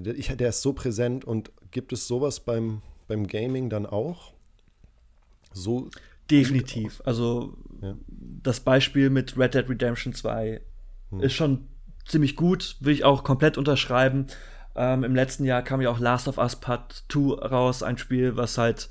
ich, 0.03 0.29
der 0.29 0.49
ist 0.49 0.63
so 0.63 0.73
präsent 0.73 1.25
und 1.25 1.53
gibt 1.73 1.93
es 1.93 2.09
sowas 2.09 2.41
beim, 2.41 2.81
beim 3.07 3.27
Gaming 3.27 3.71
dann 3.71 3.87
auch? 3.87 4.33
So 5.53 5.91
Definitiv. 6.31 7.03
Also 7.05 7.57
ja. 7.83 7.97
das 8.09 8.61
Beispiel 8.61 9.11
mit 9.11 9.37
Red 9.37 9.55
Dead 9.55 9.69
Redemption 9.69 10.15
2 10.15 10.61
hm. 11.11 11.21
ist 11.21 11.35
schon 11.35 11.69
ziemlich 12.07 12.37
gut, 12.37 12.77
will 12.81 12.95
ich 12.95 13.05
auch 13.05 13.25
komplett 13.25 13.59
unterschreiben. 13.59 14.27
Ähm, 14.75 15.05
Im 15.05 15.15
letzten 15.15 15.45
Jahr 15.45 15.63
kam 15.63 15.81
ja 15.81 15.91
auch 15.91 16.01
Last 16.01 16.29
of 16.29 16.39
Us 16.39 16.57
Part 16.57 17.05
2 17.09 17.47
raus, 17.47 17.83
ein 17.83 17.99
Spiel, 17.99 18.37
was 18.37 18.59
halt 18.59 18.89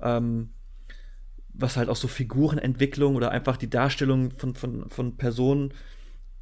ähm, 0.00 0.50
was 1.52 1.76
halt 1.76 1.88
auch 1.88 1.96
so 1.96 2.08
Figurenentwicklung 2.08 3.16
oder 3.16 3.30
einfach 3.30 3.56
die 3.56 3.68
Darstellung 3.68 4.30
von, 4.30 4.54
von, 4.54 4.88
von 4.88 5.16
Personen 5.16 5.74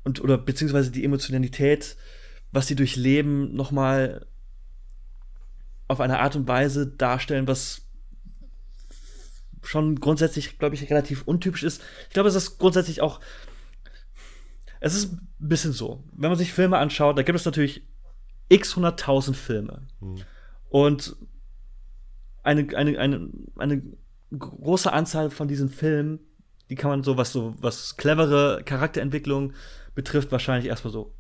und 0.05 0.23
oder 0.23 0.39
beziehungsweise 0.39 0.91
die 0.91 1.05
Emotionalität, 1.05 1.97
was 2.53 2.67
sie 2.67 2.77
durchleben, 2.77 3.55
nochmal 3.55 4.27
auf 5.89 6.01
eine 6.01 6.20
Art 6.20 6.36
und 6.36 6.47
Weise 6.47 6.86
darstellen, 6.86 7.49
was 7.49 7.82
schon 9.62 9.97
grundsätzlich, 9.97 10.59
glaube 10.59 10.74
ich, 10.74 10.89
relativ 10.91 11.22
untypisch 11.22 11.62
ist. 11.62 11.82
Ich 12.09 12.14
glaube, 12.14 12.28
es 12.28 12.34
ist 12.34 12.59
grundsätzlich 12.59 13.01
auch. 13.01 13.20
Es 14.80 14.95
ist 14.95 15.14
ein 15.14 15.28
bisschen 15.39 15.72
so. 15.72 16.05
Wenn 16.12 16.30
man 16.30 16.39
sich 16.39 16.53
Filme 16.53 16.78
anschaut, 16.78 17.18
da 17.18 17.22
gibt 17.22 17.39
es 17.39 17.45
natürlich 17.45 17.82
x 18.49 18.76
hunderttausend 18.76 19.36
Filme. 19.36 19.89
Hm. 20.01 20.22
Und 20.70 21.16
eine, 22.43 22.76
eine, 22.76 22.99
eine, 22.99 23.30
eine 23.57 23.82
große 24.36 24.93
Anzahl 24.93 25.30
von 25.30 25.49
diesen 25.49 25.68
Filmen, 25.68 26.20
die 26.70 26.74
kann 26.74 26.91
man 26.91 27.03
so, 27.03 27.16
was 27.16 27.32
so, 27.32 27.55
was 27.59 27.97
clevere 27.97 28.62
Charakterentwicklung 28.64 29.55
betrifft, 29.95 30.30
wahrscheinlich 30.32 30.68
erstmal 30.68 30.93
so 30.93 31.14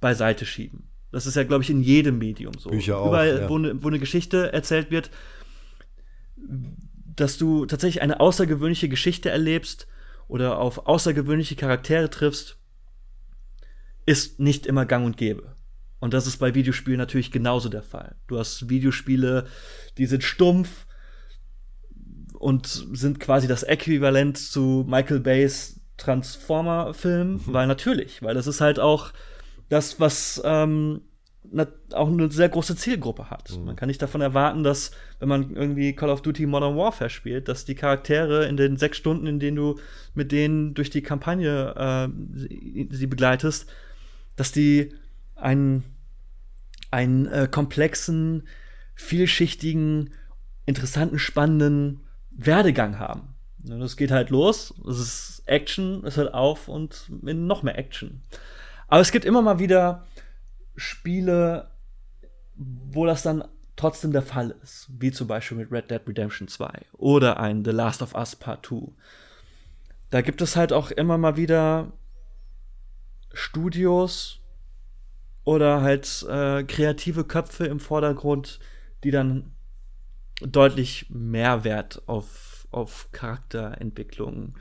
beiseite 0.00 0.46
schieben. 0.46 0.88
Das 1.16 1.24
ist 1.24 1.34
ja, 1.34 1.44
glaube 1.44 1.64
ich, 1.64 1.70
in 1.70 1.80
jedem 1.80 2.18
Medium 2.18 2.52
so. 2.58 2.68
Bücher 2.68 2.98
auch, 2.98 3.06
Überall, 3.08 3.38
ja. 3.40 3.48
wo, 3.48 3.56
eine, 3.56 3.82
wo 3.82 3.88
eine 3.88 3.98
Geschichte 3.98 4.52
erzählt 4.52 4.90
wird, 4.90 5.10
dass 6.36 7.38
du 7.38 7.64
tatsächlich 7.64 8.02
eine 8.02 8.20
außergewöhnliche 8.20 8.90
Geschichte 8.90 9.30
erlebst 9.30 9.86
oder 10.28 10.58
auf 10.58 10.86
außergewöhnliche 10.86 11.56
Charaktere 11.56 12.10
triffst, 12.10 12.58
ist 14.04 14.40
nicht 14.40 14.66
immer 14.66 14.84
gang 14.84 15.06
und 15.06 15.16
gäbe. 15.16 15.56
Und 16.00 16.12
das 16.12 16.26
ist 16.26 16.36
bei 16.36 16.54
Videospielen 16.54 16.98
natürlich 16.98 17.32
genauso 17.32 17.70
der 17.70 17.82
Fall. 17.82 18.16
Du 18.26 18.38
hast 18.38 18.68
Videospiele, 18.68 19.46
die 19.96 20.04
sind 20.04 20.22
stumpf 20.22 20.84
und 22.34 22.66
sind 22.66 23.20
quasi 23.20 23.48
das 23.48 23.62
Äquivalent 23.62 24.36
zu 24.36 24.84
Michael 24.86 25.20
Bays 25.20 25.80
Transformer-Film, 25.96 27.32
mhm. 27.32 27.40
weil 27.46 27.66
natürlich, 27.66 28.22
weil 28.22 28.34
das 28.34 28.46
ist 28.46 28.60
halt 28.60 28.78
auch 28.78 29.14
das, 29.68 29.98
was 30.00 30.40
ähm, 30.44 31.00
auch 31.92 32.08
eine 32.08 32.30
sehr 32.30 32.48
große 32.48 32.76
Zielgruppe 32.76 33.30
hat. 33.30 33.56
Mhm. 33.56 33.64
Man 33.64 33.76
kann 33.76 33.88
nicht 33.88 34.02
davon 34.02 34.20
erwarten, 34.20 34.64
dass, 34.64 34.90
wenn 35.18 35.28
man 35.28 35.54
irgendwie 35.54 35.94
Call 35.94 36.10
of 36.10 36.22
Duty 36.22 36.46
Modern 36.46 36.76
Warfare 36.76 37.10
spielt, 37.10 37.48
dass 37.48 37.64
die 37.64 37.74
Charaktere 37.74 38.46
in 38.46 38.56
den 38.56 38.76
sechs 38.76 38.98
Stunden, 38.98 39.26
in 39.26 39.38
denen 39.38 39.56
du 39.56 39.76
mit 40.14 40.32
denen 40.32 40.74
durch 40.74 40.90
die 40.90 41.02
Kampagne 41.02 41.74
äh, 41.76 42.88
sie, 42.90 43.06
begleitest, 43.06 43.66
dass 44.36 44.52
die 44.52 44.92
einen, 45.34 45.84
einen 46.90 47.26
äh, 47.26 47.48
komplexen, 47.50 48.46
vielschichtigen, 48.94 50.10
interessanten, 50.64 51.18
spannenden 51.18 52.00
Werdegang 52.30 52.98
haben. 52.98 53.34
Das 53.58 53.96
geht 53.96 54.10
halt 54.10 54.30
los, 54.30 54.74
es 54.88 54.98
ist 54.98 55.42
Action, 55.46 56.04
es 56.04 56.16
hört 56.16 56.34
auf 56.34 56.68
und 56.68 57.06
noch 57.10 57.62
mehr 57.62 57.78
Action. 57.78 58.22
Aber 58.88 59.00
es 59.00 59.10
gibt 59.10 59.24
immer 59.24 59.42
mal 59.42 59.58
wieder 59.58 60.04
Spiele, 60.76 61.70
wo 62.54 63.06
das 63.06 63.22
dann 63.22 63.44
trotzdem 63.76 64.12
der 64.12 64.22
Fall 64.22 64.54
ist, 64.62 64.88
wie 64.98 65.12
zum 65.12 65.26
Beispiel 65.26 65.58
mit 65.58 65.70
Red 65.70 65.90
Dead 65.90 66.00
Redemption 66.06 66.48
2 66.48 66.68
oder 66.92 67.38
ein 67.38 67.64
The 67.64 67.72
Last 67.72 68.02
of 68.02 68.14
Us 68.14 68.36
Part 68.36 68.66
2. 68.66 68.92
Da 70.10 70.22
gibt 70.22 70.40
es 70.40 70.56
halt 70.56 70.72
auch 70.72 70.90
immer 70.90 71.18
mal 71.18 71.36
wieder 71.36 71.92
Studios, 73.32 74.40
oder 75.46 75.80
halt 75.80 76.26
äh, 76.28 76.64
kreative 76.64 77.24
Köpfe 77.24 77.66
im 77.66 77.78
Vordergrund, 77.78 78.58
die 79.04 79.12
dann 79.12 79.52
deutlich 80.40 81.06
mehr 81.08 81.62
Wert 81.62 82.02
auf, 82.06 82.66
auf 82.72 83.08
Charakterentwicklung 83.12 84.58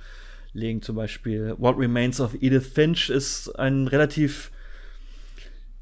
legen. 0.54 0.84
Zum 0.84 0.96
Beispiel 0.96 1.56
What 1.58 1.78
Remains 1.80 2.22
of 2.22 2.36
Edith 2.40 2.68
Finch 2.68 3.10
ist 3.10 3.50
ein 3.58 3.88
relativ, 3.88 4.52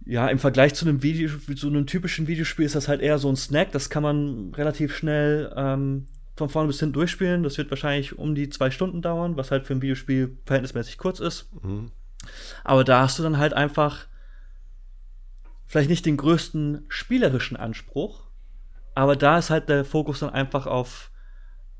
ja, 0.05 0.27
im 0.27 0.39
Vergleich 0.39 0.73
zu 0.73 0.85
einem 0.85 1.01
Video, 1.03 1.29
zu 1.55 1.67
einem 1.67 1.85
typischen 1.85 2.27
Videospiel 2.27 2.65
ist 2.65 2.75
das 2.75 2.87
halt 2.87 3.01
eher 3.01 3.17
so 3.19 3.29
ein 3.29 3.35
Snack. 3.35 3.71
Das 3.71 3.89
kann 3.89 4.03
man 4.03 4.53
relativ 4.53 4.95
schnell 4.95 5.53
ähm, 5.55 6.07
von 6.35 6.49
vorne 6.49 6.67
bis 6.67 6.79
hinten 6.79 6.93
durchspielen. 6.93 7.43
Das 7.43 7.57
wird 7.57 7.69
wahrscheinlich 7.69 8.17
um 8.17 8.35
die 8.35 8.49
zwei 8.49 8.71
Stunden 8.71 9.01
dauern, 9.01 9.37
was 9.37 9.51
halt 9.51 9.65
für 9.65 9.73
ein 9.73 9.81
Videospiel 9.81 10.37
verhältnismäßig 10.45 10.97
kurz 10.97 11.19
ist. 11.19 11.49
Mhm. 11.63 11.91
Aber 12.63 12.83
da 12.83 13.01
hast 13.01 13.19
du 13.19 13.23
dann 13.23 13.37
halt 13.37 13.53
einfach 13.53 14.07
vielleicht 15.67 15.89
nicht 15.89 16.05
den 16.05 16.17
größten 16.17 16.85
spielerischen 16.87 17.57
Anspruch, 17.57 18.23
aber 18.95 19.15
da 19.15 19.39
ist 19.39 19.49
halt 19.49 19.69
der 19.69 19.85
Fokus 19.85 20.19
dann 20.19 20.29
einfach 20.29 20.67
auf, 20.67 21.11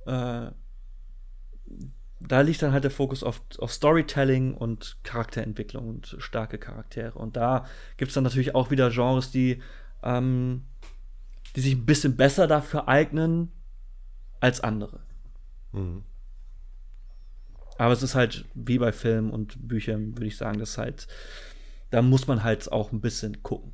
äh, 0.06 0.48
da 2.28 2.42
liegt 2.42 2.62
dann 2.62 2.72
halt 2.72 2.84
der 2.84 2.92
Fokus 2.92 3.24
auf, 3.24 3.42
auf 3.60 3.72
Storytelling 3.72 4.54
und 4.54 4.98
Charakterentwicklung 5.04 5.88
und 5.88 6.16
starke 6.20 6.58
Charaktere. 6.58 7.18
Und 7.18 7.36
da 7.36 7.66
gibt 7.98 8.10
es 8.10 8.16
dann 8.16 8.24
natürlich 8.24 8.56
auch 8.56 8.72
wieder 8.72 8.90
Genres, 8.90 9.32
die, 9.32 9.62
ähm, 10.04 10.64
die 11.56 11.62
sich 11.62 11.74
ein 11.74 11.86
bisschen 11.86 12.16
besser 12.16 12.48
dafür 12.48 12.88
eignen 12.88 13.52
als 14.40 14.62
andere. 14.62 15.02
Mhm. 15.72 16.04
Aber 17.78 17.94
es 17.94 18.04
ist 18.04 18.16
halt 18.16 18.46
wie 18.54 18.78
bei 18.78 18.92
Filmen 18.92 19.32
und 19.32 19.68
Büchern, 19.68 20.14
würde 20.16 20.28
ich 20.28 20.38
sagen, 20.38 20.60
das 20.60 20.78
halt, 20.78 21.08
da 21.90 22.02
muss 22.02 22.28
man 22.28 22.44
halt 22.44 22.72
auch 22.72 22.92
ein 22.92 23.02
bisschen 23.02 23.42
gucken. 23.44 23.74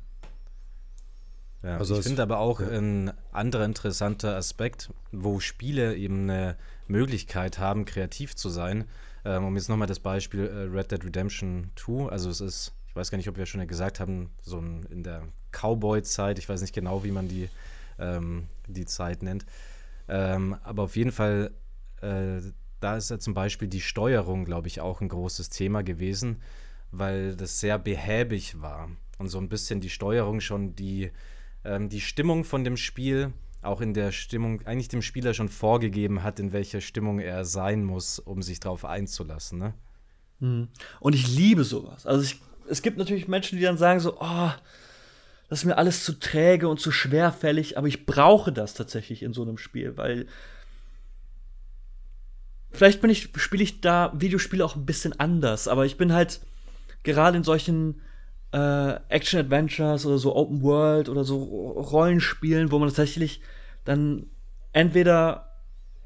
Ja, 1.62 1.76
also 1.76 1.98
ich 1.98 2.04
finde 2.04 2.22
aber 2.22 2.38
auch 2.38 2.60
ja. 2.60 2.68
ein 2.68 3.12
anderer 3.32 3.66
interessanter 3.66 4.36
Aspekt, 4.36 4.90
wo 5.12 5.40
Spiele 5.40 5.94
eben 5.94 6.22
eine 6.22 6.56
Möglichkeit 6.90 7.58
haben, 7.58 7.84
kreativ 7.84 8.36
zu 8.36 8.48
sein. 8.48 8.84
Ähm, 9.24 9.44
um 9.44 9.56
jetzt 9.56 9.68
nochmal 9.68 9.88
das 9.88 10.00
Beispiel 10.00 10.46
äh, 10.46 10.76
Red 10.76 10.92
Dead 10.92 11.04
Redemption 11.04 11.70
2, 11.76 12.10
also 12.10 12.30
es 12.30 12.40
ist, 12.40 12.72
ich 12.88 12.96
weiß 12.96 13.10
gar 13.10 13.18
nicht, 13.18 13.28
ob 13.28 13.36
wir 13.36 13.46
schon 13.46 13.66
gesagt 13.66 14.00
haben, 14.00 14.30
so 14.42 14.58
ein, 14.58 14.86
in 14.90 15.02
der 15.02 15.22
Cowboy-Zeit, 15.52 16.38
ich 16.38 16.48
weiß 16.48 16.60
nicht 16.60 16.74
genau, 16.74 17.04
wie 17.04 17.12
man 17.12 17.28
die, 17.28 17.48
ähm, 17.98 18.48
die 18.66 18.86
Zeit 18.86 19.22
nennt. 19.22 19.44
Ähm, 20.08 20.56
aber 20.62 20.84
auf 20.84 20.96
jeden 20.96 21.12
Fall, 21.12 21.52
äh, 22.00 22.40
da 22.80 22.96
ist 22.96 23.10
ja 23.10 23.18
zum 23.18 23.34
Beispiel 23.34 23.68
die 23.68 23.82
Steuerung, 23.82 24.44
glaube 24.44 24.68
ich, 24.68 24.80
auch 24.80 25.00
ein 25.00 25.08
großes 25.08 25.50
Thema 25.50 25.82
gewesen, 25.82 26.40
weil 26.90 27.36
das 27.36 27.60
sehr 27.60 27.78
behäbig 27.78 28.60
war 28.62 28.88
und 29.18 29.28
so 29.28 29.38
ein 29.38 29.48
bisschen 29.48 29.80
die 29.80 29.90
Steuerung 29.90 30.40
schon 30.40 30.74
die 30.74 31.10
ähm, 31.64 31.88
die 31.88 32.00
Stimmung 32.00 32.44
von 32.44 32.64
dem 32.64 32.76
Spiel 32.76 33.32
auch 33.62 33.80
in 33.80 33.94
der 33.94 34.12
Stimmung 34.12 34.66
eigentlich 34.66 34.88
dem 34.88 35.02
Spieler 35.02 35.34
schon 35.34 35.48
vorgegeben 35.48 36.22
hat, 36.22 36.40
in 36.40 36.52
welcher 36.52 36.80
Stimmung 36.80 37.18
er 37.18 37.44
sein 37.44 37.84
muss, 37.84 38.18
um 38.18 38.42
sich 38.42 38.60
darauf 38.60 38.84
einzulassen. 38.84 39.58
Ne? 39.58 39.74
Mhm. 40.38 40.68
Und 40.98 41.14
ich 41.14 41.28
liebe 41.28 41.64
sowas. 41.64 42.06
Also 42.06 42.24
ich, 42.24 42.40
es 42.68 42.82
gibt 42.82 42.98
natürlich 42.98 43.28
Menschen, 43.28 43.58
die 43.58 43.64
dann 43.64 43.76
sagen 43.76 44.00
so, 44.00 44.16
oh, 44.20 44.50
das 45.48 45.60
ist 45.60 45.64
mir 45.64 45.76
alles 45.76 46.04
zu 46.04 46.18
träge 46.18 46.68
und 46.68 46.80
zu 46.80 46.92
schwerfällig, 46.92 47.76
aber 47.76 47.88
ich 47.88 48.06
brauche 48.06 48.52
das 48.52 48.74
tatsächlich 48.74 49.22
in 49.22 49.32
so 49.32 49.42
einem 49.42 49.58
Spiel, 49.58 49.96
weil 49.96 50.26
vielleicht 52.70 53.00
bin 53.00 53.10
ich, 53.10 53.30
spiele 53.36 53.64
ich 53.64 53.80
da 53.80 54.12
Videospiele 54.14 54.64
auch 54.64 54.76
ein 54.76 54.86
bisschen 54.86 55.18
anders, 55.18 55.66
aber 55.66 55.84
ich 55.86 55.96
bin 55.96 56.12
halt 56.12 56.40
gerade 57.02 57.36
in 57.36 57.44
solchen 57.44 58.00
äh, 58.52 58.94
Action-Adventures 59.08 60.06
oder 60.06 60.18
so 60.18 60.34
Open 60.34 60.62
World 60.62 61.08
oder 61.08 61.24
so 61.24 61.42
Rollenspielen, 61.42 62.70
wo 62.70 62.78
man 62.78 62.88
tatsächlich 62.88 63.40
dann 63.84 64.26
entweder 64.72 65.50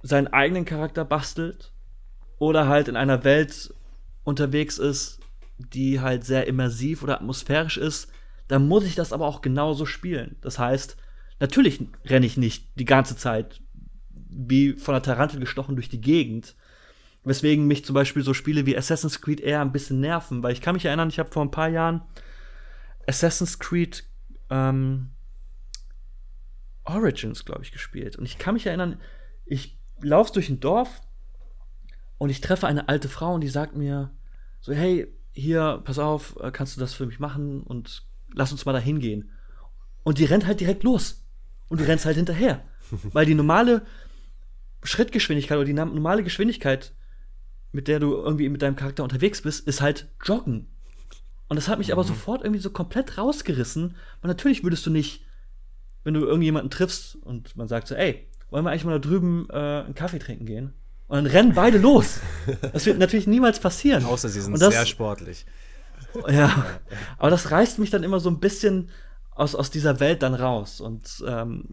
seinen 0.02 0.28
eigenen 0.28 0.64
Charakter 0.64 1.04
bastelt 1.04 1.72
oder 2.38 2.68
halt 2.68 2.88
in 2.88 2.96
einer 2.96 3.24
Welt 3.24 3.72
unterwegs 4.24 4.78
ist, 4.78 5.20
die 5.58 6.00
halt 6.00 6.24
sehr 6.24 6.46
immersiv 6.46 7.02
oder 7.02 7.16
atmosphärisch 7.16 7.78
ist, 7.78 8.10
dann 8.48 8.68
muss 8.68 8.84
ich 8.84 8.94
das 8.94 9.12
aber 9.12 9.26
auch 9.26 9.40
genauso 9.40 9.86
spielen. 9.86 10.36
Das 10.42 10.58
heißt, 10.58 10.96
natürlich 11.40 11.80
renne 12.04 12.26
ich 12.26 12.36
nicht 12.36 12.68
die 12.78 12.84
ganze 12.84 13.16
Zeit 13.16 13.62
wie 14.12 14.72
von 14.72 14.94
einer 14.94 15.02
Tarantel 15.02 15.40
gestochen 15.40 15.76
durch 15.76 15.88
die 15.88 16.00
Gegend. 16.00 16.54
Weswegen 17.24 17.66
mich 17.66 17.84
zum 17.84 17.94
Beispiel 17.94 18.22
so 18.22 18.34
Spiele 18.34 18.66
wie 18.66 18.76
Assassin's 18.76 19.22
Creed 19.22 19.40
eher 19.40 19.62
ein 19.62 19.72
bisschen 19.72 20.00
nerven, 20.00 20.42
weil 20.42 20.52
ich 20.52 20.60
kann 20.60 20.74
mich 20.74 20.84
erinnern, 20.84 21.08
ich 21.08 21.18
habe 21.18 21.30
vor 21.30 21.42
ein 21.42 21.50
paar 21.50 21.68
Jahren 21.68 22.02
Assassin's 23.06 23.58
Creed 23.58 24.04
ähm, 24.50 25.10
Origins, 26.84 27.44
glaube 27.44 27.62
ich, 27.62 27.72
gespielt. 27.72 28.16
Und 28.16 28.24
ich 28.24 28.38
kann 28.38 28.54
mich 28.54 28.66
erinnern, 28.66 29.00
ich 29.46 29.78
laufe 30.00 30.32
durch 30.32 30.48
ein 30.48 30.60
Dorf 30.60 31.00
und 32.18 32.30
ich 32.30 32.40
treffe 32.40 32.66
eine 32.66 32.88
alte 32.88 33.08
Frau 33.08 33.34
und 33.34 33.40
die 33.40 33.48
sagt 33.48 33.74
mir 33.74 34.10
so, 34.60 34.72
hey, 34.72 35.06
hier, 35.32 35.82
pass 35.84 35.98
auf, 35.98 36.36
äh, 36.40 36.50
kannst 36.50 36.76
du 36.76 36.80
das 36.80 36.94
für 36.94 37.06
mich 37.06 37.18
machen 37.18 37.62
und 37.62 38.06
lass 38.32 38.52
uns 38.52 38.64
mal 38.64 38.72
da 38.72 38.78
hingehen. 38.78 39.30
Und 40.02 40.18
die 40.18 40.24
rennt 40.24 40.46
halt 40.46 40.60
direkt 40.60 40.84
los. 40.84 41.24
Und 41.68 41.80
du 41.80 41.84
rennst 41.84 42.04
halt 42.04 42.16
hinterher. 42.16 42.62
Weil 43.12 43.26
die 43.26 43.34
normale 43.34 43.86
Schrittgeschwindigkeit 44.82 45.56
oder 45.56 45.64
die 45.64 45.72
normale 45.72 46.22
Geschwindigkeit, 46.22 46.94
mit 47.72 47.88
der 47.88 47.98
du 47.98 48.12
irgendwie 48.12 48.48
mit 48.48 48.62
deinem 48.62 48.76
Charakter 48.76 49.02
unterwegs 49.02 49.42
bist, 49.42 49.66
ist 49.66 49.80
halt 49.80 50.08
Joggen. 50.22 50.68
Und 51.54 51.58
das 51.58 51.68
hat 51.68 51.78
mich 51.78 51.86
mhm. 51.86 51.92
aber 51.92 52.02
sofort 52.02 52.42
irgendwie 52.42 52.60
so 52.60 52.70
komplett 52.70 53.16
rausgerissen. 53.16 53.94
Weil 54.20 54.28
natürlich 54.28 54.64
würdest 54.64 54.84
du 54.86 54.90
nicht, 54.90 55.24
wenn 56.02 56.12
du 56.12 56.26
irgendjemanden 56.26 56.68
triffst 56.68 57.14
und 57.14 57.56
man 57.56 57.68
sagt 57.68 57.86
so, 57.86 57.94
ey, 57.94 58.26
wollen 58.50 58.64
wir 58.64 58.72
eigentlich 58.72 58.84
mal 58.84 58.98
da 58.98 58.98
drüben 58.98 59.46
äh, 59.50 59.84
einen 59.84 59.94
Kaffee 59.94 60.18
trinken 60.18 60.46
gehen? 60.46 60.72
Und 61.06 61.18
dann 61.18 61.26
rennen 61.26 61.54
beide 61.54 61.78
los. 61.78 62.18
Das 62.72 62.86
wird 62.86 62.98
natürlich 62.98 63.28
niemals 63.28 63.60
passieren. 63.60 64.04
Außer 64.04 64.28
sie 64.28 64.40
sind 64.40 64.60
das, 64.60 64.74
sehr 64.74 64.84
sportlich. 64.84 65.46
Ja, 66.28 66.66
aber 67.18 67.30
das 67.30 67.52
reißt 67.52 67.78
mich 67.78 67.90
dann 67.90 68.02
immer 68.02 68.18
so 68.18 68.30
ein 68.30 68.40
bisschen 68.40 68.90
aus, 69.30 69.54
aus 69.54 69.70
dieser 69.70 70.00
Welt 70.00 70.24
dann 70.24 70.34
raus. 70.34 70.80
Und 70.80 71.22
ähm, 71.24 71.68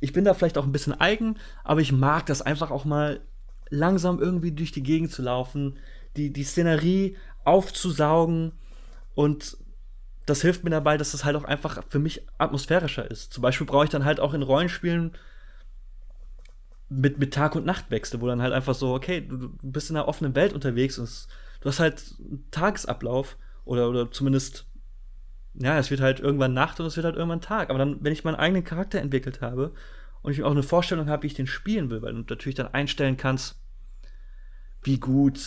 ich 0.00 0.14
bin 0.14 0.24
da 0.24 0.32
vielleicht 0.32 0.56
auch 0.56 0.64
ein 0.64 0.72
bisschen 0.72 0.98
eigen, 0.98 1.36
aber 1.64 1.82
ich 1.82 1.92
mag 1.92 2.24
das 2.24 2.40
einfach 2.40 2.70
auch 2.70 2.86
mal 2.86 3.20
langsam 3.68 4.20
irgendwie 4.20 4.52
durch 4.52 4.72
die 4.72 4.82
Gegend 4.82 5.12
zu 5.12 5.20
laufen, 5.20 5.76
die, 6.16 6.32
die 6.32 6.44
Szenerie 6.44 7.18
aufzusaugen 7.44 8.52
und 9.16 9.56
das 10.26 10.42
hilft 10.42 10.62
mir 10.62 10.70
dabei, 10.70 10.98
dass 10.98 11.14
es 11.14 11.24
halt 11.24 11.36
auch 11.36 11.44
einfach 11.44 11.82
für 11.88 11.98
mich 11.98 12.20
atmosphärischer 12.36 13.10
ist. 13.10 13.32
Zum 13.32 13.42
Beispiel 13.42 13.66
brauche 13.66 13.84
ich 13.84 13.90
dann 13.90 14.04
halt 14.04 14.20
auch 14.20 14.34
in 14.34 14.42
Rollenspielen 14.42 15.12
mit, 16.90 17.18
mit 17.18 17.32
Tag- 17.32 17.54
und 17.56 17.64
Nachtwechsel, 17.64 18.20
wo 18.20 18.26
dann 18.26 18.42
halt 18.42 18.52
einfach 18.52 18.74
so, 18.74 18.94
okay, 18.94 19.26
du, 19.26 19.56
bist 19.62 19.88
in 19.88 19.96
einer 19.96 20.06
offenen 20.06 20.34
Welt 20.34 20.52
unterwegs 20.52 20.98
und 20.98 21.04
es, 21.04 21.28
du 21.62 21.70
hast 21.70 21.80
halt 21.80 22.14
einen 22.18 22.44
Tagesablauf 22.50 23.38
oder, 23.64 23.88
oder 23.88 24.10
zumindest, 24.10 24.66
ja, 25.54 25.78
es 25.78 25.90
wird 25.90 26.02
halt 26.02 26.20
irgendwann 26.20 26.52
Nacht 26.52 26.78
und 26.78 26.84
es 26.86 26.96
wird 26.96 27.06
halt 27.06 27.16
irgendwann 27.16 27.40
Tag. 27.40 27.70
Aber 27.70 27.78
dann, 27.78 28.04
wenn 28.04 28.12
ich 28.12 28.22
meinen 28.22 28.34
eigenen 28.34 28.64
Charakter 28.64 29.00
entwickelt 29.00 29.40
habe 29.40 29.72
und 30.20 30.32
ich 30.32 30.42
auch 30.42 30.50
eine 30.50 30.62
Vorstellung 30.62 31.08
habe, 31.08 31.22
wie 31.22 31.28
ich 31.28 31.34
den 31.34 31.46
spielen 31.46 31.88
will, 31.88 32.02
weil 32.02 32.12
du 32.12 32.20
natürlich 32.28 32.56
dann 32.56 32.74
einstellen 32.74 33.16
kannst, 33.16 33.58
wie 34.82 34.98
gut 35.00 35.38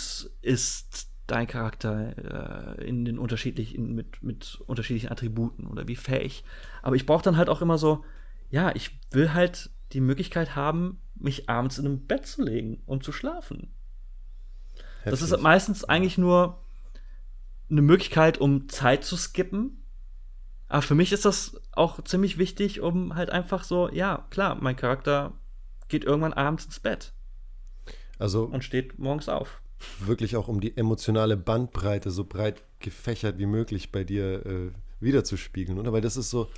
ist 0.41 1.08
dein 1.31 1.47
Charakter 1.47 2.77
äh, 2.77 2.83
in 2.85 3.05
den 3.05 3.19
unterschiedlichen, 3.19 3.95
mit, 3.95 4.21
mit 4.23 4.61
unterschiedlichen 4.67 5.11
Attributen 5.11 5.67
oder 5.67 5.87
wie 5.87 5.95
fähig. 5.95 6.43
Aber 6.81 6.95
ich 6.95 7.05
brauche 7.05 7.23
dann 7.23 7.37
halt 7.37 7.49
auch 7.49 7.61
immer 7.61 7.77
so, 7.77 8.03
ja, 8.49 8.75
ich 8.75 8.99
will 9.11 9.33
halt 9.33 9.69
die 9.93 10.01
Möglichkeit 10.01 10.55
haben, 10.55 10.99
mich 11.15 11.49
abends 11.49 11.77
in 11.77 11.85
ein 11.85 12.05
Bett 12.05 12.25
zu 12.25 12.43
legen 12.43 12.81
und 12.85 13.03
zu 13.03 13.11
schlafen. 13.11 13.71
Heftig. 15.03 15.11
Das 15.11 15.21
ist 15.21 15.41
meistens 15.41 15.83
eigentlich 15.83 16.17
nur 16.17 16.61
eine 17.69 17.81
Möglichkeit, 17.81 18.37
um 18.37 18.67
Zeit 18.69 19.03
zu 19.03 19.15
skippen. 19.15 19.83
Aber 20.67 20.81
für 20.81 20.95
mich 20.95 21.11
ist 21.11 21.25
das 21.25 21.59
auch 21.71 22.03
ziemlich 22.03 22.37
wichtig, 22.37 22.81
um 22.81 23.15
halt 23.15 23.29
einfach 23.29 23.63
so, 23.63 23.89
ja, 23.91 24.25
klar, 24.29 24.57
mein 24.59 24.75
Charakter 24.75 25.33
geht 25.87 26.05
irgendwann 26.05 26.33
abends 26.33 26.65
ins 26.65 26.79
Bett. 26.79 27.13
Also. 28.19 28.45
Und 28.45 28.63
steht 28.63 28.99
morgens 28.99 29.29
auf. 29.29 29.61
Wirklich 29.99 30.35
auch 30.35 30.47
um 30.47 30.59
die 30.59 30.75
emotionale 30.75 31.37
Bandbreite 31.37 32.11
so 32.11 32.25
breit 32.25 32.63
gefächert 32.79 33.37
wie 33.37 33.45
möglich 33.45 33.91
bei 33.91 34.03
dir 34.03 34.45
äh, 34.45 34.71
wiederzuspiegeln, 34.99 35.79
oder? 35.79 35.93
Weil 35.93 36.01
das 36.01 36.17
ist 36.17 36.29
so, 36.29 36.49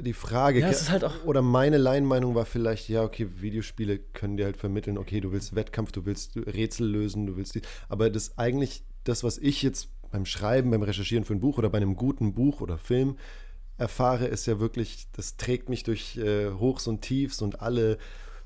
die 0.00 0.12
Frage. 0.12 0.60
Ja, 0.60 0.68
es 0.68 0.82
ist 0.82 0.90
halt 0.90 1.04
auch 1.04 1.24
oder 1.24 1.42
meine 1.42 1.76
Laienmeinung 1.76 2.34
war 2.34 2.46
vielleicht, 2.46 2.88
ja, 2.88 3.02
okay, 3.02 3.28
Videospiele 3.40 3.98
können 3.98 4.36
dir 4.36 4.46
halt 4.46 4.56
vermitteln, 4.56 4.96
okay, 4.96 5.20
du 5.20 5.32
willst 5.32 5.54
Wettkampf, 5.54 5.92
du 5.92 6.06
willst 6.06 6.36
Rätsel 6.36 6.88
lösen, 6.88 7.26
du 7.26 7.36
willst 7.36 7.54
die. 7.54 7.62
Aber 7.88 8.08
das 8.08 8.38
eigentlich, 8.38 8.84
das, 9.04 9.22
was 9.22 9.38
ich 9.38 9.62
jetzt 9.62 9.88
beim 10.10 10.24
Schreiben, 10.24 10.70
beim 10.70 10.82
Recherchieren 10.82 11.24
für 11.24 11.34
ein 11.34 11.40
Buch 11.40 11.58
oder 11.58 11.70
bei 11.70 11.78
einem 11.78 11.96
guten 11.96 12.34
Buch 12.34 12.60
oder 12.60 12.78
Film 12.78 13.16
erfahre, 13.76 14.26
ist 14.26 14.46
ja 14.46 14.60
wirklich, 14.60 15.08
das 15.12 15.36
trägt 15.36 15.68
mich 15.68 15.82
durch 15.82 16.16
äh, 16.16 16.50
Hochs 16.52 16.86
und 16.86 17.02
Tiefs 17.02 17.42
und 17.42 17.60
alle 17.60 17.98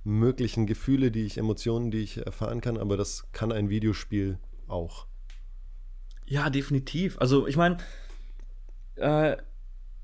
möglichen 0.07 0.67
Gefühle, 0.67 1.11
die 1.11 1.25
ich, 1.25 1.37
Emotionen, 1.37 1.91
die 1.91 1.99
ich 1.99 2.25
erfahren 2.25 2.61
kann, 2.61 2.79
aber 2.79 2.97
das 2.97 3.27
kann 3.33 3.51
ein 3.51 3.69
Videospiel 3.69 4.39
auch. 4.69 5.07
Ja, 6.27 6.49
definitiv. 6.49 7.19
Also 7.19 7.49
ich 7.49 7.57
meine, 7.57 7.79
äh, 8.95 9.37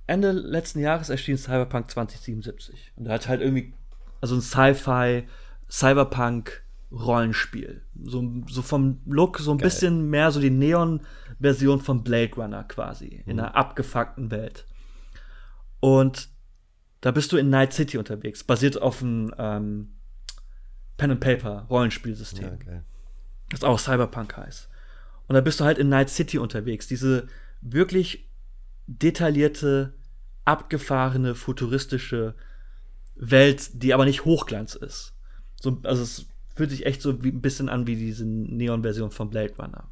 Ende 0.09 0.33
letzten 0.33 0.81
Jahres 0.81 1.09
erschien 1.09 1.39
Cyberpunk 1.39 1.89
2077. 1.91 2.95
Und 2.97 3.07
er 3.07 3.15
hat 3.15 3.29
halt 3.29 3.43
irgendwie, 3.43 3.75
also 4.21 4.35
ein 4.35 4.41
Sci-Fi, 4.41 5.29
Cyberpunk-Rollenspiel. 5.71 7.83
So, 8.03 8.43
so 8.49 8.63
vom 8.63 9.01
Look 9.07 9.39
so 9.39 9.53
ein 9.53 9.59
Geil. 9.59 9.69
bisschen 9.69 10.11
mehr 10.11 10.33
so 10.33 10.41
die 10.41 10.51
Neon-Version 10.51 11.81
von 11.81 12.03
Blade 12.03 12.35
Runner 12.37 12.65
quasi. 12.65 13.23
Mhm. 13.25 13.31
In 13.31 13.39
einer 13.39 13.55
abgefuckten 13.55 14.33
Welt. 14.33 14.67
Und 15.79 16.32
da 17.03 17.11
bist 17.11 17.33
du 17.33 17.37
in 17.37 17.51
Night 17.51 17.75
City 17.75 17.99
unterwegs, 17.99 18.45
basiert 18.45 18.81
auf 18.81 19.03
einem 19.03 19.35
ähm, 19.37 19.89
Pen-and-Paper-Rollenspielsystem. 20.97 22.45
Ja, 22.45 22.53
okay. 22.55 22.81
Das 23.51 23.65
auch 23.65 23.79
Cyberpunk 23.79 24.37
heißt. 24.37 24.69
Und 25.27 25.35
da 25.35 25.41
bist 25.41 25.61
du 25.61 25.65
halt 25.65 25.79
in 25.79 25.89
Night 25.89 26.11
City 26.11 26.39
unterwegs. 26.39 26.87
Diese 26.87 27.27
wirklich 27.61 28.29
detaillierte, 28.87 29.95
abgefahrene, 30.45 31.35
futuristische 31.35 32.35
Welt, 33.17 33.83
die 33.83 33.95
aber 33.95 34.05
nicht 34.05 34.25
Hochglanz 34.25 34.77
ist. 34.77 35.15
So, 35.61 35.81
also 35.83 36.03
es 36.05 36.27
fühlt 36.55 36.71
sich 36.71 36.87
echt 36.87 37.03
so 37.03 37.25
wie, 37.25 37.31
ein 37.31 37.43
bisschen 37.43 37.69
an 37.69 37.89
wie 37.89 37.97
diese 37.97 38.25
Neon-Version 38.25 39.11
von 39.11 39.29
Blade 39.29 39.55
Runner. 39.59 39.91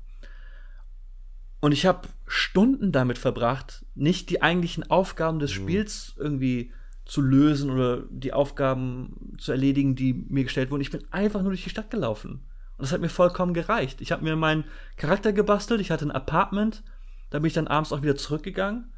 Und 1.60 1.72
ich 1.72 1.86
habe 1.86 2.08
Stunden 2.26 2.92
damit 2.92 3.18
verbracht, 3.18 3.84
nicht 3.96 4.30
die 4.30 4.42
eigentlichen 4.42 4.88
Aufgaben 4.88 5.40
des 5.40 5.50
mhm. 5.50 5.62
Spiels 5.62 6.14
irgendwie 6.16 6.72
zu 7.10 7.22
lösen 7.22 7.72
oder 7.72 8.04
die 8.08 8.32
Aufgaben 8.32 9.34
zu 9.36 9.50
erledigen, 9.50 9.96
die 9.96 10.14
mir 10.14 10.44
gestellt 10.44 10.70
wurden. 10.70 10.80
Ich 10.80 10.92
bin 10.92 11.02
einfach 11.10 11.40
nur 11.40 11.50
durch 11.50 11.64
die 11.64 11.70
Stadt 11.70 11.90
gelaufen. 11.90 12.34
Und 12.34 12.82
das 12.82 12.92
hat 12.92 13.00
mir 13.00 13.08
vollkommen 13.08 13.52
gereicht. 13.52 14.00
Ich 14.00 14.12
habe 14.12 14.22
mir 14.22 14.36
meinen 14.36 14.62
Charakter 14.96 15.32
gebastelt, 15.32 15.80
ich 15.80 15.90
hatte 15.90 16.06
ein 16.06 16.12
Apartment, 16.12 16.84
da 17.30 17.40
bin 17.40 17.48
ich 17.48 17.52
dann 17.52 17.66
abends 17.66 17.92
auch 17.92 18.02
wieder 18.02 18.14
zurückgegangen 18.14 18.92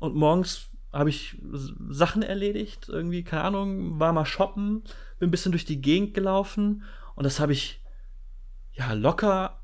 und 0.00 0.16
morgens 0.16 0.70
habe 0.92 1.10
ich 1.10 1.40
Sachen 1.90 2.22
erledigt, 2.22 2.88
irgendwie, 2.88 3.22
keine 3.22 3.44
Ahnung, 3.44 4.00
war 4.00 4.12
mal 4.12 4.26
shoppen, 4.26 4.82
bin 5.20 5.28
ein 5.28 5.30
bisschen 5.30 5.52
durch 5.52 5.64
die 5.64 5.80
Gegend 5.80 6.12
gelaufen 6.12 6.82
und 7.14 7.22
das 7.22 7.38
habe 7.38 7.52
ich 7.52 7.80
ja 8.72 8.94
locker 8.94 9.60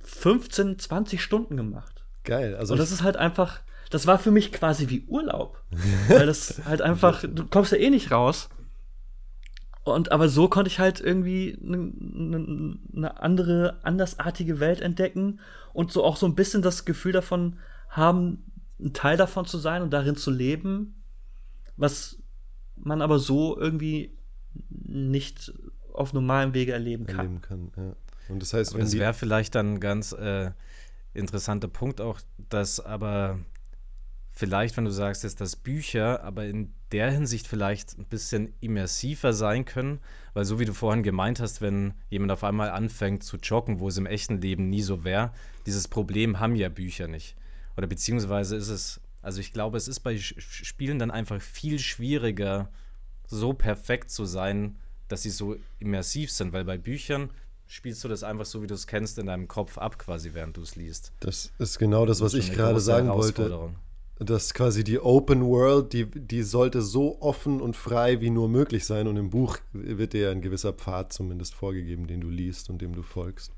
15, 0.00 0.78
20 0.78 1.22
Stunden 1.22 1.56
gemacht. 1.56 2.04
Geil. 2.24 2.54
Also 2.56 2.74
und 2.74 2.78
das 2.78 2.92
ist 2.92 3.02
halt 3.02 3.16
einfach, 3.16 3.60
das 3.90 4.06
war 4.06 4.18
für 4.18 4.30
mich 4.30 4.52
quasi 4.52 4.88
wie 4.88 5.04
Urlaub. 5.06 5.62
weil 6.08 6.26
das 6.26 6.62
halt 6.64 6.82
einfach, 6.82 7.24
du 7.26 7.46
kommst 7.46 7.72
ja 7.72 7.78
eh 7.78 7.90
nicht 7.90 8.10
raus. 8.10 8.48
Und 9.84 10.12
aber 10.12 10.28
so 10.28 10.48
konnte 10.48 10.68
ich 10.68 10.78
halt 10.78 11.00
irgendwie 11.00 11.58
eine 11.62 11.76
ne, 11.76 12.78
ne 12.90 13.20
andere, 13.20 13.80
andersartige 13.82 14.58
Welt 14.58 14.80
entdecken 14.80 15.40
und 15.74 15.92
so 15.92 16.02
auch 16.02 16.16
so 16.16 16.26
ein 16.26 16.34
bisschen 16.34 16.62
das 16.62 16.86
Gefühl 16.86 17.12
davon 17.12 17.58
haben, 17.90 18.50
ein 18.80 18.94
Teil 18.94 19.18
davon 19.18 19.44
zu 19.44 19.58
sein 19.58 19.82
und 19.82 19.92
darin 19.92 20.16
zu 20.16 20.30
leben, 20.30 21.02
was 21.76 22.18
man 22.76 23.02
aber 23.02 23.18
so 23.18 23.58
irgendwie 23.58 24.16
nicht 24.70 25.52
auf 25.92 26.12
normalem 26.12 26.54
Wege 26.54 26.72
erleben 26.72 27.06
kann. 27.06 27.18
Erleben 27.18 27.40
kann 27.42 27.72
ja. 27.76 27.96
Und 28.28 28.40
das 28.40 28.54
heißt, 28.54 28.74
wenn 28.74 28.80
das 28.80 28.94
wäre 28.94 29.12
vielleicht 29.12 29.54
dann 29.54 29.74
ein 29.74 29.80
ganz 29.80 30.12
äh, 30.12 30.50
interessanter 31.12 31.68
Punkt 31.68 32.00
auch, 32.00 32.20
dass 32.48 32.80
aber 32.80 33.38
vielleicht, 34.34 34.76
wenn 34.76 34.84
du 34.84 34.90
sagst 34.90 35.22
jetzt, 35.22 35.40
dass 35.40 35.56
Bücher 35.56 36.22
aber 36.24 36.44
in 36.44 36.72
der 36.90 37.10
Hinsicht 37.10 37.46
vielleicht 37.46 37.96
ein 37.96 38.04
bisschen 38.04 38.52
immersiver 38.60 39.32
sein 39.32 39.64
können, 39.64 40.00
weil 40.34 40.44
so 40.44 40.58
wie 40.58 40.64
du 40.64 40.74
vorhin 40.74 41.04
gemeint 41.04 41.40
hast, 41.40 41.62
wenn 41.62 41.94
jemand 42.10 42.32
auf 42.32 42.42
einmal 42.42 42.70
anfängt 42.70 43.22
zu 43.22 43.36
joggen, 43.36 43.78
wo 43.78 43.88
es 43.88 43.96
im 43.96 44.06
echten 44.06 44.40
Leben 44.40 44.68
nie 44.68 44.82
so 44.82 45.04
wäre, 45.04 45.32
dieses 45.66 45.86
Problem 45.88 46.40
haben 46.40 46.56
ja 46.56 46.68
Bücher 46.68 47.06
nicht. 47.06 47.36
Oder 47.76 47.86
beziehungsweise 47.86 48.56
ist 48.56 48.68
es, 48.68 49.00
also 49.22 49.40
ich 49.40 49.52
glaube, 49.52 49.76
es 49.76 49.88
ist 49.88 50.00
bei 50.00 50.18
Spielen 50.18 50.98
dann 50.98 51.12
einfach 51.12 51.40
viel 51.40 51.78
schwieriger, 51.78 52.68
so 53.26 53.52
perfekt 53.52 54.10
zu 54.10 54.24
sein, 54.24 54.76
dass 55.08 55.22
sie 55.22 55.30
so 55.30 55.56
immersiv 55.78 56.30
sind, 56.30 56.52
weil 56.52 56.64
bei 56.64 56.76
Büchern 56.76 57.30
spielst 57.66 58.02
du 58.04 58.08
das 58.08 58.22
einfach 58.24 58.44
so, 58.44 58.62
wie 58.62 58.66
du 58.66 58.74
es 58.74 58.86
kennst, 58.86 59.18
in 59.18 59.26
deinem 59.26 59.48
Kopf 59.48 59.78
ab, 59.78 59.98
quasi, 59.98 60.34
während 60.34 60.56
du 60.56 60.62
es 60.62 60.76
liest. 60.76 61.12
Das 61.20 61.52
ist 61.58 61.78
genau 61.78 62.04
das, 62.04 62.20
was 62.20 62.34
ich 62.34 62.52
gerade 62.52 62.80
sagen 62.80 63.08
wollte 63.08 63.74
dass 64.18 64.54
quasi 64.54 64.84
die 64.84 65.00
Open 65.00 65.44
World, 65.44 65.92
die, 65.92 66.06
die 66.06 66.42
sollte 66.42 66.82
so 66.82 67.20
offen 67.20 67.60
und 67.60 67.76
frei 67.76 68.20
wie 68.20 68.30
nur 68.30 68.48
möglich 68.48 68.84
sein. 68.84 69.08
Und 69.08 69.16
im 69.16 69.30
Buch 69.30 69.58
wird 69.72 70.12
dir 70.12 70.22
ja 70.22 70.30
ein 70.30 70.42
gewisser 70.42 70.72
Pfad 70.72 71.12
zumindest 71.12 71.54
vorgegeben, 71.54 72.06
den 72.06 72.20
du 72.20 72.28
liest 72.28 72.70
und 72.70 72.80
dem 72.80 72.94
du 72.94 73.02
folgst. 73.02 73.52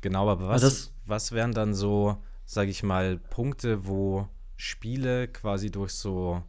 Genau, 0.00 0.28
aber 0.28 0.48
was, 0.48 0.64
also 0.64 0.90
was 1.06 1.32
wären 1.32 1.52
dann 1.52 1.74
so, 1.74 2.16
sage 2.44 2.70
ich 2.70 2.82
mal, 2.82 3.18
Punkte, 3.18 3.86
wo 3.86 4.28
Spiele 4.56 5.28
quasi 5.28 5.70
durch 5.70 5.92
so, 5.92 6.42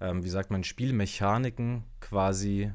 ähm, 0.00 0.24
wie 0.24 0.28
sagt 0.28 0.50
man, 0.50 0.64
Spielmechaniken 0.64 1.84
quasi 2.00 2.72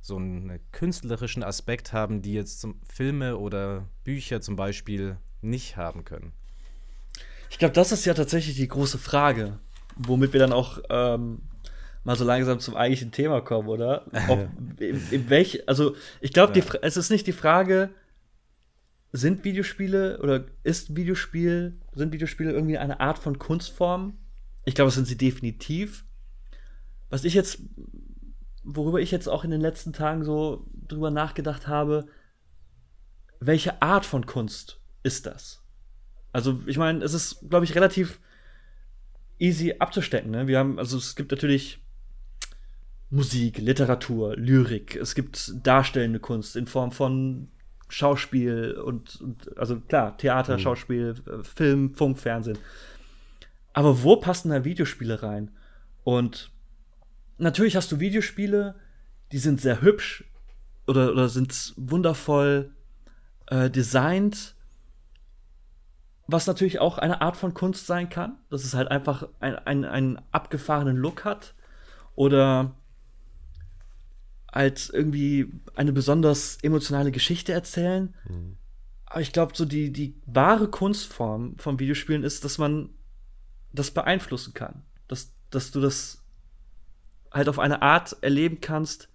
so 0.00 0.16
einen 0.16 0.60
künstlerischen 0.72 1.42
Aspekt 1.42 1.92
haben, 1.92 2.22
die 2.22 2.32
jetzt 2.32 2.60
zum 2.60 2.80
Filme 2.82 3.38
oder 3.38 3.88
Bücher 4.04 4.40
zum 4.40 4.56
Beispiel 4.56 5.16
nicht 5.40 5.76
haben 5.76 6.04
können? 6.04 6.32
Ich 7.52 7.58
glaube, 7.58 7.74
das 7.74 7.92
ist 7.92 8.06
ja 8.06 8.14
tatsächlich 8.14 8.56
die 8.56 8.66
große 8.66 8.96
Frage, 8.96 9.58
womit 9.96 10.32
wir 10.32 10.40
dann 10.40 10.54
auch 10.54 10.78
ähm, 10.88 11.42
mal 12.02 12.16
so 12.16 12.24
langsam 12.24 12.60
zum 12.60 12.76
eigentlichen 12.76 13.12
Thema 13.12 13.42
kommen, 13.42 13.68
oder? 13.68 14.06
Ob, 14.28 14.48
in, 14.80 15.06
in 15.10 15.28
welch, 15.28 15.68
also 15.68 15.94
ich 16.22 16.32
glaube, 16.32 16.58
ja. 16.58 16.64
es 16.80 16.96
ist 16.96 17.10
nicht 17.10 17.26
die 17.26 17.32
Frage, 17.32 17.90
sind 19.12 19.44
Videospiele 19.44 20.18
oder 20.22 20.46
ist 20.62 20.96
Videospiel, 20.96 21.78
sind 21.92 22.14
Videospiele 22.14 22.52
irgendwie 22.52 22.78
eine 22.78 23.00
Art 23.00 23.18
von 23.18 23.38
Kunstform? 23.38 24.16
Ich 24.64 24.74
glaube, 24.74 24.86
das 24.86 24.94
sind 24.94 25.06
sie 25.06 25.18
definitiv. 25.18 26.06
Was 27.10 27.22
ich 27.22 27.34
jetzt, 27.34 27.58
worüber 28.64 28.98
ich 28.98 29.10
jetzt 29.10 29.28
auch 29.28 29.44
in 29.44 29.50
den 29.50 29.60
letzten 29.60 29.92
Tagen 29.92 30.24
so 30.24 30.66
drüber 30.88 31.10
nachgedacht 31.10 31.68
habe, 31.68 32.06
welche 33.40 33.82
Art 33.82 34.06
von 34.06 34.24
Kunst 34.24 34.80
ist 35.02 35.26
das? 35.26 35.61
Also, 36.32 36.60
ich 36.66 36.78
meine, 36.78 37.04
es 37.04 37.14
ist, 37.14 37.48
glaube 37.48 37.64
ich, 37.64 37.74
relativ 37.74 38.20
easy 39.38 39.74
abzustecken. 39.78 40.30
Ne? 40.30 40.46
Wir 40.46 40.58
haben, 40.58 40.78
also 40.78 40.96
es 40.96 41.16
gibt 41.16 41.30
natürlich 41.30 41.80
Musik, 43.10 43.58
Literatur, 43.58 44.36
Lyrik, 44.36 44.96
es 44.96 45.14
gibt 45.14 45.52
darstellende 45.62 46.20
Kunst 46.20 46.56
in 46.56 46.66
Form 46.66 46.92
von 46.92 47.48
Schauspiel 47.88 48.72
und, 48.72 49.20
und 49.20 49.58
also 49.58 49.80
klar, 49.80 50.16
Theater, 50.16 50.54
mhm. 50.56 50.60
Schauspiel, 50.60 51.14
äh, 51.26 51.44
Film, 51.44 51.94
Funk, 51.94 52.18
Fernsehen. 52.18 52.58
Aber 53.74 54.02
wo 54.02 54.16
passen 54.16 54.50
da 54.50 54.64
Videospiele 54.64 55.22
rein? 55.22 55.50
Und 56.04 56.50
natürlich 57.36 57.76
hast 57.76 57.92
du 57.92 58.00
Videospiele, 58.00 58.76
die 59.30 59.38
sind 59.38 59.60
sehr 59.60 59.82
hübsch 59.82 60.24
oder, 60.86 61.12
oder 61.12 61.28
sind 61.28 61.74
wundervoll 61.76 62.70
äh, 63.48 63.68
designt 63.68 64.51
was 66.32 66.46
natürlich 66.46 66.78
auch 66.78 66.98
eine 66.98 67.20
Art 67.20 67.36
von 67.36 67.54
Kunst 67.54 67.86
sein 67.86 68.08
kann, 68.08 68.36
dass 68.50 68.64
es 68.64 68.74
halt 68.74 68.90
einfach 68.90 69.28
ein, 69.40 69.54
ein, 69.54 69.84
einen 69.84 70.20
abgefahrenen 70.32 70.96
Look 70.96 71.24
hat 71.24 71.54
oder 72.14 72.74
als 74.46 74.90
irgendwie 74.90 75.52
eine 75.74 75.92
besonders 75.92 76.58
emotionale 76.62 77.12
Geschichte 77.12 77.52
erzählen. 77.52 78.14
Mhm. 78.28 78.56
Aber 79.06 79.20
ich 79.20 79.32
glaube, 79.32 79.52
so 79.54 79.64
die, 79.64 79.92
die 79.92 80.14
wahre 80.26 80.68
Kunstform 80.68 81.56
von 81.58 81.78
Videospielen 81.78 82.24
ist, 82.24 82.44
dass 82.44 82.58
man 82.58 82.90
das 83.72 83.90
beeinflussen 83.90 84.54
kann. 84.54 84.82
Dass, 85.08 85.34
dass 85.50 85.70
du 85.70 85.80
das 85.80 86.22
halt 87.30 87.48
auf 87.48 87.58
eine 87.58 87.82
Art 87.82 88.16
erleben 88.22 88.60
kannst, 88.60 89.08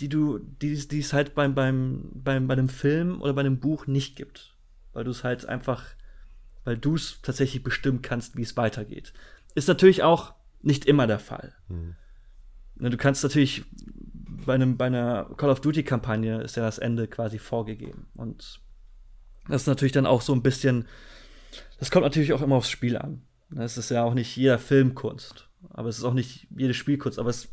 die 0.00 0.08
du, 0.08 0.38
die, 0.38 0.76
die 0.88 1.00
es 1.00 1.12
halt 1.12 1.34
beim, 1.34 1.54
beim, 1.54 2.10
beim, 2.12 2.46
bei 2.46 2.54
einem 2.54 2.68
Film 2.68 3.20
oder 3.20 3.32
bei 3.32 3.40
einem 3.40 3.60
Buch 3.60 3.86
nicht 3.86 4.16
gibt 4.16 4.55
weil 4.96 5.04
du 5.04 5.10
es 5.10 5.24
halt 5.24 5.46
einfach, 5.46 5.84
weil 6.64 6.78
du 6.78 6.94
es 6.94 7.20
tatsächlich 7.20 7.62
bestimmen 7.62 8.00
kannst, 8.00 8.34
wie 8.34 8.42
es 8.42 8.56
weitergeht. 8.56 9.12
Ist 9.54 9.68
natürlich 9.68 10.02
auch 10.02 10.32
nicht 10.62 10.86
immer 10.86 11.06
der 11.06 11.18
Fall. 11.18 11.52
Mhm. 11.68 11.96
Du 12.76 12.96
kannst 12.96 13.22
natürlich 13.22 13.64
bei, 14.46 14.54
einem, 14.54 14.78
bei 14.78 14.86
einer 14.86 15.26
Call 15.36 15.50
of 15.50 15.60
Duty-Kampagne 15.60 16.40
ist 16.40 16.56
ja 16.56 16.62
das 16.62 16.78
Ende 16.78 17.08
quasi 17.08 17.38
vorgegeben. 17.38 18.06
Und 18.16 18.62
das 19.48 19.62
ist 19.62 19.68
natürlich 19.68 19.92
dann 19.92 20.06
auch 20.06 20.22
so 20.22 20.32
ein 20.32 20.42
bisschen, 20.42 20.88
das 21.78 21.90
kommt 21.90 22.04
natürlich 22.04 22.32
auch 22.32 22.40
immer 22.40 22.56
aufs 22.56 22.70
Spiel 22.70 22.96
an. 22.96 23.20
Es 23.54 23.76
ist 23.76 23.90
ja 23.90 24.02
auch 24.02 24.14
nicht 24.14 24.34
jeder 24.34 24.58
Film 24.58 24.94
Kunst, 24.94 25.50
aber 25.68 25.90
es 25.90 25.98
ist 25.98 26.04
auch 26.04 26.14
nicht 26.14 26.46
jede 26.56 26.72
Spielkunst. 26.72 27.18
Aber 27.18 27.28
es, 27.28 27.48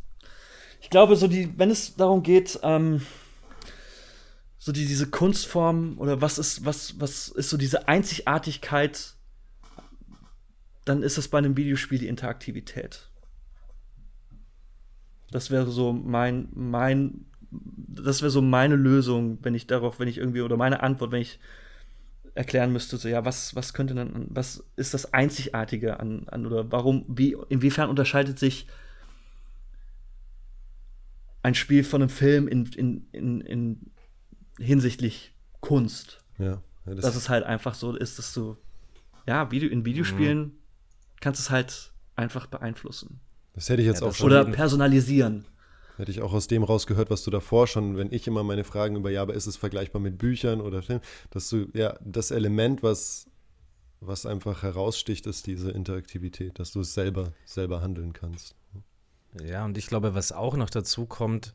ich 0.80 0.90
glaube, 0.90 1.18
so 1.18 1.28
die, 1.28 1.60
wenn 1.60 1.70
es 1.70 1.98
darum 1.98 2.24
geht, 2.24 2.58
ähm, 2.64 3.02
so 4.64 4.72
die, 4.72 4.86
diese 4.86 5.10
Kunstform 5.10 5.98
oder 5.98 6.22
was 6.22 6.38
ist, 6.38 6.64
was, 6.64 6.98
was 6.98 7.28
ist 7.28 7.50
so 7.50 7.58
diese 7.58 7.90
Einzigartigkeit, 7.90 9.16
dann 10.86 11.04
ist 11.04 11.18
es 11.18 11.28
bei 11.28 11.38
einem 11.38 11.58
Videospiel 11.58 12.00
die 12.00 12.08
Interaktivität. 12.08 13.10
Das 15.32 15.52
wäre 15.52 15.70
so 15.70 15.92
mein, 15.92 16.48
mein, 16.54 17.26
das 17.52 18.22
wäre 18.22 18.30
so 18.30 18.42
meine 18.42 18.78
Lösung, 18.78 19.38
wenn 19.42 19.54
ich 19.54 19.68
darauf, 19.68 20.00
wenn 20.00 20.08
ich 20.08 20.18
irgendwie, 20.18 20.40
oder 20.40 20.56
meine 20.56 20.82
Antwort, 20.82 21.12
wenn 21.12 21.24
ich 21.24 21.42
erklären 22.34 22.72
müsste, 22.72 22.96
so 22.96 23.10
ja, 23.10 23.26
was, 23.26 23.58
was 23.58 23.74
könnte 23.74 23.96
dann, 23.96 24.28
was 24.30 24.64
ist 24.78 24.94
das 24.94 25.14
Einzigartige 25.14 26.00
an, 26.00 26.30
an 26.30 26.46
oder 26.46 26.72
warum, 26.72 27.04
wie, 27.10 27.36
inwiefern 27.50 27.90
unterscheidet 27.90 28.40
sich 28.40 28.68
ein 31.42 31.54
Spiel 31.54 31.84
von 31.84 32.02
einem 32.02 32.10
Film 32.10 32.48
in, 32.48 32.66
in, 32.68 33.08
in, 33.12 33.42
in 33.42 33.92
hinsichtlich 34.60 35.34
Kunst. 35.62 36.20
Ja. 36.38 36.62
ja 36.86 36.96
das 36.96 37.06
dass 37.06 37.16
es 37.16 37.30
halt 37.30 37.44
einfach 37.44 37.74
so 37.74 37.96
ist, 37.96 38.20
dass 38.20 38.34
du, 38.34 38.58
ja, 39.28 39.52
Video, 39.52 39.70
in 39.70 39.86
Videospielen 39.86 40.40
mhm. 40.40 40.52
kannst 41.20 41.40
es 41.40 41.50
halt 41.50 41.94
einfach 42.16 42.48
beeinflussen. 42.48 43.20
Das 43.54 43.70
hätte 43.70 43.82
ich 43.82 43.88
jetzt 43.88 44.02
ja, 44.02 44.08
auch 44.08 44.16
schon. 44.16 44.28
Oder 44.28 44.46
personalisieren. 44.46 45.46
Hätte 45.98 46.12
ich 46.12 46.22
auch 46.22 46.34
aus 46.34 46.48
dem 46.48 46.64
rausgehört, 46.64 47.12
was 47.12 47.24
du 47.24 47.30
davor 47.30 47.68
schon, 47.68 47.98
wenn 47.98 48.12
ich 48.12 48.26
immer 48.28 48.44
meine 48.44 48.64
Fragen 48.64 48.96
über, 48.96 49.12
ja, 49.12 49.22
aber 49.22 49.36
ist 49.36 49.46
es 49.46 49.58
vergleichbar 49.58 50.02
mit 50.02 50.18
Büchern 50.18 50.60
oder 50.60 50.82
Filmen, 50.82 51.04
dass 51.30 51.50
du, 51.50 51.68
ja, 51.74 51.98
das 52.04 52.32
Element, 52.32 52.82
was, 52.82 53.30
was 54.00 54.26
einfach 54.26 54.64
heraussticht, 54.64 55.28
ist 55.28 55.46
diese 55.46 55.70
Interaktivität, 55.70 56.58
dass 56.58 56.72
du 56.72 56.80
es 56.80 56.96
selber, 56.96 57.34
selber 57.46 57.82
handeln 57.82 58.12
kannst. 58.12 58.56
Ja, 59.44 59.66
und 59.66 59.78
ich 59.78 59.86
glaube, 59.86 60.16
was 60.16 60.32
auch 60.32 60.56
noch 60.58 60.70
dazu 60.70 61.06
kommt, 61.06 61.54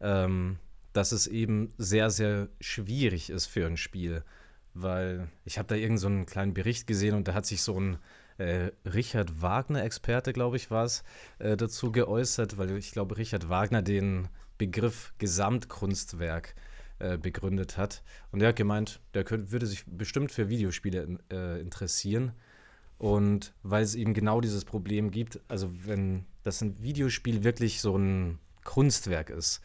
ähm, 0.00 0.58
dass 0.98 1.12
es 1.12 1.28
eben 1.28 1.72
sehr, 1.78 2.10
sehr 2.10 2.48
schwierig 2.60 3.30
ist 3.30 3.46
für 3.46 3.64
ein 3.64 3.76
Spiel. 3.76 4.24
Weil 4.74 5.28
ich 5.44 5.56
habe 5.56 5.68
da 5.68 5.76
irgendeinen 5.76 6.24
so 6.24 6.32
kleinen 6.32 6.54
Bericht 6.54 6.88
gesehen 6.88 7.14
und 7.14 7.28
da 7.28 7.34
hat 7.34 7.46
sich 7.46 7.62
so 7.62 7.78
ein 7.78 7.98
äh, 8.38 8.72
Richard 8.84 9.40
Wagner-Experte, 9.40 10.32
glaube 10.32 10.56
ich, 10.56 10.72
war 10.72 10.84
es, 10.84 11.04
äh, 11.38 11.56
dazu 11.56 11.92
geäußert, 11.92 12.58
weil 12.58 12.76
ich 12.76 12.90
glaube, 12.90 13.16
Richard 13.16 13.48
Wagner 13.48 13.80
den 13.80 14.26
Begriff 14.58 15.14
Gesamtkunstwerk 15.18 16.56
äh, 16.98 17.16
begründet 17.16 17.76
hat. 17.76 18.02
Und 18.32 18.42
er 18.42 18.48
hat 18.48 18.56
gemeint, 18.56 19.00
der 19.14 19.22
könnte, 19.22 19.52
würde 19.52 19.66
sich 19.66 19.84
bestimmt 19.86 20.32
für 20.32 20.48
Videospiele 20.48 21.02
in, 21.02 21.20
äh, 21.30 21.60
interessieren. 21.60 22.32
Und 22.98 23.54
weil 23.62 23.84
es 23.84 23.94
eben 23.94 24.14
genau 24.14 24.40
dieses 24.40 24.64
Problem 24.64 25.12
gibt, 25.12 25.38
also 25.46 25.70
wenn 25.84 26.24
das 26.42 26.60
ein 26.60 26.82
Videospiel 26.82 27.44
wirklich 27.44 27.80
so 27.80 27.96
ein 27.96 28.40
Kunstwerk 28.64 29.30
ist, 29.30 29.60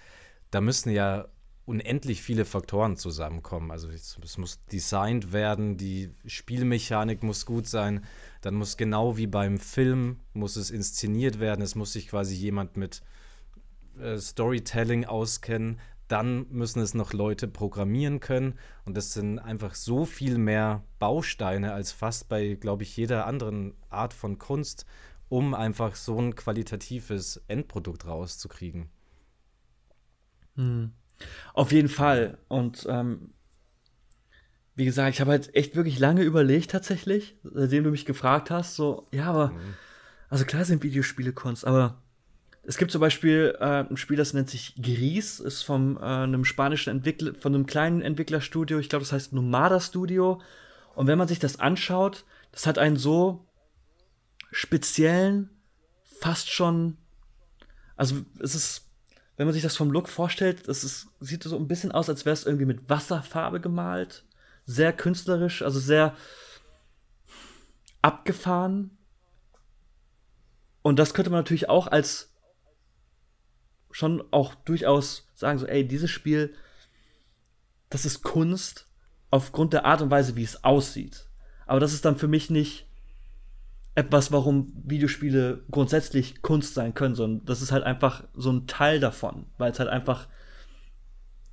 da 0.54 0.62
müssen 0.62 0.92
ja 0.92 1.28
unendlich 1.66 2.22
viele 2.22 2.46
Faktoren 2.46 2.98
zusammenkommen. 2.98 3.72
Also 3.72 3.90
es, 3.90 4.38
muss 4.38 4.64
designt 4.66 5.32
werden, 5.32 5.78
die 5.78 6.12
Spielmechanik 6.26 7.24
muss 7.24 7.46
gut 7.46 7.68
sein, 7.68 8.04
dann 8.42 8.56
muss 8.56 8.78
genau 8.78 9.18
wie 9.18 9.28
beim 9.28 9.58
Film, 9.58 10.20
muss 10.34 10.56
es 10.58 10.70
inszeniert 10.70 11.40
werden, 11.40 11.62
es 11.62 11.76
muss 11.76 11.94
sich 11.94 12.08
quasi 12.08 12.36
jemand 12.36 12.78
mit 12.78 13.02
äh, 14.00 14.18
Storytelling 14.18 15.06
auskennen, 15.06 15.80
dann 16.08 16.46
müssen 16.50 16.82
es 16.82 16.94
noch 16.94 17.14
Leute 17.14 17.48
programmieren 17.48 18.20
können 18.20 18.60
und 18.86 18.96
das 18.96 19.14
sind 19.14 19.40
einfach 19.40 19.74
so 19.74 20.06
viel 20.06 20.38
mehr 20.38 20.84
Bausteine 21.00 21.74
als 21.74 21.94
fast 21.94 22.28
bei, 22.28 22.56
glaube 22.56 22.84
ich, 22.84 22.96
jeder 22.98 23.26
anderen 23.26 23.74
Art 23.90 24.14
von 24.14 24.38
Kunst, 24.38 24.86
um 25.30 25.54
einfach 25.54 25.96
so 25.96 26.20
ein 26.20 26.36
qualitatives 26.36 27.42
Endprodukt 27.48 28.06
rauszukriegen. 28.06 28.90
Hm. 30.56 30.92
Auf 31.54 31.72
jeden 31.72 31.90
Fall. 31.90 32.38
Und 32.48 32.86
ähm, 32.90 33.34
wie 34.76 34.86
gesagt, 34.86 35.14
ich 35.14 35.22
habe 35.22 35.32
halt 35.32 35.56
echt 35.56 35.76
wirklich 35.76 36.00
lange 36.00 36.24
überlegt 36.24 36.72
tatsächlich, 36.72 37.38
seitdem 37.44 37.84
du 37.84 37.92
mich 37.92 38.06
gefragt 38.06 38.50
hast, 38.50 38.76
so, 38.76 39.08
ja, 39.12 39.26
aber, 39.26 39.50
mhm. 39.50 39.76
also 40.30 40.46
klar 40.46 40.66
sind 40.66 40.84
Videospiele 40.84 41.32
Kunst, 41.32 41.66
aber 41.66 42.02
es 42.64 42.78
gibt 42.78 42.92
zum 42.92 43.02
Beispiel 43.02 43.56
äh, 43.60 43.84
ein 43.84 43.98
Spiel, 43.98 44.18
das 44.18 44.34
nennt 44.34 44.50
sich 44.50 44.76
Gris, 44.82 45.40
ist 45.40 45.64
vom 45.64 45.98
äh, 45.98 46.02
einem 46.02 46.46
spanischen 46.46 46.90
Entwickler, 46.90 47.36
von 47.36 47.54
einem 47.54 47.66
kleinen 47.66 48.02
Entwicklerstudio, 48.02 48.80
ich 48.80 48.90
glaube, 48.90 49.04
das 49.04 49.12
heißt 49.12 49.34
Nomada 49.34 49.80
Studio. 49.80 50.42
Und 50.96 51.08
wenn 51.08 51.18
man 51.18 51.28
sich 51.28 51.40
das 51.40 51.60
anschaut, 51.60 52.26
das 52.52 52.66
hat 52.66 52.78
einen 52.78 52.96
so 52.96 53.46
speziellen, 54.52 55.50
fast 56.20 56.50
schon, 56.52 56.98
also 57.98 58.22
es 58.40 58.56
ist 58.56 58.93
wenn 59.36 59.48
man 59.48 59.54
sich 59.54 59.64
das 59.64 59.76
vom 59.76 59.92
Look 59.92 60.10
vorstellt, 60.10 60.68
das 60.68 60.84
ist, 60.84 61.08
sieht 61.20 61.44
so 61.44 61.58
ein 61.58 61.68
bisschen 61.68 61.92
aus, 61.92 62.10
als 62.10 62.26
wäre 62.26 62.34
es 62.34 62.46
irgendwie 62.46 62.66
mit 62.66 62.90
Wasserfarbe 62.90 63.60
gemalt. 63.60 64.24
Sehr 64.66 64.94
künstlerisch, 64.94 65.62
also 65.62 65.80
sehr 65.80 66.16
abgefahren. 68.02 68.98
Und 70.82 71.00
das 71.00 71.14
könnte 71.14 71.32
man 71.32 71.40
natürlich 71.40 71.70
auch 71.70 71.88
als 71.88 72.32
schon 73.92 74.24
auch 74.32 74.56
durchaus 74.56 75.28
sagen, 75.34 75.60
so, 75.60 75.66
ey, 75.66 75.88
dieses 75.88 76.10
Spiel, 76.10 76.54
das 77.90 78.06
ist 78.06 78.24
Kunst 78.24 78.88
aufgrund 79.30 79.74
der 79.74 79.86
Art 79.86 80.02
und 80.02 80.12
Weise, 80.12 80.36
wie 80.36 80.44
es 80.44 80.64
aussieht. 80.64 81.28
Aber 81.66 81.80
das 81.80 81.94
ist 81.94 82.06
dann 82.06 82.18
für 82.18 82.28
mich 82.28 82.50
nicht 82.50 82.88
etwas, 83.96 84.32
warum 84.32 84.74
Videospiele 84.84 85.64
grundsätzlich 85.70 86.42
Kunst 86.42 86.74
sein 86.74 86.94
können, 86.94 87.16
sondern 87.16 87.46
das 87.46 87.62
ist 87.62 87.72
halt 87.72 87.84
einfach 87.84 88.24
so 88.34 88.52
ein 88.52 88.66
Teil 88.66 89.00
davon, 89.00 89.46
weil 89.58 89.72
es 89.72 89.80
halt 89.80 89.90
einfach 89.90 90.28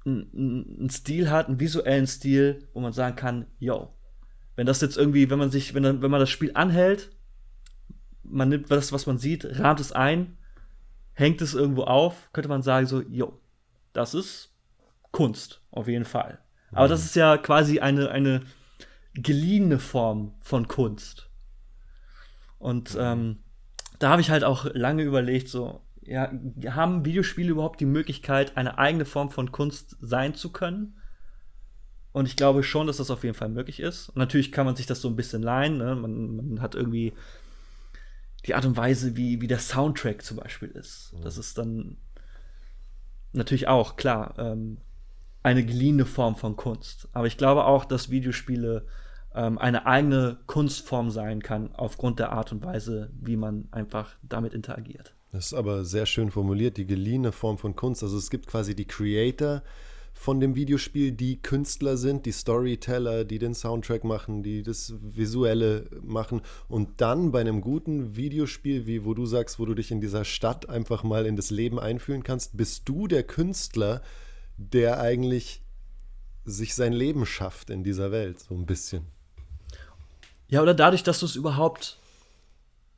einen 0.06 0.88
Stil 0.90 1.30
hat, 1.30 1.48
einen 1.48 1.60
visuellen 1.60 2.06
Stil, 2.06 2.68
wo 2.72 2.80
man 2.80 2.92
sagen 2.94 3.16
kann, 3.16 3.46
yo, 3.58 3.94
wenn 4.56 4.66
das 4.66 4.80
jetzt 4.80 4.96
irgendwie, 4.96 5.28
wenn 5.28 5.38
man 5.38 5.50
sich, 5.50 5.74
wenn, 5.74 5.84
wenn 5.84 6.10
man 6.10 6.20
das 6.20 6.30
Spiel 6.30 6.52
anhält, 6.54 7.10
man 8.22 8.48
nimmt 8.48 8.70
das, 8.70 8.92
was 8.92 9.06
man 9.06 9.18
sieht, 9.18 9.44
rahmt 9.58 9.80
es 9.80 9.92
ein, 9.92 10.38
hängt 11.12 11.42
es 11.42 11.54
irgendwo 11.54 11.82
auf, 11.82 12.30
könnte 12.32 12.48
man 12.48 12.62
sagen 12.62 12.86
so, 12.86 13.02
yo, 13.02 13.38
das 13.92 14.14
ist 14.14 14.54
Kunst, 15.10 15.60
auf 15.70 15.88
jeden 15.88 16.04
Fall. 16.04 16.38
Aber 16.72 16.88
das 16.88 17.00
mhm. 17.00 17.06
ist 17.06 17.16
ja 17.16 17.36
quasi 17.36 17.80
eine, 17.80 18.10
eine 18.10 18.42
geliehene 19.14 19.78
Form 19.78 20.34
von 20.40 20.68
Kunst. 20.68 21.29
Und 22.60 22.96
ähm, 23.00 23.38
da 23.98 24.10
habe 24.10 24.20
ich 24.20 24.30
halt 24.30 24.44
auch 24.44 24.66
lange 24.72 25.02
überlegt, 25.02 25.48
so, 25.48 25.80
ja, 26.02 26.30
haben 26.68 27.04
Videospiele 27.04 27.50
überhaupt 27.50 27.80
die 27.80 27.86
Möglichkeit, 27.86 28.56
eine 28.56 28.78
eigene 28.78 29.06
Form 29.06 29.30
von 29.30 29.50
Kunst 29.50 29.96
sein 30.00 30.34
zu 30.34 30.52
können? 30.52 30.94
Und 32.12 32.26
ich 32.26 32.36
glaube 32.36 32.62
schon, 32.62 32.86
dass 32.86 32.98
das 32.98 33.10
auf 33.10 33.24
jeden 33.24 33.36
Fall 33.36 33.48
möglich 33.48 33.80
ist. 33.80 34.10
Und 34.10 34.16
natürlich 34.16 34.52
kann 34.52 34.66
man 34.66 34.76
sich 34.76 34.86
das 34.86 35.00
so 35.00 35.08
ein 35.08 35.16
bisschen 35.16 35.42
leihen. 35.42 35.78
Ne? 35.78 35.94
Man, 35.94 36.36
man, 36.36 36.60
hat 36.60 36.74
irgendwie 36.74 37.12
die 38.46 38.54
Art 38.54 38.66
und 38.66 38.76
Weise, 38.76 39.16
wie, 39.16 39.40
wie 39.40 39.46
der 39.46 39.58
Soundtrack 39.58 40.22
zum 40.22 40.36
Beispiel 40.36 40.70
ist. 40.70 41.12
Mhm. 41.12 41.22
Das 41.22 41.38
ist 41.38 41.56
dann 41.56 41.96
natürlich 43.32 43.68
auch, 43.68 43.96
klar, 43.96 44.34
ähm, 44.38 44.78
eine 45.42 45.64
geliehene 45.64 46.04
Form 46.04 46.36
von 46.36 46.56
Kunst. 46.56 47.08
Aber 47.12 47.26
ich 47.26 47.38
glaube 47.38 47.64
auch, 47.64 47.84
dass 47.84 48.10
Videospiele 48.10 48.86
ähm, 49.34 49.58
eine 49.58 49.86
eigene 49.86 50.38
Kunstform 50.46 51.10
sein 51.10 51.42
kann, 51.42 51.74
aufgrund 51.74 52.18
der 52.18 52.32
Art 52.32 52.52
und 52.52 52.64
Weise, 52.64 53.10
wie 53.20 53.36
man 53.36 53.68
einfach 53.70 54.16
damit 54.22 54.54
interagiert. 54.54 55.14
Das 55.32 55.46
ist 55.46 55.54
aber 55.54 55.84
sehr 55.84 56.06
schön 56.06 56.30
formuliert, 56.30 56.76
die 56.76 56.86
geliehene 56.86 57.30
Form 57.32 57.58
von 57.58 57.76
Kunst. 57.76 58.02
Also 58.02 58.18
es 58.18 58.30
gibt 58.30 58.46
quasi 58.48 58.74
die 58.74 58.86
Creator 58.86 59.62
von 60.12 60.40
dem 60.40 60.56
Videospiel, 60.56 61.12
die 61.12 61.40
Künstler 61.40 61.96
sind, 61.96 62.26
die 62.26 62.32
Storyteller, 62.32 63.24
die 63.24 63.38
den 63.38 63.54
Soundtrack 63.54 64.02
machen, 64.02 64.42
die 64.42 64.62
das 64.62 64.92
Visuelle 65.00 65.88
machen. 66.02 66.42
Und 66.68 67.00
dann 67.00 67.30
bei 67.30 67.40
einem 67.40 67.60
guten 67.60 68.16
Videospiel, 68.16 68.86
wie 68.86 69.04
wo 69.04 69.14
du 69.14 69.24
sagst, 69.24 69.60
wo 69.60 69.66
du 69.66 69.74
dich 69.74 69.92
in 69.92 70.00
dieser 70.00 70.24
Stadt 70.24 70.68
einfach 70.68 71.04
mal 71.04 71.26
in 71.26 71.36
das 71.36 71.50
Leben 71.50 71.78
einfühlen 71.78 72.24
kannst, 72.24 72.56
bist 72.56 72.88
du 72.88 73.06
der 73.06 73.22
Künstler, 73.22 74.02
der 74.56 75.00
eigentlich 75.00 75.62
sich 76.44 76.74
sein 76.74 76.92
Leben 76.92 77.24
schafft 77.24 77.70
in 77.70 77.84
dieser 77.84 78.10
Welt, 78.10 78.40
so 78.40 78.54
ein 78.54 78.66
bisschen. 78.66 79.06
Ja, 80.50 80.62
oder 80.62 80.74
dadurch, 80.74 81.02
dass 81.02 81.20
du 81.20 81.26
es 81.26 81.36
überhaupt 81.36 81.98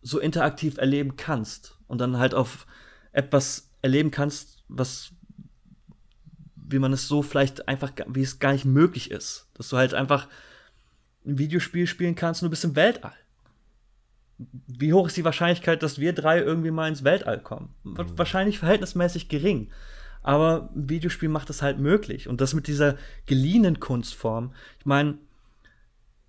so 0.02 0.18
interaktiv 0.18 0.78
erleben 0.78 1.16
kannst 1.16 1.78
und 1.86 2.00
dann 2.00 2.18
halt 2.18 2.34
auf 2.34 2.66
etwas 3.12 3.70
erleben 3.82 4.10
kannst, 4.10 4.64
was 4.68 5.12
wie 6.72 6.78
man 6.78 6.92
es 6.92 7.06
so 7.06 7.22
vielleicht 7.22 7.68
einfach, 7.68 7.92
wie 8.08 8.22
es 8.22 8.38
gar 8.38 8.52
nicht 8.52 8.64
möglich 8.64 9.10
ist. 9.10 9.46
Dass 9.54 9.68
du 9.68 9.76
halt 9.76 9.94
einfach 9.94 10.26
ein 11.24 11.38
Videospiel 11.38 11.86
spielen 11.86 12.14
kannst 12.14 12.42
und 12.42 12.46
du 12.46 12.50
bist 12.50 12.64
im 12.64 12.74
Weltall. 12.74 13.12
Wie 14.66 14.92
hoch 14.92 15.06
ist 15.06 15.16
die 15.16 15.24
Wahrscheinlichkeit, 15.24 15.82
dass 15.82 15.98
wir 15.98 16.14
drei 16.14 16.40
irgendwie 16.40 16.70
mal 16.70 16.88
ins 16.88 17.04
Weltall 17.04 17.40
kommen? 17.40 17.74
Mhm. 17.84 18.18
Wahrscheinlich 18.18 18.58
verhältnismäßig 18.58 19.28
gering. 19.28 19.70
Aber 20.22 20.70
ein 20.74 20.88
Videospiel 20.88 21.28
macht 21.28 21.50
es 21.50 21.62
halt 21.62 21.78
möglich. 21.78 22.28
Und 22.28 22.40
das 22.40 22.54
mit 22.54 22.66
dieser 22.66 22.96
geliehenen 23.26 23.78
Kunstform, 23.78 24.54
ich 24.78 24.86
meine, 24.86 25.18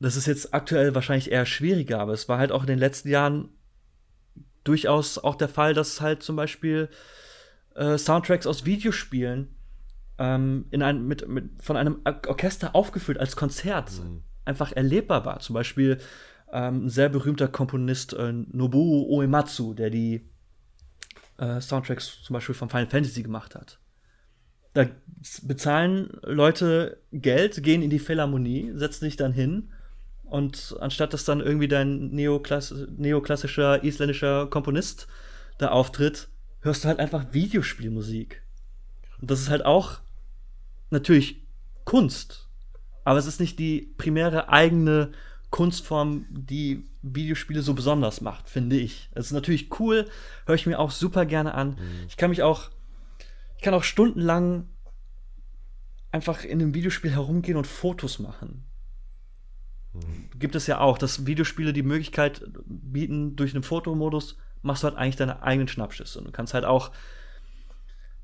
das 0.03 0.17
ist 0.17 0.25
jetzt 0.25 0.53
aktuell 0.53 0.93
wahrscheinlich 0.95 1.31
eher 1.31 1.45
schwieriger, 1.45 1.99
aber 1.99 2.11
es 2.11 2.27
war 2.27 2.37
halt 2.37 2.51
auch 2.51 2.63
in 2.63 2.67
den 2.67 2.77
letzten 2.77 3.07
Jahren 3.07 3.47
durchaus 4.65 5.17
auch 5.17 5.35
der 5.35 5.47
Fall, 5.47 5.73
dass 5.73 6.01
halt 6.01 6.23
zum 6.23 6.35
Beispiel 6.35 6.89
äh, 7.75 7.97
Soundtracks 7.97 8.45
aus 8.45 8.65
Videospielen 8.65 9.55
ähm, 10.17 10.65
in 10.71 10.81
ein, 10.81 11.07
mit, 11.07 11.25
mit, 11.29 11.63
von 11.63 11.77
einem 11.77 12.01
Orchester 12.03 12.75
aufgeführt 12.75 13.17
als 13.17 13.37
Konzert 13.37 13.91
mhm. 13.93 14.23
einfach 14.43 14.73
erlebbar 14.73 15.23
war. 15.23 15.39
Zum 15.39 15.53
Beispiel 15.53 15.99
ähm, 16.51 16.87
ein 16.87 16.89
sehr 16.89 17.07
berühmter 17.07 17.47
Komponist 17.47 18.11
äh, 18.11 18.33
Nobuo 18.33 19.07
Uematsu, 19.09 19.73
der 19.73 19.89
die 19.89 20.29
äh, 21.37 21.61
Soundtracks 21.61 22.23
zum 22.23 22.33
Beispiel 22.33 22.55
von 22.55 22.69
Final 22.69 22.89
Fantasy 22.89 23.23
gemacht 23.23 23.55
hat. 23.55 23.79
Da 24.73 24.85
bezahlen 25.43 26.09
Leute 26.23 26.97
Geld, 27.13 27.63
gehen 27.63 27.81
in 27.81 27.89
die 27.89 27.99
Philharmonie, 27.99 28.73
setzen 28.75 29.05
sich 29.05 29.15
dann 29.15 29.31
hin 29.31 29.71
und 30.33 30.75
anstatt 30.79 31.13
dass 31.13 31.25
dann 31.25 31.41
irgendwie 31.41 31.67
dein 31.67 32.07
neoklass 32.07 32.73
neoklassischer 32.97 33.83
isländischer 33.83 34.47
Komponist 34.47 35.07
da 35.59 35.67
auftritt, 35.67 36.27
hörst 36.61 36.83
du 36.83 36.87
halt 36.87 36.97
einfach 36.97 37.33
Videospielmusik. 37.33 38.41
Und 39.21 39.29
das 39.29 39.41
ist 39.41 39.51
halt 39.51 39.63
auch 39.63 39.99
natürlich 40.89 41.45
Kunst, 41.83 42.49
aber 43.03 43.19
es 43.19 43.27
ist 43.27 43.39
nicht 43.39 43.59
die 43.59 43.93
primäre 43.95 44.49
eigene 44.49 45.11
Kunstform, 45.51 46.25
die 46.31 46.89
Videospiele 47.03 47.61
so 47.61 47.75
besonders 47.75 48.19
macht, 48.21 48.49
finde 48.49 48.77
ich. 48.77 49.11
Es 49.13 49.27
ist 49.27 49.33
natürlich 49.33 49.79
cool, 49.79 50.09
höre 50.47 50.55
ich 50.55 50.65
mir 50.65 50.79
auch 50.79 50.89
super 50.89 51.27
gerne 51.27 51.53
an. 51.53 51.75
Mhm. 51.75 52.07
Ich 52.07 52.17
kann 52.17 52.31
mich 52.31 52.41
auch, 52.41 52.71
ich 53.57 53.61
kann 53.61 53.75
auch 53.75 53.83
stundenlang 53.83 54.67
einfach 56.11 56.43
in 56.43 56.59
einem 56.59 56.73
Videospiel 56.73 57.11
herumgehen 57.11 57.55
und 57.55 57.67
Fotos 57.67 58.17
machen. 58.17 58.63
Gibt 60.39 60.55
es 60.55 60.67
ja 60.67 60.79
auch, 60.79 60.97
dass 60.97 61.25
Videospiele 61.25 61.73
die 61.73 61.83
Möglichkeit 61.83 62.41
bieten, 62.65 63.35
durch 63.35 63.53
einen 63.53 63.63
Fotomodus 63.63 64.37
machst 64.61 64.83
du 64.83 64.87
halt 64.87 64.97
eigentlich 64.97 65.17
deine 65.17 65.43
eigenen 65.43 65.67
Schnappschüsse. 65.67 66.19
Und 66.19 66.25
du 66.25 66.31
kannst 66.31 66.53
halt 66.53 66.65
auch 66.65 66.91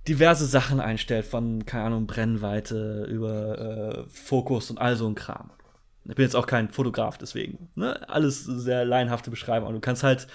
diverse 0.08 0.46
Sachen 0.46 0.80
einstellen, 0.80 1.24
von, 1.24 1.66
keine 1.66 1.86
Ahnung, 1.86 2.08
Brennweite 2.08 3.06
über 3.06 3.60
äh, 3.60 4.10
Fokus 4.10 4.72
und 4.72 4.80
all 4.80 4.96
so 4.96 5.08
ein 5.08 5.16
Kram. 5.16 5.52
Ich 6.06 6.16
bin 6.16 6.24
jetzt 6.24 6.36
auch 6.36 6.48
kein 6.48 6.70
Fotograf, 6.70 7.18
deswegen. 7.18 7.70
Ne? 7.76 8.10
Alles 8.10 8.44
sehr 8.44 8.86
laienhafte 8.86 9.30
Beschreibung. 9.30 9.70
Und 9.70 9.76
du 9.76 9.82
kannst 9.82 10.04
halt 10.04 10.28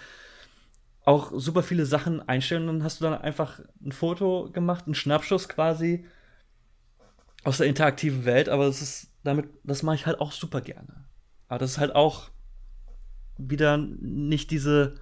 auch 1.04 1.32
super 1.34 1.62
viele 1.62 1.86
Sachen 1.86 2.26
einstellen 2.28 2.68
und 2.68 2.78
dann 2.78 2.84
hast 2.84 3.00
du 3.00 3.04
dann 3.04 3.20
einfach 3.20 3.60
ein 3.84 3.92
Foto 3.92 4.50
gemacht, 4.52 4.86
einen 4.86 4.94
Schnappschuss 4.94 5.48
quasi 5.48 6.06
aus 7.42 7.58
der 7.58 7.66
interaktiven 7.66 8.24
Welt, 8.24 8.48
aber 8.48 8.66
das 8.66 8.80
ist 8.80 9.10
damit, 9.22 9.48
das 9.64 9.82
mache 9.82 9.96
ich 9.96 10.06
halt 10.06 10.20
auch 10.20 10.32
super 10.32 10.62
gerne. 10.62 11.03
Aber 11.48 11.58
das 11.58 11.72
ist 11.72 11.78
halt 11.78 11.94
auch 11.94 12.30
wieder 13.36 13.76
nicht 13.76 14.50
diese 14.50 14.94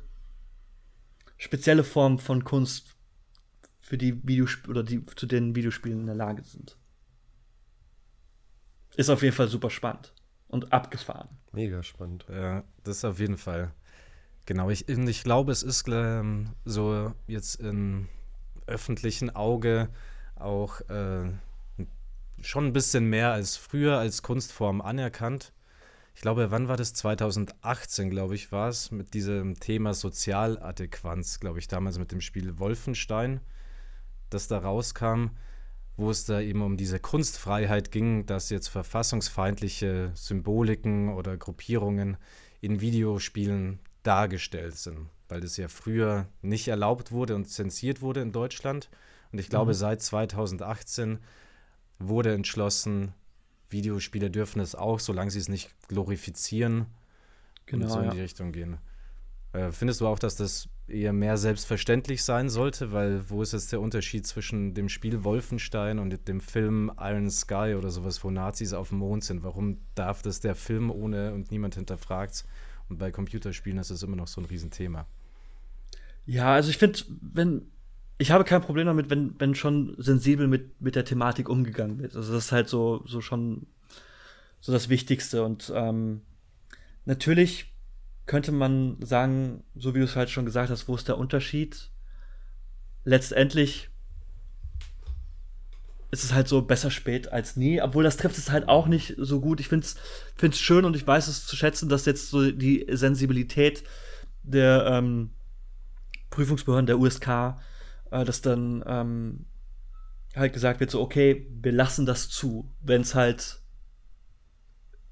spezielle 1.37 1.85
Form 1.85 2.19
von 2.19 2.45
Kunst, 2.45 2.93
für 3.93 3.99
die 3.99 4.27
Videospiele 4.27 4.71
oder 4.71 4.83
die 4.83 5.05
zu 5.05 5.27
den 5.27 5.55
Videospielen 5.55 6.01
in 6.01 6.07
der 6.07 6.15
Lage 6.15 6.43
sind. 6.45 6.79
Ist 8.97 9.11
auf 9.11 9.23
jeden 9.23 9.35
Fall 9.35 9.49
super 9.49 9.69
spannend 9.69 10.15
und 10.49 10.73
abgefahren. 10.73 11.29
Mega 11.53 11.83
spannend. 11.83 12.25
Ja, 12.31 12.65
das 12.85 12.99
ist 12.99 13.05
auf 13.05 13.19
jeden 13.19 13.37
Fall. 13.37 13.75
Genau, 14.47 14.71
ich, 14.71 14.89
ich 14.89 15.25
glaube, 15.25 15.53
es 15.53 15.63
ist 15.63 15.87
ähm, 15.89 16.55
so 16.65 17.13
jetzt 17.27 17.57
im 17.57 18.09
öffentlichen 18.67 19.29
Auge 19.31 19.89
auch 20.37 20.81
äh, 20.89 21.31
schon 22.41 22.67
ein 22.67 22.73
bisschen 22.73 23.11
mehr 23.11 23.33
als 23.33 23.57
früher 23.57 23.99
als 23.99 24.23
Kunstform 24.23 24.81
anerkannt. 24.81 25.53
Ich 26.15 26.21
glaube, 26.21 26.51
wann 26.51 26.69
war 26.69 26.77
das? 26.77 26.95
2018, 26.95 28.11
glaube 28.11 28.35
ich, 28.35 28.53
war 28.53 28.69
es, 28.69 28.91
mit 28.91 29.15
diesem 29.15 29.59
Thema 29.59 29.95
Sozialadäquanz, 29.95 31.41
glaube 31.41 31.59
ich, 31.59 31.69
damals 31.69 31.99
mit 31.99 32.13
dem 32.13 32.21
Spiel 32.21 32.59
Wolfenstein, 32.59 33.41
das 34.31 34.49
da 34.49 34.59
rauskam 34.59 35.31
wo 35.97 36.11
es 36.11 36.25
da 36.25 36.41
eben 36.41 36.63
um 36.63 36.77
diese 36.77 36.99
Kunstfreiheit 36.99 37.91
ging, 37.91 38.27
dass 38.27 38.51
jetzt 38.51 38.69
verfassungsfeindliche 38.69 40.13
Symboliken 40.15 41.11
oder 41.11 41.37
Gruppierungen 41.37 42.17
in 42.61 42.81
Videospielen 42.81 43.79
dargestellt 44.03 44.77
sind, 44.77 45.09
weil 45.29 45.41
das 45.41 45.57
ja 45.57 45.69
früher 45.69 46.29
nicht 46.41 46.69
erlaubt 46.69 47.13
wurde 47.13 47.35
und 47.35 47.47
zensiert 47.47 48.01
wurde 48.01 48.21
in 48.21 48.33
Deutschland. 48.33 48.91
Und 49.33 49.39
ich 49.39 49.49
glaube, 49.49 49.73
mhm. 49.73 49.77
seit 49.77 50.03
2018 50.03 51.19
wurde 51.99 52.33
entschlossen, 52.33 53.15
Videospiele 53.73 54.31
dürfen 54.31 54.61
es 54.61 54.75
auch, 54.75 55.01
solange 55.01 55.31
sie 55.31 55.39
es 55.39 55.49
nicht 55.49 55.71
glorifizieren 55.89 56.87
genau, 57.67 57.87
und 57.87 57.91
so 57.91 57.99
in 57.99 58.05
ja. 58.07 58.11
die 58.13 58.21
Richtung 58.21 58.53
gehen. 58.53 58.79
Äh, 59.53 59.71
findest 59.73 60.01
du 60.01 60.07
auch, 60.07 60.19
dass 60.19 60.37
das 60.37 60.69
eher 60.89 61.13
mehr 61.13 61.37
selbstverständlich 61.37 62.23
sein 62.23 62.49
sollte, 62.49 62.93
weil 62.93 63.29
wo 63.29 63.43
ist 63.43 63.53
jetzt 63.53 63.73
der 63.73 63.81
Unterschied 63.81 64.27
zwischen 64.27 64.75
dem 64.75 64.89
Spiel 64.89 65.25
Wolfenstein 65.25 65.99
und 65.99 66.27
dem 66.29 66.41
Film 66.41 66.91
Iron 66.99 67.31
Sky 67.31 67.75
oder 67.77 67.91
sowas, 67.91 68.23
wo 68.25 68.31
Nazis 68.31 68.73
auf 68.73 68.91
dem 68.91 68.99
Mond 68.99 69.25
sind? 69.25 69.43
Warum 69.43 69.79
darf 69.95 70.23
das 70.23 70.41
der 70.41 70.55
Film 70.55 70.91
ohne 70.91 71.33
und 71.33 71.51
niemand 71.51 71.75
hinterfragt 71.75 72.45
Und 72.89 72.99
bei 72.99 73.11
Computerspielen 73.11 73.79
ist 73.79 73.91
das 73.91 74.03
immer 74.03 74.17
noch 74.17 74.29
so 74.29 74.41
ein 74.41 74.47
Riesenthema. 74.47 75.07
Ja, 76.25 76.55
also 76.55 76.71
ich 76.71 76.79
finde, 76.79 77.01
wenn 77.21 77.72
ich 78.23 78.31
habe 78.31 78.45
kein 78.45 78.63
Problem 78.63 78.87
damit, 78.87 79.11
wenn, 79.11 79.35
wenn 79.41 79.57
schon 79.57 79.97
sensibel 79.99 80.47
mit, 80.47 80.81
mit 80.81 80.95
der 80.95 81.05
Thematik 81.05 81.49
umgegangen 81.49 81.99
wird. 81.99 82.15
Also 82.15 82.33
das 82.33 82.45
ist 82.45 82.53
halt 82.53 82.69
so, 82.69 83.03
so 83.05 83.21
schon 83.21 83.67
so 84.61 84.71
das 84.71 84.89
Wichtigste. 84.89 85.43
Und 85.45 85.73
ähm, 85.75 86.23
natürlich 87.05 87.75
könnte 88.27 88.53
man 88.53 88.97
sagen, 89.03 89.65
so 89.75 89.97
wie 89.97 89.99
du 89.99 90.05
es 90.05 90.15
halt 90.15 90.31
schon 90.31 90.47
gesagt 90.47 90.71
hast, 90.71 90.87
wo 90.87 90.95
ist 90.95 91.09
der 91.09 91.19
Unterschied? 91.19 91.91
Letztendlich 93.05 93.91
ist 96.13 96.23
es 96.23 96.33
halt 96.33 96.47
so 96.47 96.63
besser 96.63 96.93
spät 96.93 97.33
als 97.33 97.57
nie, 97.57 97.83
obwohl 97.83 98.05
das 98.05 98.19
trifft 98.19 98.39
es 98.39 98.53
halt 98.53 98.69
auch 98.69 98.87
nicht 98.87 99.17
so 99.19 99.41
gut. 99.41 99.59
Ich 99.59 99.67
finde 99.67 99.85
es 99.85 100.59
schön 100.61 100.85
und 100.85 100.95
ich 100.95 101.05
weiß 101.05 101.27
es 101.27 101.45
zu 101.45 101.57
schätzen, 101.57 101.89
dass 101.89 102.07
jetzt 102.07 102.31
so 102.31 102.53
die 102.53 102.87
Sensibilität 102.89 103.83
der 104.45 104.87
ähm, 104.87 105.31
Prüfungsbehörden 106.31 106.87
der 106.87 107.01
USK, 107.01 107.57
äh, 108.13 108.25
dass 108.25 108.43
dann 108.43 108.85
ähm, 108.87 109.47
halt 110.37 110.53
gesagt 110.53 110.81
wird, 110.81 110.91
so, 110.91 111.01
okay, 111.01 111.47
wir 111.61 111.73
lassen 111.73 112.07
das 112.07 112.29
zu, 112.29 112.71
wenn 112.81 113.03
es 113.03 113.15
halt 113.15 113.61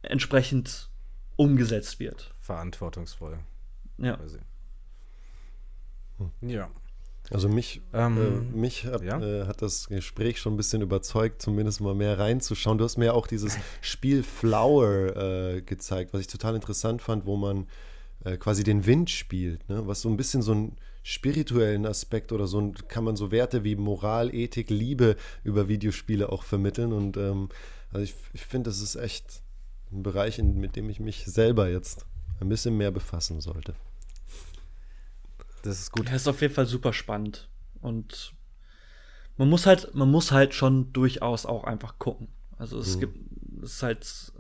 entsprechend 0.03 0.90
umgesetzt 1.36 1.98
wird. 2.01 2.34
Verantwortungsvoll. 2.40 3.38
Ja. 3.98 4.18
Hm. 6.18 6.30
Ja. 6.48 6.70
Also 7.30 7.48
mich, 7.48 7.80
ähm, 7.92 8.53
äh, 8.53 8.57
mich 8.57 8.86
hat, 8.86 9.03
ja? 9.03 9.20
äh, 9.20 9.46
hat, 9.46 9.62
das 9.62 9.88
Gespräch 9.88 10.40
schon 10.40 10.55
ein 10.55 10.57
bisschen 10.57 10.82
überzeugt, 10.82 11.40
zumindest 11.40 11.80
mal 11.80 11.94
mehr 11.94 12.18
reinzuschauen. 12.18 12.76
Du 12.76 12.84
hast 12.84 12.96
mir 12.96 13.07
ja 13.07 13.12
auch 13.12 13.26
dieses 13.26 13.57
Spiel 13.80 14.22
Flower 14.22 15.16
äh, 15.16 15.62
gezeigt, 15.62 16.12
was 16.12 16.22
ich 16.22 16.26
total 16.26 16.57
interessant 16.57 17.03
fand, 17.03 17.26
wo 17.26 17.36
man 17.36 17.68
äh, 18.24 18.36
quasi 18.36 18.64
den 18.64 18.86
Wind 18.86 19.10
spielt, 19.10 19.68
ne? 19.68 19.86
was 19.86 20.02
so 20.02 20.08
ein 20.08 20.16
bisschen 20.16 20.42
so 20.42 20.52
einen 20.52 20.76
spirituellen 21.02 21.86
Aspekt 21.86 22.32
oder 22.32 22.46
so 22.46 22.60
ein, 22.60 22.74
kann 22.88 23.04
man 23.04 23.16
so 23.16 23.30
Werte 23.30 23.64
wie 23.64 23.76
Moral, 23.76 24.34
Ethik, 24.34 24.70
Liebe 24.70 25.16
über 25.44 25.68
Videospiele 25.68 26.30
auch 26.30 26.42
vermitteln. 26.42 26.92
Und 26.92 27.16
ähm, 27.16 27.48
also 27.92 28.04
ich, 28.04 28.14
ich 28.32 28.44
finde, 28.44 28.70
das 28.70 28.80
ist 28.80 28.96
echt 28.96 29.42
ein 29.92 30.02
Bereich, 30.02 30.38
in, 30.38 30.58
mit 30.58 30.76
dem 30.76 30.90
ich 30.90 31.00
mich 31.00 31.24
selber 31.26 31.68
jetzt 31.68 32.06
ein 32.40 32.48
bisschen 32.48 32.76
mehr 32.76 32.90
befassen 32.90 33.40
sollte. 33.40 33.74
Das 35.62 35.80
ist 35.80 35.90
gut. 35.92 36.06
Das 36.06 36.22
ist 36.22 36.28
auf 36.28 36.40
jeden 36.40 36.54
Fall 36.54 36.66
super 36.66 36.92
spannend. 36.92 37.48
Und 37.80 38.34
man 39.36 39.48
muss 39.48 39.66
halt, 39.66 39.94
man 39.94 40.10
muss 40.10 40.32
halt 40.32 40.54
schon 40.54 40.92
durchaus 40.92 41.46
auch 41.46 41.64
einfach 41.64 41.98
gucken. 41.98 42.28
Also 42.58 42.78
es 42.78 42.96
mhm. 42.96 43.00
gibt, 43.00 43.18
es 43.62 43.74
ist 43.74 43.82
halt, 43.82 44.32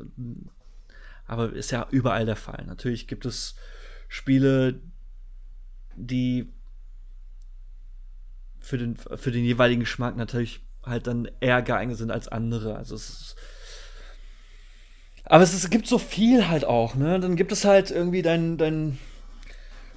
aber 1.30 1.52
ist 1.52 1.70
ja 1.70 1.86
überall 1.90 2.26
der 2.26 2.34
Fall. 2.34 2.64
Natürlich 2.66 3.06
gibt 3.06 3.24
es 3.24 3.54
Spiele, 4.08 4.80
die 5.94 6.52
für 8.58 8.76
den, 8.76 8.96
für 8.96 9.30
den 9.30 9.44
jeweiligen 9.44 9.78
Geschmack 9.78 10.16
natürlich 10.16 10.60
halt 10.84 11.06
dann 11.06 11.30
eher 11.38 11.62
geeignet 11.62 11.98
sind 11.98 12.10
als 12.10 12.26
andere. 12.26 12.74
Also 12.74 12.96
es 12.96 13.10
ist, 13.10 13.36
aber 15.24 15.44
es, 15.44 15.54
ist, 15.54 15.62
es 15.62 15.70
gibt 15.70 15.86
so 15.86 15.98
viel 15.98 16.48
halt 16.48 16.64
auch, 16.64 16.96
ne? 16.96 17.20
Dann 17.20 17.36
gibt 17.36 17.52
es 17.52 17.64
halt 17.64 17.92
irgendwie 17.92 18.22
dein, 18.22 18.58
dein 18.58 18.98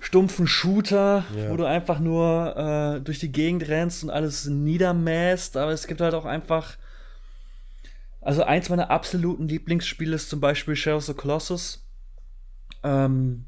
stumpfen 0.01 0.45
Shooter, 0.45 1.25
ja. 1.35 1.49
wo 1.49 1.57
du 1.57 1.65
einfach 1.65 1.97
nur 1.97 2.55
äh, 2.55 3.01
durch 3.01 3.17
die 3.17 3.31
Gegend 3.31 3.67
rennst 3.67 4.03
und 4.03 4.11
alles 4.11 4.45
niedermäst. 4.45 5.57
Aber 5.57 5.71
es 5.71 5.87
gibt 5.87 5.99
halt 5.99 6.13
auch 6.13 6.25
einfach. 6.25 6.77
Also, 8.23 8.43
eins 8.43 8.69
meiner 8.69 8.89
absoluten 8.89 9.47
Lieblingsspiele 9.47 10.15
ist 10.15 10.29
zum 10.29 10.39
Beispiel 10.39 10.75
Shadow 10.75 10.97
of 10.97 11.03
the 11.03 11.13
Colossus. 11.13 11.85
Ähm, 12.81 13.45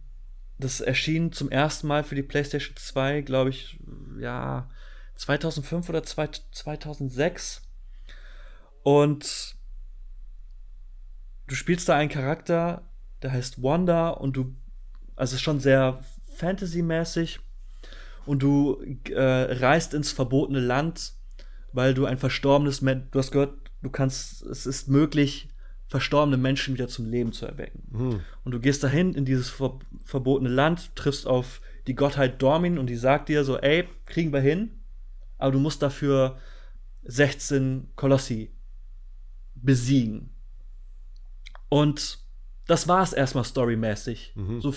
das 0.57 0.81
erschien 0.81 1.31
zum 1.31 1.49
ersten 1.49 1.87
Mal 1.87 2.03
für 2.03 2.15
die 2.15 2.23
PlayStation 2.23 2.75
2, 2.75 3.21
glaube 3.21 3.49
ich, 3.51 3.79
ja, 4.19 4.69
2005 5.15 5.89
oder 5.89 6.03
2006. 6.03 7.61
Und 8.83 9.55
du 11.47 11.55
spielst 11.55 11.89
da 11.89 11.95
einen 11.95 12.09
Charakter, 12.09 12.83
der 13.21 13.31
heißt 13.31 13.63
Wanda 13.63 14.09
und 14.09 14.37
du, 14.37 14.55
also 15.15 15.35
ist 15.35 15.41
schon 15.41 15.59
sehr 15.59 16.03
Fantasy-mäßig 16.35 17.39
und 18.25 18.43
du 18.43 18.83
äh, 19.09 19.21
reist 19.21 19.93
ins 19.93 20.11
verbotene 20.11 20.59
Land, 20.59 21.13
weil 21.71 21.93
du 21.93 22.05
ein 22.05 22.17
verstorbenes 22.17 22.81
du 22.81 23.19
hast 23.19 23.31
gehört, 23.31 23.64
du 23.85 23.91
kannst, 23.91 24.41
es 24.43 24.65
ist 24.65 24.89
möglich, 24.89 25.47
verstorbene 25.87 26.37
Menschen 26.37 26.73
wieder 26.73 26.87
zum 26.87 27.05
Leben 27.05 27.31
zu 27.31 27.45
erwecken. 27.45 27.83
Mhm. 27.91 28.19
Und 28.43 28.51
du 28.51 28.59
gehst 28.59 28.83
dahin 28.83 29.13
in 29.13 29.25
dieses 29.25 29.49
ver 29.49 29.79
verbotene 30.03 30.49
Land, 30.49 30.95
triffst 30.95 31.27
auf 31.27 31.61
die 31.87 31.95
Gottheit 31.95 32.41
Dormin 32.41 32.77
und 32.77 32.87
die 32.87 32.95
sagt 32.95 33.29
dir 33.29 33.43
so, 33.43 33.57
ey, 33.57 33.87
kriegen 34.05 34.33
wir 34.33 34.41
hin, 34.41 34.71
aber 35.37 35.51
du 35.51 35.59
musst 35.59 35.81
dafür 35.81 36.37
16 37.03 37.89
Kolossi 37.95 38.51
besiegen. 39.55 40.31
Und 41.69 42.19
das 42.67 42.87
war 42.87 43.03
es 43.03 43.13
erstmal 43.13 43.43
storymäßig. 43.43 44.33
Mhm. 44.35 44.61
So 44.61 44.73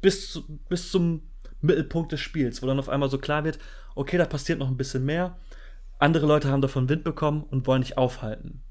bis, 0.00 0.32
zu, 0.32 0.46
bis 0.68 0.90
zum 0.90 1.22
Mittelpunkt 1.60 2.12
des 2.12 2.20
Spiels, 2.20 2.62
wo 2.62 2.66
dann 2.66 2.78
auf 2.78 2.88
einmal 2.88 3.10
so 3.10 3.18
klar 3.18 3.44
wird, 3.44 3.58
okay, 3.94 4.18
da 4.18 4.24
passiert 4.24 4.58
noch 4.58 4.68
ein 4.68 4.76
bisschen 4.76 5.04
mehr. 5.04 5.36
Andere 5.98 6.26
Leute 6.26 6.50
haben 6.50 6.60
davon 6.60 6.88
Wind 6.88 7.04
bekommen 7.04 7.42
und 7.42 7.66
wollen 7.66 7.82
dich 7.82 7.96
aufhalten. 7.96 8.62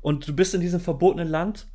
Und 0.00 0.28
du 0.28 0.34
bist 0.34 0.54
in 0.54 0.60
diesem 0.60 0.80
verbotenen 0.80 1.28
Land 1.28 1.68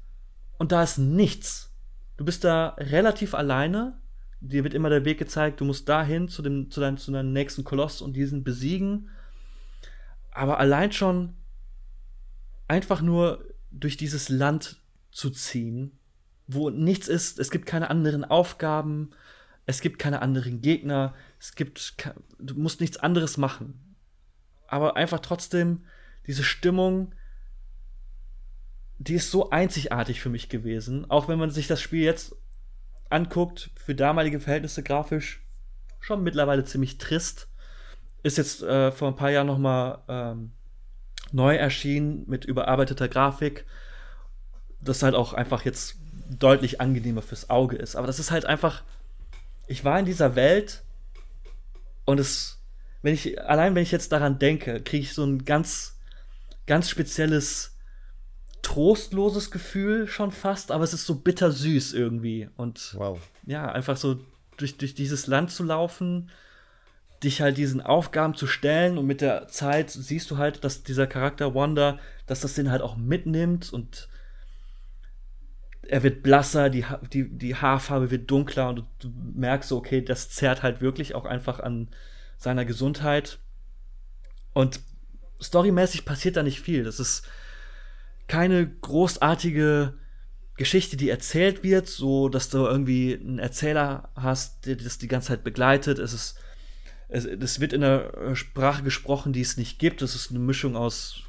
und 0.58 0.72
da 0.72 0.84
ist 0.84 0.97
nichts. 0.97 1.74
Du 2.18 2.26
bist 2.26 2.43
da 2.43 2.76
relativ 2.78 3.34
alleine. 3.34 3.99
Dir 4.41 4.64
wird 4.64 4.74
immer 4.74 4.89
der 4.89 5.06
Weg 5.06 5.18
gezeigt, 5.18 5.60
du 5.60 5.66
musst 5.66 5.89
dahin 5.89 6.28
zu, 6.28 6.41
dem, 6.41 6.70
zu, 6.70 6.80
deinem, 6.80 6.97
zu 6.97 7.12
deinem 7.12 7.34
nächsten 7.34 7.64
Koloss 7.64 8.02
und 8.02 8.14
diesen 8.14 8.43
besiegen. 8.43 9.10
Aber 10.32 10.60
allein 10.60 10.91
schon 10.91 11.34
einfach 12.68 13.02
nur 13.02 13.45
durch 13.72 13.97
dieses 13.97 14.30
Land 14.30 14.82
zu 15.12 15.30
ziehen, 15.30 15.99
wo 16.47 16.70
nichts 16.70 17.08
ist, 17.08 17.39
es 17.39 17.52
gibt 17.52 17.66
keine 17.66 17.89
anderen 17.89 18.24
Aufgaben, 18.24 19.12
es 19.66 19.82
gibt 19.82 19.99
keine 19.99 20.22
anderen 20.22 20.62
Gegner, 20.62 21.14
es 21.39 21.56
gibt, 21.56 21.95
du 22.39 22.56
musst 22.56 22.82
nichts 22.82 22.97
anderes 22.97 23.38
machen. 23.38 23.91
Aber 24.72 24.96
einfach 24.96 25.20
trotzdem 25.20 25.84
diese 26.28 26.44
Stimmung, 26.44 27.14
die 29.00 29.16
ist 29.16 29.30
so 29.30 29.50
einzigartig 29.50 30.22
für 30.22 30.30
mich 30.30 30.48
gewesen. 30.48 31.10
Auch 31.12 31.28
wenn 31.28 31.38
man 31.38 31.52
sich 31.52 31.68
das 31.68 31.82
Spiel 31.82 32.04
jetzt 32.04 32.36
anguckt, 33.10 33.70
für 33.76 33.96
damalige 33.96 34.40
Verhältnisse 34.40 34.82
grafisch 34.82 35.44
schon 36.00 36.24
mittlerweile 36.24 36.64
ziemlich 36.64 36.98
trist. 36.98 37.50
Ist 38.24 38.38
jetzt 38.38 38.64
äh, 38.64 38.92
vor 38.94 39.10
ein 39.10 39.16
paar 39.16 39.30
Jahren 39.30 39.48
noch 39.48 39.58
mal 39.58 40.04
ähm, 40.08 40.52
neu 41.34 41.56
erschienen 41.56 42.24
mit 42.28 42.46
überarbeiteter 42.46 43.10
Grafik. 43.10 43.66
Das 44.80 45.04
halt 45.04 45.16
auch 45.16 45.34
einfach 45.34 45.66
jetzt 45.66 45.98
deutlich 46.30 46.80
angenehmer 46.80 47.22
fürs 47.22 47.50
Auge 47.50 47.76
ist. 47.76 47.98
Aber 47.98 48.08
das 48.08 48.20
ist 48.20 48.32
halt 48.32 48.46
einfach, 48.46 48.84
ich 49.68 49.84
war 49.84 50.00
in 50.00 50.06
dieser 50.06 50.36
Welt 50.36 50.84
und 52.06 52.22
es, 52.22 52.61
wenn 53.02 53.14
ich, 53.14 53.41
allein 53.41 53.76
wenn 53.76 53.84
ich 53.84 53.91
jetzt 53.91 54.12
daran 54.12 54.39
denke, 54.39 54.82
kriege 54.82 55.04
ich 55.04 55.14
so 55.14 55.24
ein 55.24 55.45
ganz, 55.45 55.99
ganz 56.68 56.89
spezielles, 56.89 57.78
trostloses 58.62 59.49
Gefühl 59.49 60.08
schon 60.08 60.32
fast, 60.32 60.72
aber 60.72 60.84
es 60.84 60.93
ist 60.93 61.06
so 61.06 61.16
bittersüß 61.16 61.93
irgendwie. 61.93 62.49
Und 62.58 62.93
wow. 62.95 63.20
ja, 63.45 63.72
einfach 63.72 63.97
so 63.97 64.20
durch, 64.58 64.78
durch 64.78 64.93
dieses 64.93 65.28
Land 65.28 65.52
zu 65.52 65.64
laufen, 65.64 66.30
dich 67.24 67.41
halt 67.41 67.58
diesen 67.58 67.82
Aufgaben 67.82 68.36
zu 68.36 68.47
stellen 68.47 68.97
und 68.97 69.06
mit 69.06 69.22
der 69.22 69.47
Zeit 69.47 69.91
siehst 69.91 70.30
du 70.32 70.38
halt, 70.38 70.64
dass 70.64 70.84
dieser 70.84 71.08
Charakter 71.08 71.54
Wanda, 71.54 71.99
dass 72.26 72.41
das 72.41 72.56
den 72.56 72.72
halt 72.72 72.82
auch 72.82 72.97
mitnimmt 72.97 73.72
und 73.72 74.10
er 75.84 76.04
wird 76.04 76.24
blasser, 76.24 76.70
die, 76.70 76.86
die, 77.12 77.30
die 77.30 77.56
Haarfarbe 77.56 78.12
wird 78.12 78.30
dunkler 78.30 78.70
und 78.70 78.76
du, 78.78 78.84
du 78.99 79.12
merkst 79.36 79.70
so, 79.70 79.78
okay, 79.78 80.02
das 80.02 80.30
zerrt 80.30 80.64
halt 80.64 80.82
wirklich 80.82 81.16
auch 81.16 81.26
einfach 81.26 81.60
an 81.60 81.89
seiner 82.42 82.66
Gesundheit. 82.66 83.39
Und 84.54 84.80
storymäßig 85.42 86.06
passiert 86.06 86.36
da 86.36 86.44
nicht 86.44 86.60
viel. 86.60 86.84
Das 86.84 87.00
ist 87.00 87.24
keine 88.28 88.68
großartige 88.68 89.94
Geschichte, 90.58 90.98
die 90.98 91.10
erzählt 91.10 91.64
wird, 91.64 91.88
so 91.88 92.30
dass 92.30 92.50
du 92.50 92.60
irgendwie 92.60 93.16
einen 93.16 93.39
Erzähler 93.39 94.10
hast, 94.16 94.66
der 94.66 94.76
das 94.76 94.98
die 94.98 95.08
ganze 95.08 95.30
Zeit 95.30 95.44
begleitet. 95.44 96.00
Es 96.00 96.14
ist 96.14 96.38
es, 97.12 97.26
es 97.26 97.60
wird 97.60 97.74
in 97.74 97.84
einer 97.84 98.36
Sprache 98.36 98.84
gesprochen, 98.84 99.34
die 99.34 99.42
es 99.42 99.58
nicht 99.58 99.80
gibt. 99.80 100.02
Es 100.02 100.16
ist 100.16 100.32
eine 100.32 100.39
Mischung 100.39 100.76
aus 100.76 101.24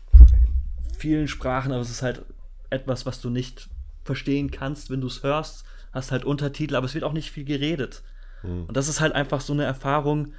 vielen 0.97 1.29
Sprachen, 1.29 1.73
aber 1.73 1.81
es 1.81 1.91
ist 1.91 2.03
halt 2.03 2.25
etwas, 2.71 3.05
was 3.05 3.21
du 3.21 3.31
nicht 3.31 3.69
verstehen 4.05 4.51
kannst, 4.51 4.91
wenn 4.91 5.01
du 5.01 5.09
es 5.09 5.23
hörst. 5.23 5.65
Hast 5.93 6.13
halt 6.13 6.25
Untertitel, 6.25 6.77
aber 6.77 6.87
es 6.87 6.95
wird 6.95 7.05
auch 7.05 7.13
nicht 7.13 7.33
viel 7.33 7.45
geredet. 7.45 8.03
Mhm. 8.45 8.67
Und 8.67 8.77
das 8.77 8.89
ist 8.89 9.01
halt 9.01 9.13
einfach 9.15 9.41
so 9.41 9.53
eine 9.53 9.65
Erfahrung, 9.65 10.33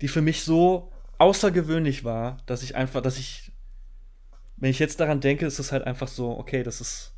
die 0.00 0.08
für 0.08 0.22
mich 0.22 0.42
so 0.42 0.92
außergewöhnlich 1.18 2.04
war, 2.04 2.38
dass 2.46 2.62
ich 2.62 2.76
einfach, 2.76 3.00
dass 3.00 3.18
ich, 3.18 3.52
wenn 4.56 4.70
ich 4.70 4.78
jetzt 4.78 5.00
daran 5.00 5.20
denke, 5.20 5.46
ist 5.46 5.58
es 5.58 5.72
halt 5.72 5.84
einfach 5.84 6.08
so, 6.08 6.38
okay, 6.38 6.62
das 6.62 6.80
ist, 6.80 7.12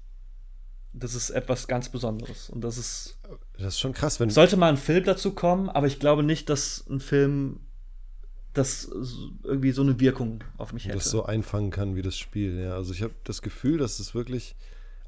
das 0.92 1.14
ist 1.14 1.30
etwas 1.30 1.68
ganz 1.68 1.88
Besonderes. 1.88 2.50
Und 2.50 2.62
das 2.62 2.78
ist. 2.78 3.18
Das 3.58 3.74
ist 3.74 3.80
schon 3.80 3.92
krass, 3.92 4.18
wenn. 4.20 4.30
Sollte 4.30 4.56
mal 4.56 4.68
ein 4.68 4.76
Film 4.76 5.04
dazu 5.04 5.32
kommen, 5.32 5.68
aber 5.68 5.86
ich 5.86 5.98
glaube 5.98 6.22
nicht, 6.22 6.48
dass 6.48 6.86
ein 6.88 7.00
Film 7.00 7.60
das 8.54 8.90
irgendwie 9.44 9.72
so 9.72 9.82
eine 9.82 10.00
Wirkung 10.00 10.42
auf 10.56 10.72
mich 10.72 10.86
hätte. 10.86 10.96
Das 10.96 11.10
so 11.10 11.24
einfangen 11.24 11.70
kann 11.70 11.94
wie 11.94 12.02
das 12.02 12.16
Spiel, 12.16 12.58
ja. 12.58 12.74
Also 12.74 12.92
ich 12.92 13.02
habe 13.02 13.14
das 13.24 13.42
Gefühl, 13.42 13.76
dass 13.76 13.98
es 14.00 14.14
wirklich 14.14 14.56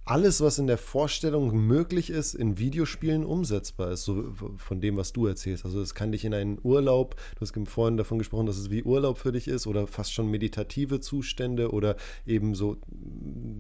alles, 0.09 0.41
was 0.41 0.59
in 0.59 0.67
der 0.67 0.79
Vorstellung 0.79 1.55
möglich 1.67 2.09
ist, 2.11 2.35
in 2.35 2.59
Videospielen 2.59 3.25
umsetzbar 3.25 3.91
ist, 3.91 4.05
so 4.05 4.33
von 4.57 4.81
dem, 4.81 4.97
was 4.97 5.13
du 5.13 5.27
erzählst. 5.27 5.65
Also 5.65 5.81
es 5.83 5.95
kann 5.95 6.13
dich 6.13 6.25
in 6.25 6.33
einen 6.33 6.59
Urlaub, 6.63 7.17
du 7.35 7.41
hast 7.43 7.55
vorhin 7.69 7.97
davon 7.99 8.19
gesprochen, 8.19 8.47
dass 8.47 8.57
es 8.57 8.71
wie 8.71 8.83
Urlaub 8.83 9.19
für 9.19 9.33
dich 9.33 9.49
ist 9.49 9.67
oder 9.67 9.87
fast 9.87 10.13
schon 10.13 10.31
meditative 10.31 11.01
Zustände 11.01 11.73
oder 11.73 11.97
eben 12.27 12.55
so 12.55 12.79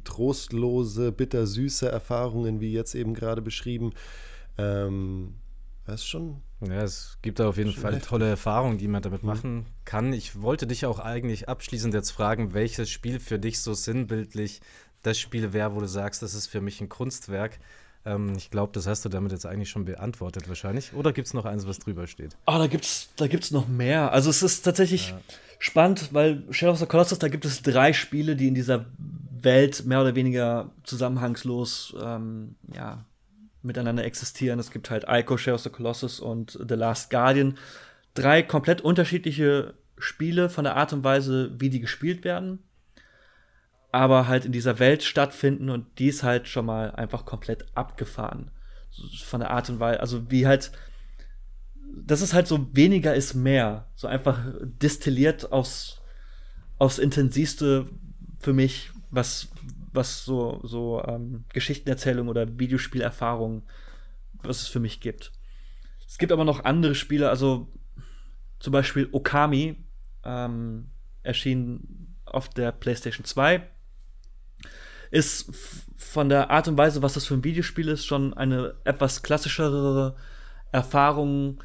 trostlose, 0.04 1.12
bittersüße 1.12 1.88
Erfahrungen, 1.88 2.60
wie 2.60 2.72
jetzt 2.72 2.94
eben 2.94 3.12
gerade 3.12 3.42
beschrieben. 3.42 3.92
Ähm, 4.56 5.34
das 5.84 6.00
ist 6.00 6.06
schon. 6.06 6.42
Ja, 6.60 6.82
es 6.82 7.18
gibt 7.22 7.38
da 7.38 7.48
auf 7.48 7.56
jeden 7.56 7.72
Fall 7.72 7.94
heftig. 7.94 8.08
tolle 8.08 8.28
Erfahrungen, 8.28 8.78
die 8.78 8.88
man 8.88 9.00
damit 9.00 9.22
mhm. 9.22 9.28
machen 9.28 9.66
kann. 9.84 10.12
Ich 10.12 10.40
wollte 10.42 10.66
dich 10.66 10.86
auch 10.86 10.98
eigentlich 10.98 11.48
abschließend 11.48 11.94
jetzt 11.94 12.10
fragen, 12.10 12.52
welches 12.52 12.90
Spiel 12.90 13.20
für 13.20 13.38
dich 13.38 13.60
so 13.60 13.74
sinnbildlich 13.74 14.60
das 15.08 15.18
Spiel 15.18 15.52
wäre, 15.52 15.74
wo 15.74 15.80
du 15.80 15.88
sagst, 15.88 16.22
das 16.22 16.34
ist 16.34 16.46
für 16.46 16.60
mich 16.60 16.80
ein 16.80 16.88
Kunstwerk. 16.88 17.58
Ähm, 18.04 18.34
ich 18.36 18.50
glaube, 18.50 18.72
das 18.72 18.86
hast 18.86 19.04
du 19.04 19.08
damit 19.08 19.32
jetzt 19.32 19.46
eigentlich 19.46 19.70
schon 19.70 19.84
beantwortet 19.84 20.48
wahrscheinlich. 20.48 20.92
Oder 20.92 21.12
gibt 21.12 21.26
es 21.26 21.34
noch 21.34 21.44
eins, 21.44 21.66
was 21.66 21.78
drüber 21.78 22.06
steht? 22.06 22.36
Ah, 22.46 22.56
oh, 22.56 22.58
da 22.58 22.66
gibt 22.66 22.84
es 22.84 23.08
da 23.16 23.26
gibt's 23.26 23.50
noch 23.50 23.68
mehr. 23.68 24.12
Also 24.12 24.30
es 24.30 24.42
ist 24.42 24.62
tatsächlich 24.62 25.10
ja. 25.10 25.20
spannend, 25.58 26.12
weil 26.12 26.44
Shadow 26.50 26.72
of 26.72 26.78
the 26.78 26.86
Colossus, 26.86 27.18
da 27.18 27.28
gibt 27.28 27.44
es 27.44 27.62
drei 27.62 27.92
Spiele, 27.92 28.36
die 28.36 28.48
in 28.48 28.54
dieser 28.54 28.86
Welt 29.40 29.84
mehr 29.84 30.00
oder 30.00 30.14
weniger 30.14 30.70
zusammenhangslos 30.84 31.94
ähm, 32.00 32.56
ja, 32.74 33.04
miteinander 33.62 34.04
existieren. 34.04 34.58
Es 34.58 34.70
gibt 34.70 34.90
halt 34.90 35.06
Ico, 35.08 35.36
Shadow 35.36 35.56
of 35.56 35.62
the 35.62 35.70
Colossus 35.70 36.20
und 36.20 36.58
The 36.68 36.74
Last 36.74 37.10
Guardian. 37.10 37.58
Drei 38.14 38.42
komplett 38.42 38.80
unterschiedliche 38.80 39.74
Spiele 39.96 40.48
von 40.48 40.64
der 40.64 40.76
Art 40.76 40.92
und 40.92 41.04
Weise, 41.04 41.52
wie 41.58 41.70
die 41.70 41.80
gespielt 41.80 42.24
werden 42.24 42.60
aber 43.98 44.28
halt 44.28 44.44
in 44.44 44.52
dieser 44.52 44.78
Welt 44.78 45.02
stattfinden 45.02 45.70
und 45.70 45.98
die 45.98 46.06
ist 46.06 46.22
halt 46.22 46.46
schon 46.46 46.66
mal 46.66 46.92
einfach 46.92 47.24
komplett 47.24 47.66
abgefahren. 47.74 48.52
Von 49.24 49.40
der 49.40 49.50
Art 49.50 49.68
und 49.70 49.80
Weise, 49.80 49.98
also 49.98 50.30
wie 50.30 50.46
halt, 50.46 50.70
das 52.06 52.20
ist 52.20 52.32
halt 52.32 52.46
so 52.46 52.68
weniger 52.76 53.16
ist 53.16 53.34
mehr. 53.34 53.88
So 53.96 54.06
einfach 54.06 54.38
destilliert 54.62 55.50
aufs, 55.50 56.00
aufs 56.78 57.00
intensivste 57.00 57.88
für 58.38 58.52
mich, 58.52 58.92
was, 59.10 59.48
was 59.92 60.24
so, 60.24 60.60
so 60.62 61.02
ähm, 61.04 61.42
Geschichtenerzählung 61.52 62.28
oder 62.28 62.56
Videospielerfahrung, 62.56 63.64
was 64.44 64.62
es 64.62 64.68
für 64.68 64.78
mich 64.78 65.00
gibt. 65.00 65.32
Es 66.06 66.18
gibt 66.18 66.30
aber 66.30 66.44
noch 66.44 66.64
andere 66.64 66.94
Spiele, 66.94 67.30
also 67.30 67.66
zum 68.60 68.72
Beispiel 68.72 69.08
Okami 69.10 69.74
ähm, 70.24 70.86
erschien 71.24 72.14
auf 72.26 72.48
der 72.48 72.70
PlayStation 72.70 73.24
2 73.24 73.66
ist 75.10 75.50
von 75.96 76.28
der 76.28 76.50
Art 76.50 76.68
und 76.68 76.78
Weise, 76.78 77.02
was 77.02 77.14
das 77.14 77.26
für 77.26 77.34
ein 77.34 77.44
Videospiel 77.44 77.88
ist, 77.88 78.06
schon 78.06 78.34
eine 78.34 78.74
etwas 78.84 79.22
klassischere 79.22 80.16
Erfahrung. 80.72 81.62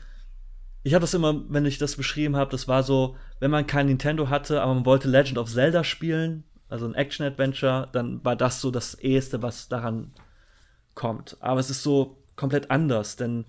Ich 0.83 0.93
habe 0.93 1.01
das 1.01 1.13
immer, 1.13 1.43
wenn 1.49 1.65
ich 1.65 1.77
das 1.77 1.95
beschrieben 1.95 2.35
habe, 2.35 2.51
das 2.51 2.67
war 2.67 2.83
so, 2.83 3.15
wenn 3.39 3.51
man 3.51 3.67
kein 3.67 3.87
Nintendo 3.87 4.29
hatte, 4.29 4.61
aber 4.61 4.73
man 4.73 4.85
wollte 4.85 5.07
Legend 5.07 5.37
of 5.37 5.51
Zelda 5.51 5.83
spielen, 5.83 6.43
also 6.67 6.85
ein 6.85 6.95
Action-Adventure, 6.95 7.89
dann 7.91 8.23
war 8.25 8.35
das 8.35 8.59
so 8.59 8.71
das 8.71 8.95
eheste, 8.95 9.41
was 9.41 9.69
daran 9.69 10.11
kommt. 10.95 11.37
Aber 11.39 11.59
es 11.59 11.69
ist 11.69 11.83
so 11.83 12.23
komplett 12.35 12.71
anders, 12.71 13.15
denn 13.15 13.45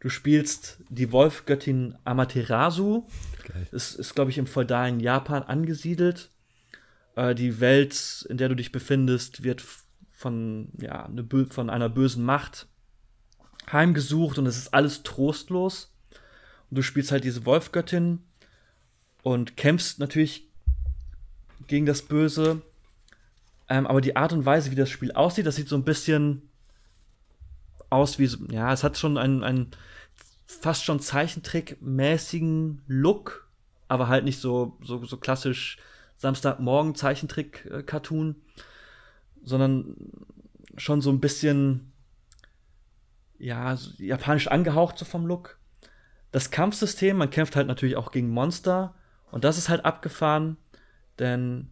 du 0.00 0.08
spielst 0.08 0.82
die 0.88 1.12
Wolfgöttin 1.12 1.96
Amaterasu. 2.04 3.06
Geil. 3.46 3.68
Es 3.72 3.94
ist, 3.94 4.14
glaube 4.14 4.30
ich, 4.30 4.38
im 4.38 4.46
feudalen 4.46 5.00
Japan 5.00 5.42
angesiedelt 5.42 6.30
äh, 7.20 7.34
die 7.34 7.60
Welt, 7.60 8.26
in 8.28 8.38
der 8.38 8.48
du 8.48 8.56
dich 8.56 8.72
befindest, 8.72 9.42
wird 9.42 9.62
von, 10.10 10.70
ja, 10.80 11.04
eine, 11.04 11.26
von 11.50 11.70
einer 11.70 11.88
bösen 11.88 12.24
Macht 12.24 12.66
heimgesucht 13.70 14.38
und 14.38 14.46
es 14.46 14.56
ist 14.56 14.74
alles 14.74 15.02
trostlos. 15.02 15.92
Und 16.70 16.78
du 16.78 16.82
spielst 16.82 17.12
halt 17.12 17.24
diese 17.24 17.44
Wolfgöttin 17.44 18.20
und 19.22 19.56
kämpfst 19.56 19.98
natürlich 19.98 20.48
gegen 21.66 21.86
das 21.86 22.02
Böse. 22.02 22.62
Ähm, 23.68 23.86
aber 23.86 24.00
die 24.00 24.16
Art 24.16 24.32
und 24.32 24.46
Weise, 24.46 24.70
wie 24.70 24.76
das 24.76 24.90
Spiel 24.90 25.12
aussieht, 25.12 25.46
das 25.46 25.56
sieht 25.56 25.68
so 25.68 25.76
ein 25.76 25.84
bisschen 25.84 26.42
aus 27.90 28.18
wie, 28.18 28.30
ja, 28.50 28.72
es 28.72 28.82
hat 28.82 28.96
schon 28.96 29.18
einen, 29.18 29.44
einen 29.44 29.70
fast 30.46 30.84
schon 30.84 31.00
Zeichentrick-mäßigen 31.00 32.82
Look, 32.86 33.48
aber 33.88 34.08
halt 34.08 34.24
nicht 34.24 34.40
so, 34.40 34.78
so, 34.82 35.04
so 35.04 35.16
klassisch 35.16 35.76
Samstagmorgen 36.20 36.94
Zeichentrick-Cartoon, 36.94 38.36
sondern 39.42 39.96
schon 40.76 41.00
so 41.00 41.08
ein 41.10 41.18
bisschen 41.18 41.92
ja, 43.38 43.74
japanisch 43.96 44.48
angehaucht 44.48 44.98
so 44.98 45.06
vom 45.06 45.24
Look. 45.24 45.58
Das 46.30 46.50
Kampfsystem, 46.50 47.16
man 47.16 47.30
kämpft 47.30 47.56
halt 47.56 47.68
natürlich 47.68 47.96
auch 47.96 48.12
gegen 48.12 48.28
Monster 48.28 48.94
und 49.30 49.44
das 49.44 49.56
ist 49.56 49.70
halt 49.70 49.86
abgefahren, 49.86 50.58
denn 51.18 51.70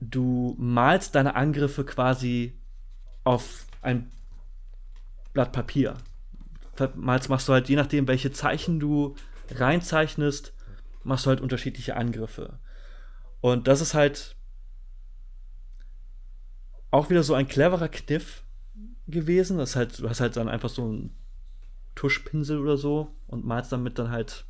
du 0.00 0.56
malst 0.58 1.14
deine 1.14 1.36
Angriffe 1.36 1.84
quasi 1.84 2.58
auf 3.24 3.66
ein 3.82 4.10
Blatt 5.34 5.52
Papier. 5.52 5.98
Malst 6.94 7.28
machst 7.28 7.46
du 7.48 7.52
halt, 7.52 7.68
je 7.68 7.76
nachdem, 7.76 8.08
welche 8.08 8.32
Zeichen 8.32 8.80
du 8.80 9.14
reinzeichnest, 9.50 10.54
machst 11.04 11.26
du 11.26 11.30
halt 11.30 11.42
unterschiedliche 11.42 11.96
Angriffe. 11.96 12.58
Und 13.40 13.68
das 13.68 13.80
ist 13.80 13.94
halt 13.94 14.36
auch 16.90 17.10
wieder 17.10 17.22
so 17.22 17.34
ein 17.34 17.48
cleverer 17.48 17.88
Kniff 17.88 18.42
gewesen. 19.06 19.58
Das 19.58 19.76
halt, 19.76 19.98
du 20.00 20.08
hast 20.08 20.20
halt 20.20 20.36
dann 20.36 20.48
einfach 20.48 20.68
so 20.68 20.84
einen 20.84 21.14
Tuschpinsel 21.94 22.58
oder 22.58 22.76
so 22.76 23.12
und 23.26 23.44
malst 23.44 23.72
damit 23.72 23.98
dann 23.98 24.10
halt 24.10 24.44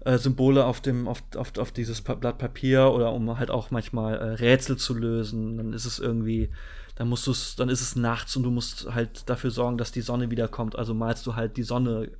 äh, 0.00 0.18
Symbole 0.18 0.64
auf 0.64 0.80
dem, 0.80 1.08
auf, 1.08 1.22
auf, 1.36 1.56
auf 1.58 1.72
dieses 1.72 2.02
Blatt 2.02 2.38
Papier 2.38 2.92
oder 2.92 3.12
um 3.12 3.38
halt 3.38 3.50
auch 3.50 3.70
manchmal 3.70 4.16
äh, 4.16 4.24
Rätsel 4.34 4.76
zu 4.76 4.94
lösen. 4.94 5.56
Dann 5.56 5.72
ist 5.72 5.86
es 5.86 5.98
irgendwie, 5.98 6.50
dann 6.96 7.08
musst 7.08 7.26
du 7.26 7.30
es, 7.30 7.56
dann 7.56 7.68
ist 7.68 7.80
es 7.80 7.96
nachts 7.96 8.36
und 8.36 8.42
du 8.42 8.50
musst 8.50 8.92
halt 8.92 9.28
dafür 9.28 9.50
sorgen, 9.50 9.78
dass 9.78 9.92
die 9.92 10.02
Sonne 10.02 10.30
wiederkommt. 10.30 10.76
Also 10.76 10.94
malst 10.94 11.26
du 11.26 11.36
halt 11.36 11.56
die 11.56 11.62
Sonne 11.62 12.10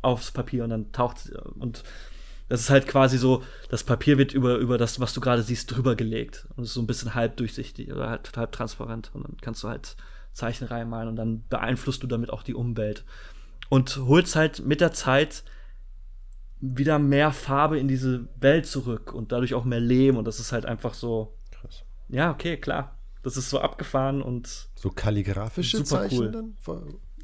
aufs 0.00 0.30
Papier 0.30 0.64
und 0.64 0.70
dann 0.70 0.92
taucht 0.92 1.30
und 1.58 1.84
das 2.52 2.60
ist 2.60 2.68
halt 2.68 2.86
quasi 2.86 3.16
so, 3.16 3.42
das 3.70 3.82
Papier 3.82 4.18
wird 4.18 4.34
über, 4.34 4.58
über 4.58 4.76
das, 4.76 5.00
was 5.00 5.14
du 5.14 5.22
gerade 5.22 5.42
siehst, 5.42 5.74
drüber 5.74 5.96
gelegt. 5.96 6.46
Und 6.54 6.64
es 6.64 6.68
ist 6.68 6.74
so 6.74 6.82
ein 6.82 6.86
bisschen 6.86 7.14
halb 7.14 7.38
durchsichtig 7.38 7.90
oder 7.90 8.10
halt 8.10 8.30
halb 8.36 8.52
transparent. 8.52 9.10
Und 9.14 9.26
dann 9.26 9.38
kannst 9.40 9.64
du 9.64 9.70
halt 9.70 9.96
Zeichen 10.34 10.66
reinmalen 10.66 11.08
und 11.08 11.16
dann 11.16 11.44
beeinflusst 11.48 12.02
du 12.02 12.06
damit 12.06 12.28
auch 12.28 12.42
die 12.42 12.52
Umwelt. 12.52 13.06
Und 13.70 13.96
holst 13.96 14.36
halt 14.36 14.66
mit 14.66 14.82
der 14.82 14.92
Zeit 14.92 15.44
wieder 16.60 16.98
mehr 16.98 17.32
Farbe 17.32 17.78
in 17.78 17.88
diese 17.88 18.28
Welt 18.38 18.66
zurück 18.66 19.14
und 19.14 19.32
dadurch 19.32 19.54
auch 19.54 19.64
mehr 19.64 19.80
Leben. 19.80 20.18
Und 20.18 20.26
das 20.26 20.38
ist 20.38 20.52
halt 20.52 20.66
einfach 20.66 20.92
so. 20.92 21.38
Krass. 21.52 21.84
Ja, 22.10 22.30
okay, 22.32 22.58
klar. 22.58 22.98
Das 23.22 23.38
ist 23.38 23.48
so 23.48 23.60
abgefahren 23.60 24.20
und. 24.20 24.68
So 24.74 24.90
kalligraphische 24.90 25.78
super 25.78 26.02
Zeichen 26.02 26.18
cool. 26.18 26.30
dann? 26.30 26.54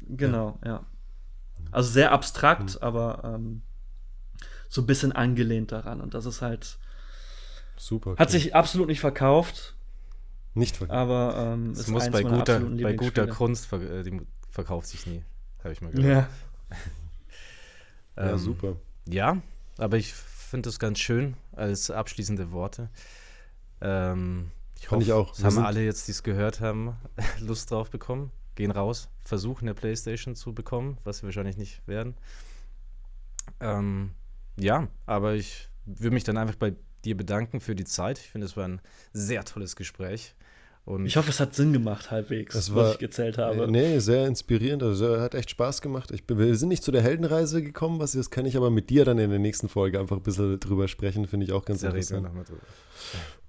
Genau, 0.07 0.57
ja. 0.65 0.71
ja. 0.71 0.85
Also 1.69 1.91
sehr 1.91 2.13
abstrakt, 2.13 2.77
mhm. 2.77 2.81
aber 2.81 3.21
ähm, 3.23 3.61
so 4.69 4.81
ein 4.81 4.85
bisschen 4.85 5.11
angelehnt 5.11 5.71
daran. 5.71 5.99
Und 5.99 6.13
das 6.13 6.25
ist 6.25 6.41
halt. 6.41 6.77
Super. 7.75 8.15
Hat 8.17 8.29
sich 8.29 8.55
absolut 8.55 8.87
nicht 8.87 8.99
verkauft. 8.99 9.75
Nicht 10.53 10.77
verkauft. 10.77 10.97
Aber 10.97 11.53
ähm, 11.53 11.71
es 11.71 11.87
muss 11.87 12.09
bei 12.09 12.23
guter, 12.23 12.59
bei 12.59 12.93
guter 12.93 13.27
Kunst 13.27 13.67
ver 13.67 13.81
äh, 13.81 14.03
die 14.03 14.21
verkauft 14.49 14.87
sich 14.87 15.05
nie. 15.05 15.23
Habe 15.59 15.73
ich 15.73 15.81
mal 15.81 15.91
gehört. 15.91 16.27
Ja. 16.67 16.77
ähm, 18.23 18.29
ja, 18.29 18.37
super. 18.37 18.75
Ja, 19.05 19.41
aber 19.77 19.97
ich 19.97 20.13
finde 20.13 20.69
es 20.69 20.79
ganz 20.79 20.99
schön 20.99 21.35
als 21.53 21.91
abschließende 21.91 22.51
Worte. 22.51 22.89
Ähm, 23.81 24.51
ich 24.77 24.87
Fand 24.87 25.01
hoffe, 25.01 25.03
ich 25.03 25.13
auch. 25.13 25.35
Das 25.35 25.43
haben 25.43 25.65
alle 25.65 25.83
jetzt, 25.83 26.07
die 26.07 26.11
es 26.11 26.23
gehört 26.23 26.59
haben, 26.59 26.95
Lust 27.39 27.71
drauf 27.71 27.89
bekommen. 27.89 28.31
Gehen 28.55 28.71
raus, 28.71 29.07
versuchen 29.23 29.65
eine 29.65 29.73
Playstation 29.73 30.35
zu 30.35 30.53
bekommen, 30.53 30.97
was 31.05 31.21
wir 31.21 31.27
wahrscheinlich 31.27 31.55
nicht 31.55 31.87
werden. 31.87 32.15
Ähm, 33.61 34.11
ja, 34.59 34.87
aber 35.05 35.35
ich 35.35 35.69
würde 35.85 36.13
mich 36.13 36.23
dann 36.23 36.37
einfach 36.37 36.55
bei 36.55 36.73
dir 37.05 37.15
bedanken 37.15 37.59
für 37.59 37.75
die 37.75 37.85
Zeit. 37.85 38.19
Ich 38.19 38.29
finde, 38.29 38.45
es 38.45 38.57
war 38.57 38.67
ein 38.67 38.81
sehr 39.13 39.45
tolles 39.45 39.75
Gespräch. 39.75 40.35
Und 40.85 41.05
ich 41.05 41.17
hoffe, 41.17 41.29
es 41.29 41.39
hat 41.39 41.53
Sinn 41.53 41.71
gemacht, 41.71 42.09
halbwegs, 42.09 42.55
das 42.55 42.73
war, 42.73 42.85
was 42.85 42.93
ich 42.93 42.99
gezählt 42.99 43.37
habe. 43.37 43.71
Nee, 43.71 43.99
sehr 43.99 44.25
inspirierend. 44.25 44.81
Also, 44.81 45.19
hat 45.19 45.35
echt 45.35 45.51
Spaß 45.51 45.81
gemacht. 45.81 46.09
Ich, 46.11 46.23
wir 46.27 46.55
sind 46.55 46.69
nicht 46.69 46.83
zu 46.83 46.91
der 46.91 47.03
Heldenreise 47.03 47.61
gekommen, 47.61 47.99
was 47.99 48.13
das 48.13 48.31
kann 48.31 48.45
ich 48.45 48.57
aber 48.57 48.71
mit 48.71 48.89
dir 48.89 49.05
dann 49.05 49.19
in 49.19 49.29
der 49.29 49.39
nächsten 49.39 49.69
Folge 49.69 49.99
einfach 49.99 50.17
ein 50.17 50.23
bisschen 50.23 50.59
drüber 50.59 50.87
sprechen. 50.87 51.27
Finde 51.27 51.45
ich 51.45 51.51
auch 51.51 51.63
ganz 51.63 51.81
sehr 51.81 51.93
interessant. 51.93 52.27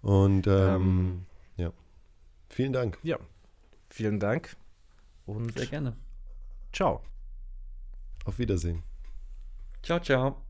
Und 0.02 0.46
ähm, 0.46 0.52
ähm, 0.52 1.26
ja, 1.56 1.72
vielen 2.50 2.74
Dank. 2.74 2.98
Ja, 3.02 3.18
vielen 3.88 4.20
Dank. 4.20 4.56
Und 5.24 5.56
sehr 5.56 5.66
gerne. 5.66 5.96
Ciao. 6.72 7.02
Auf 8.26 8.38
Wiedersehen. 8.38 8.82
Ciao, 9.82 9.98
ciao. 9.98 10.49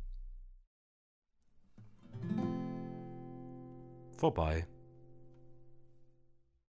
Vorbei. 4.21 4.67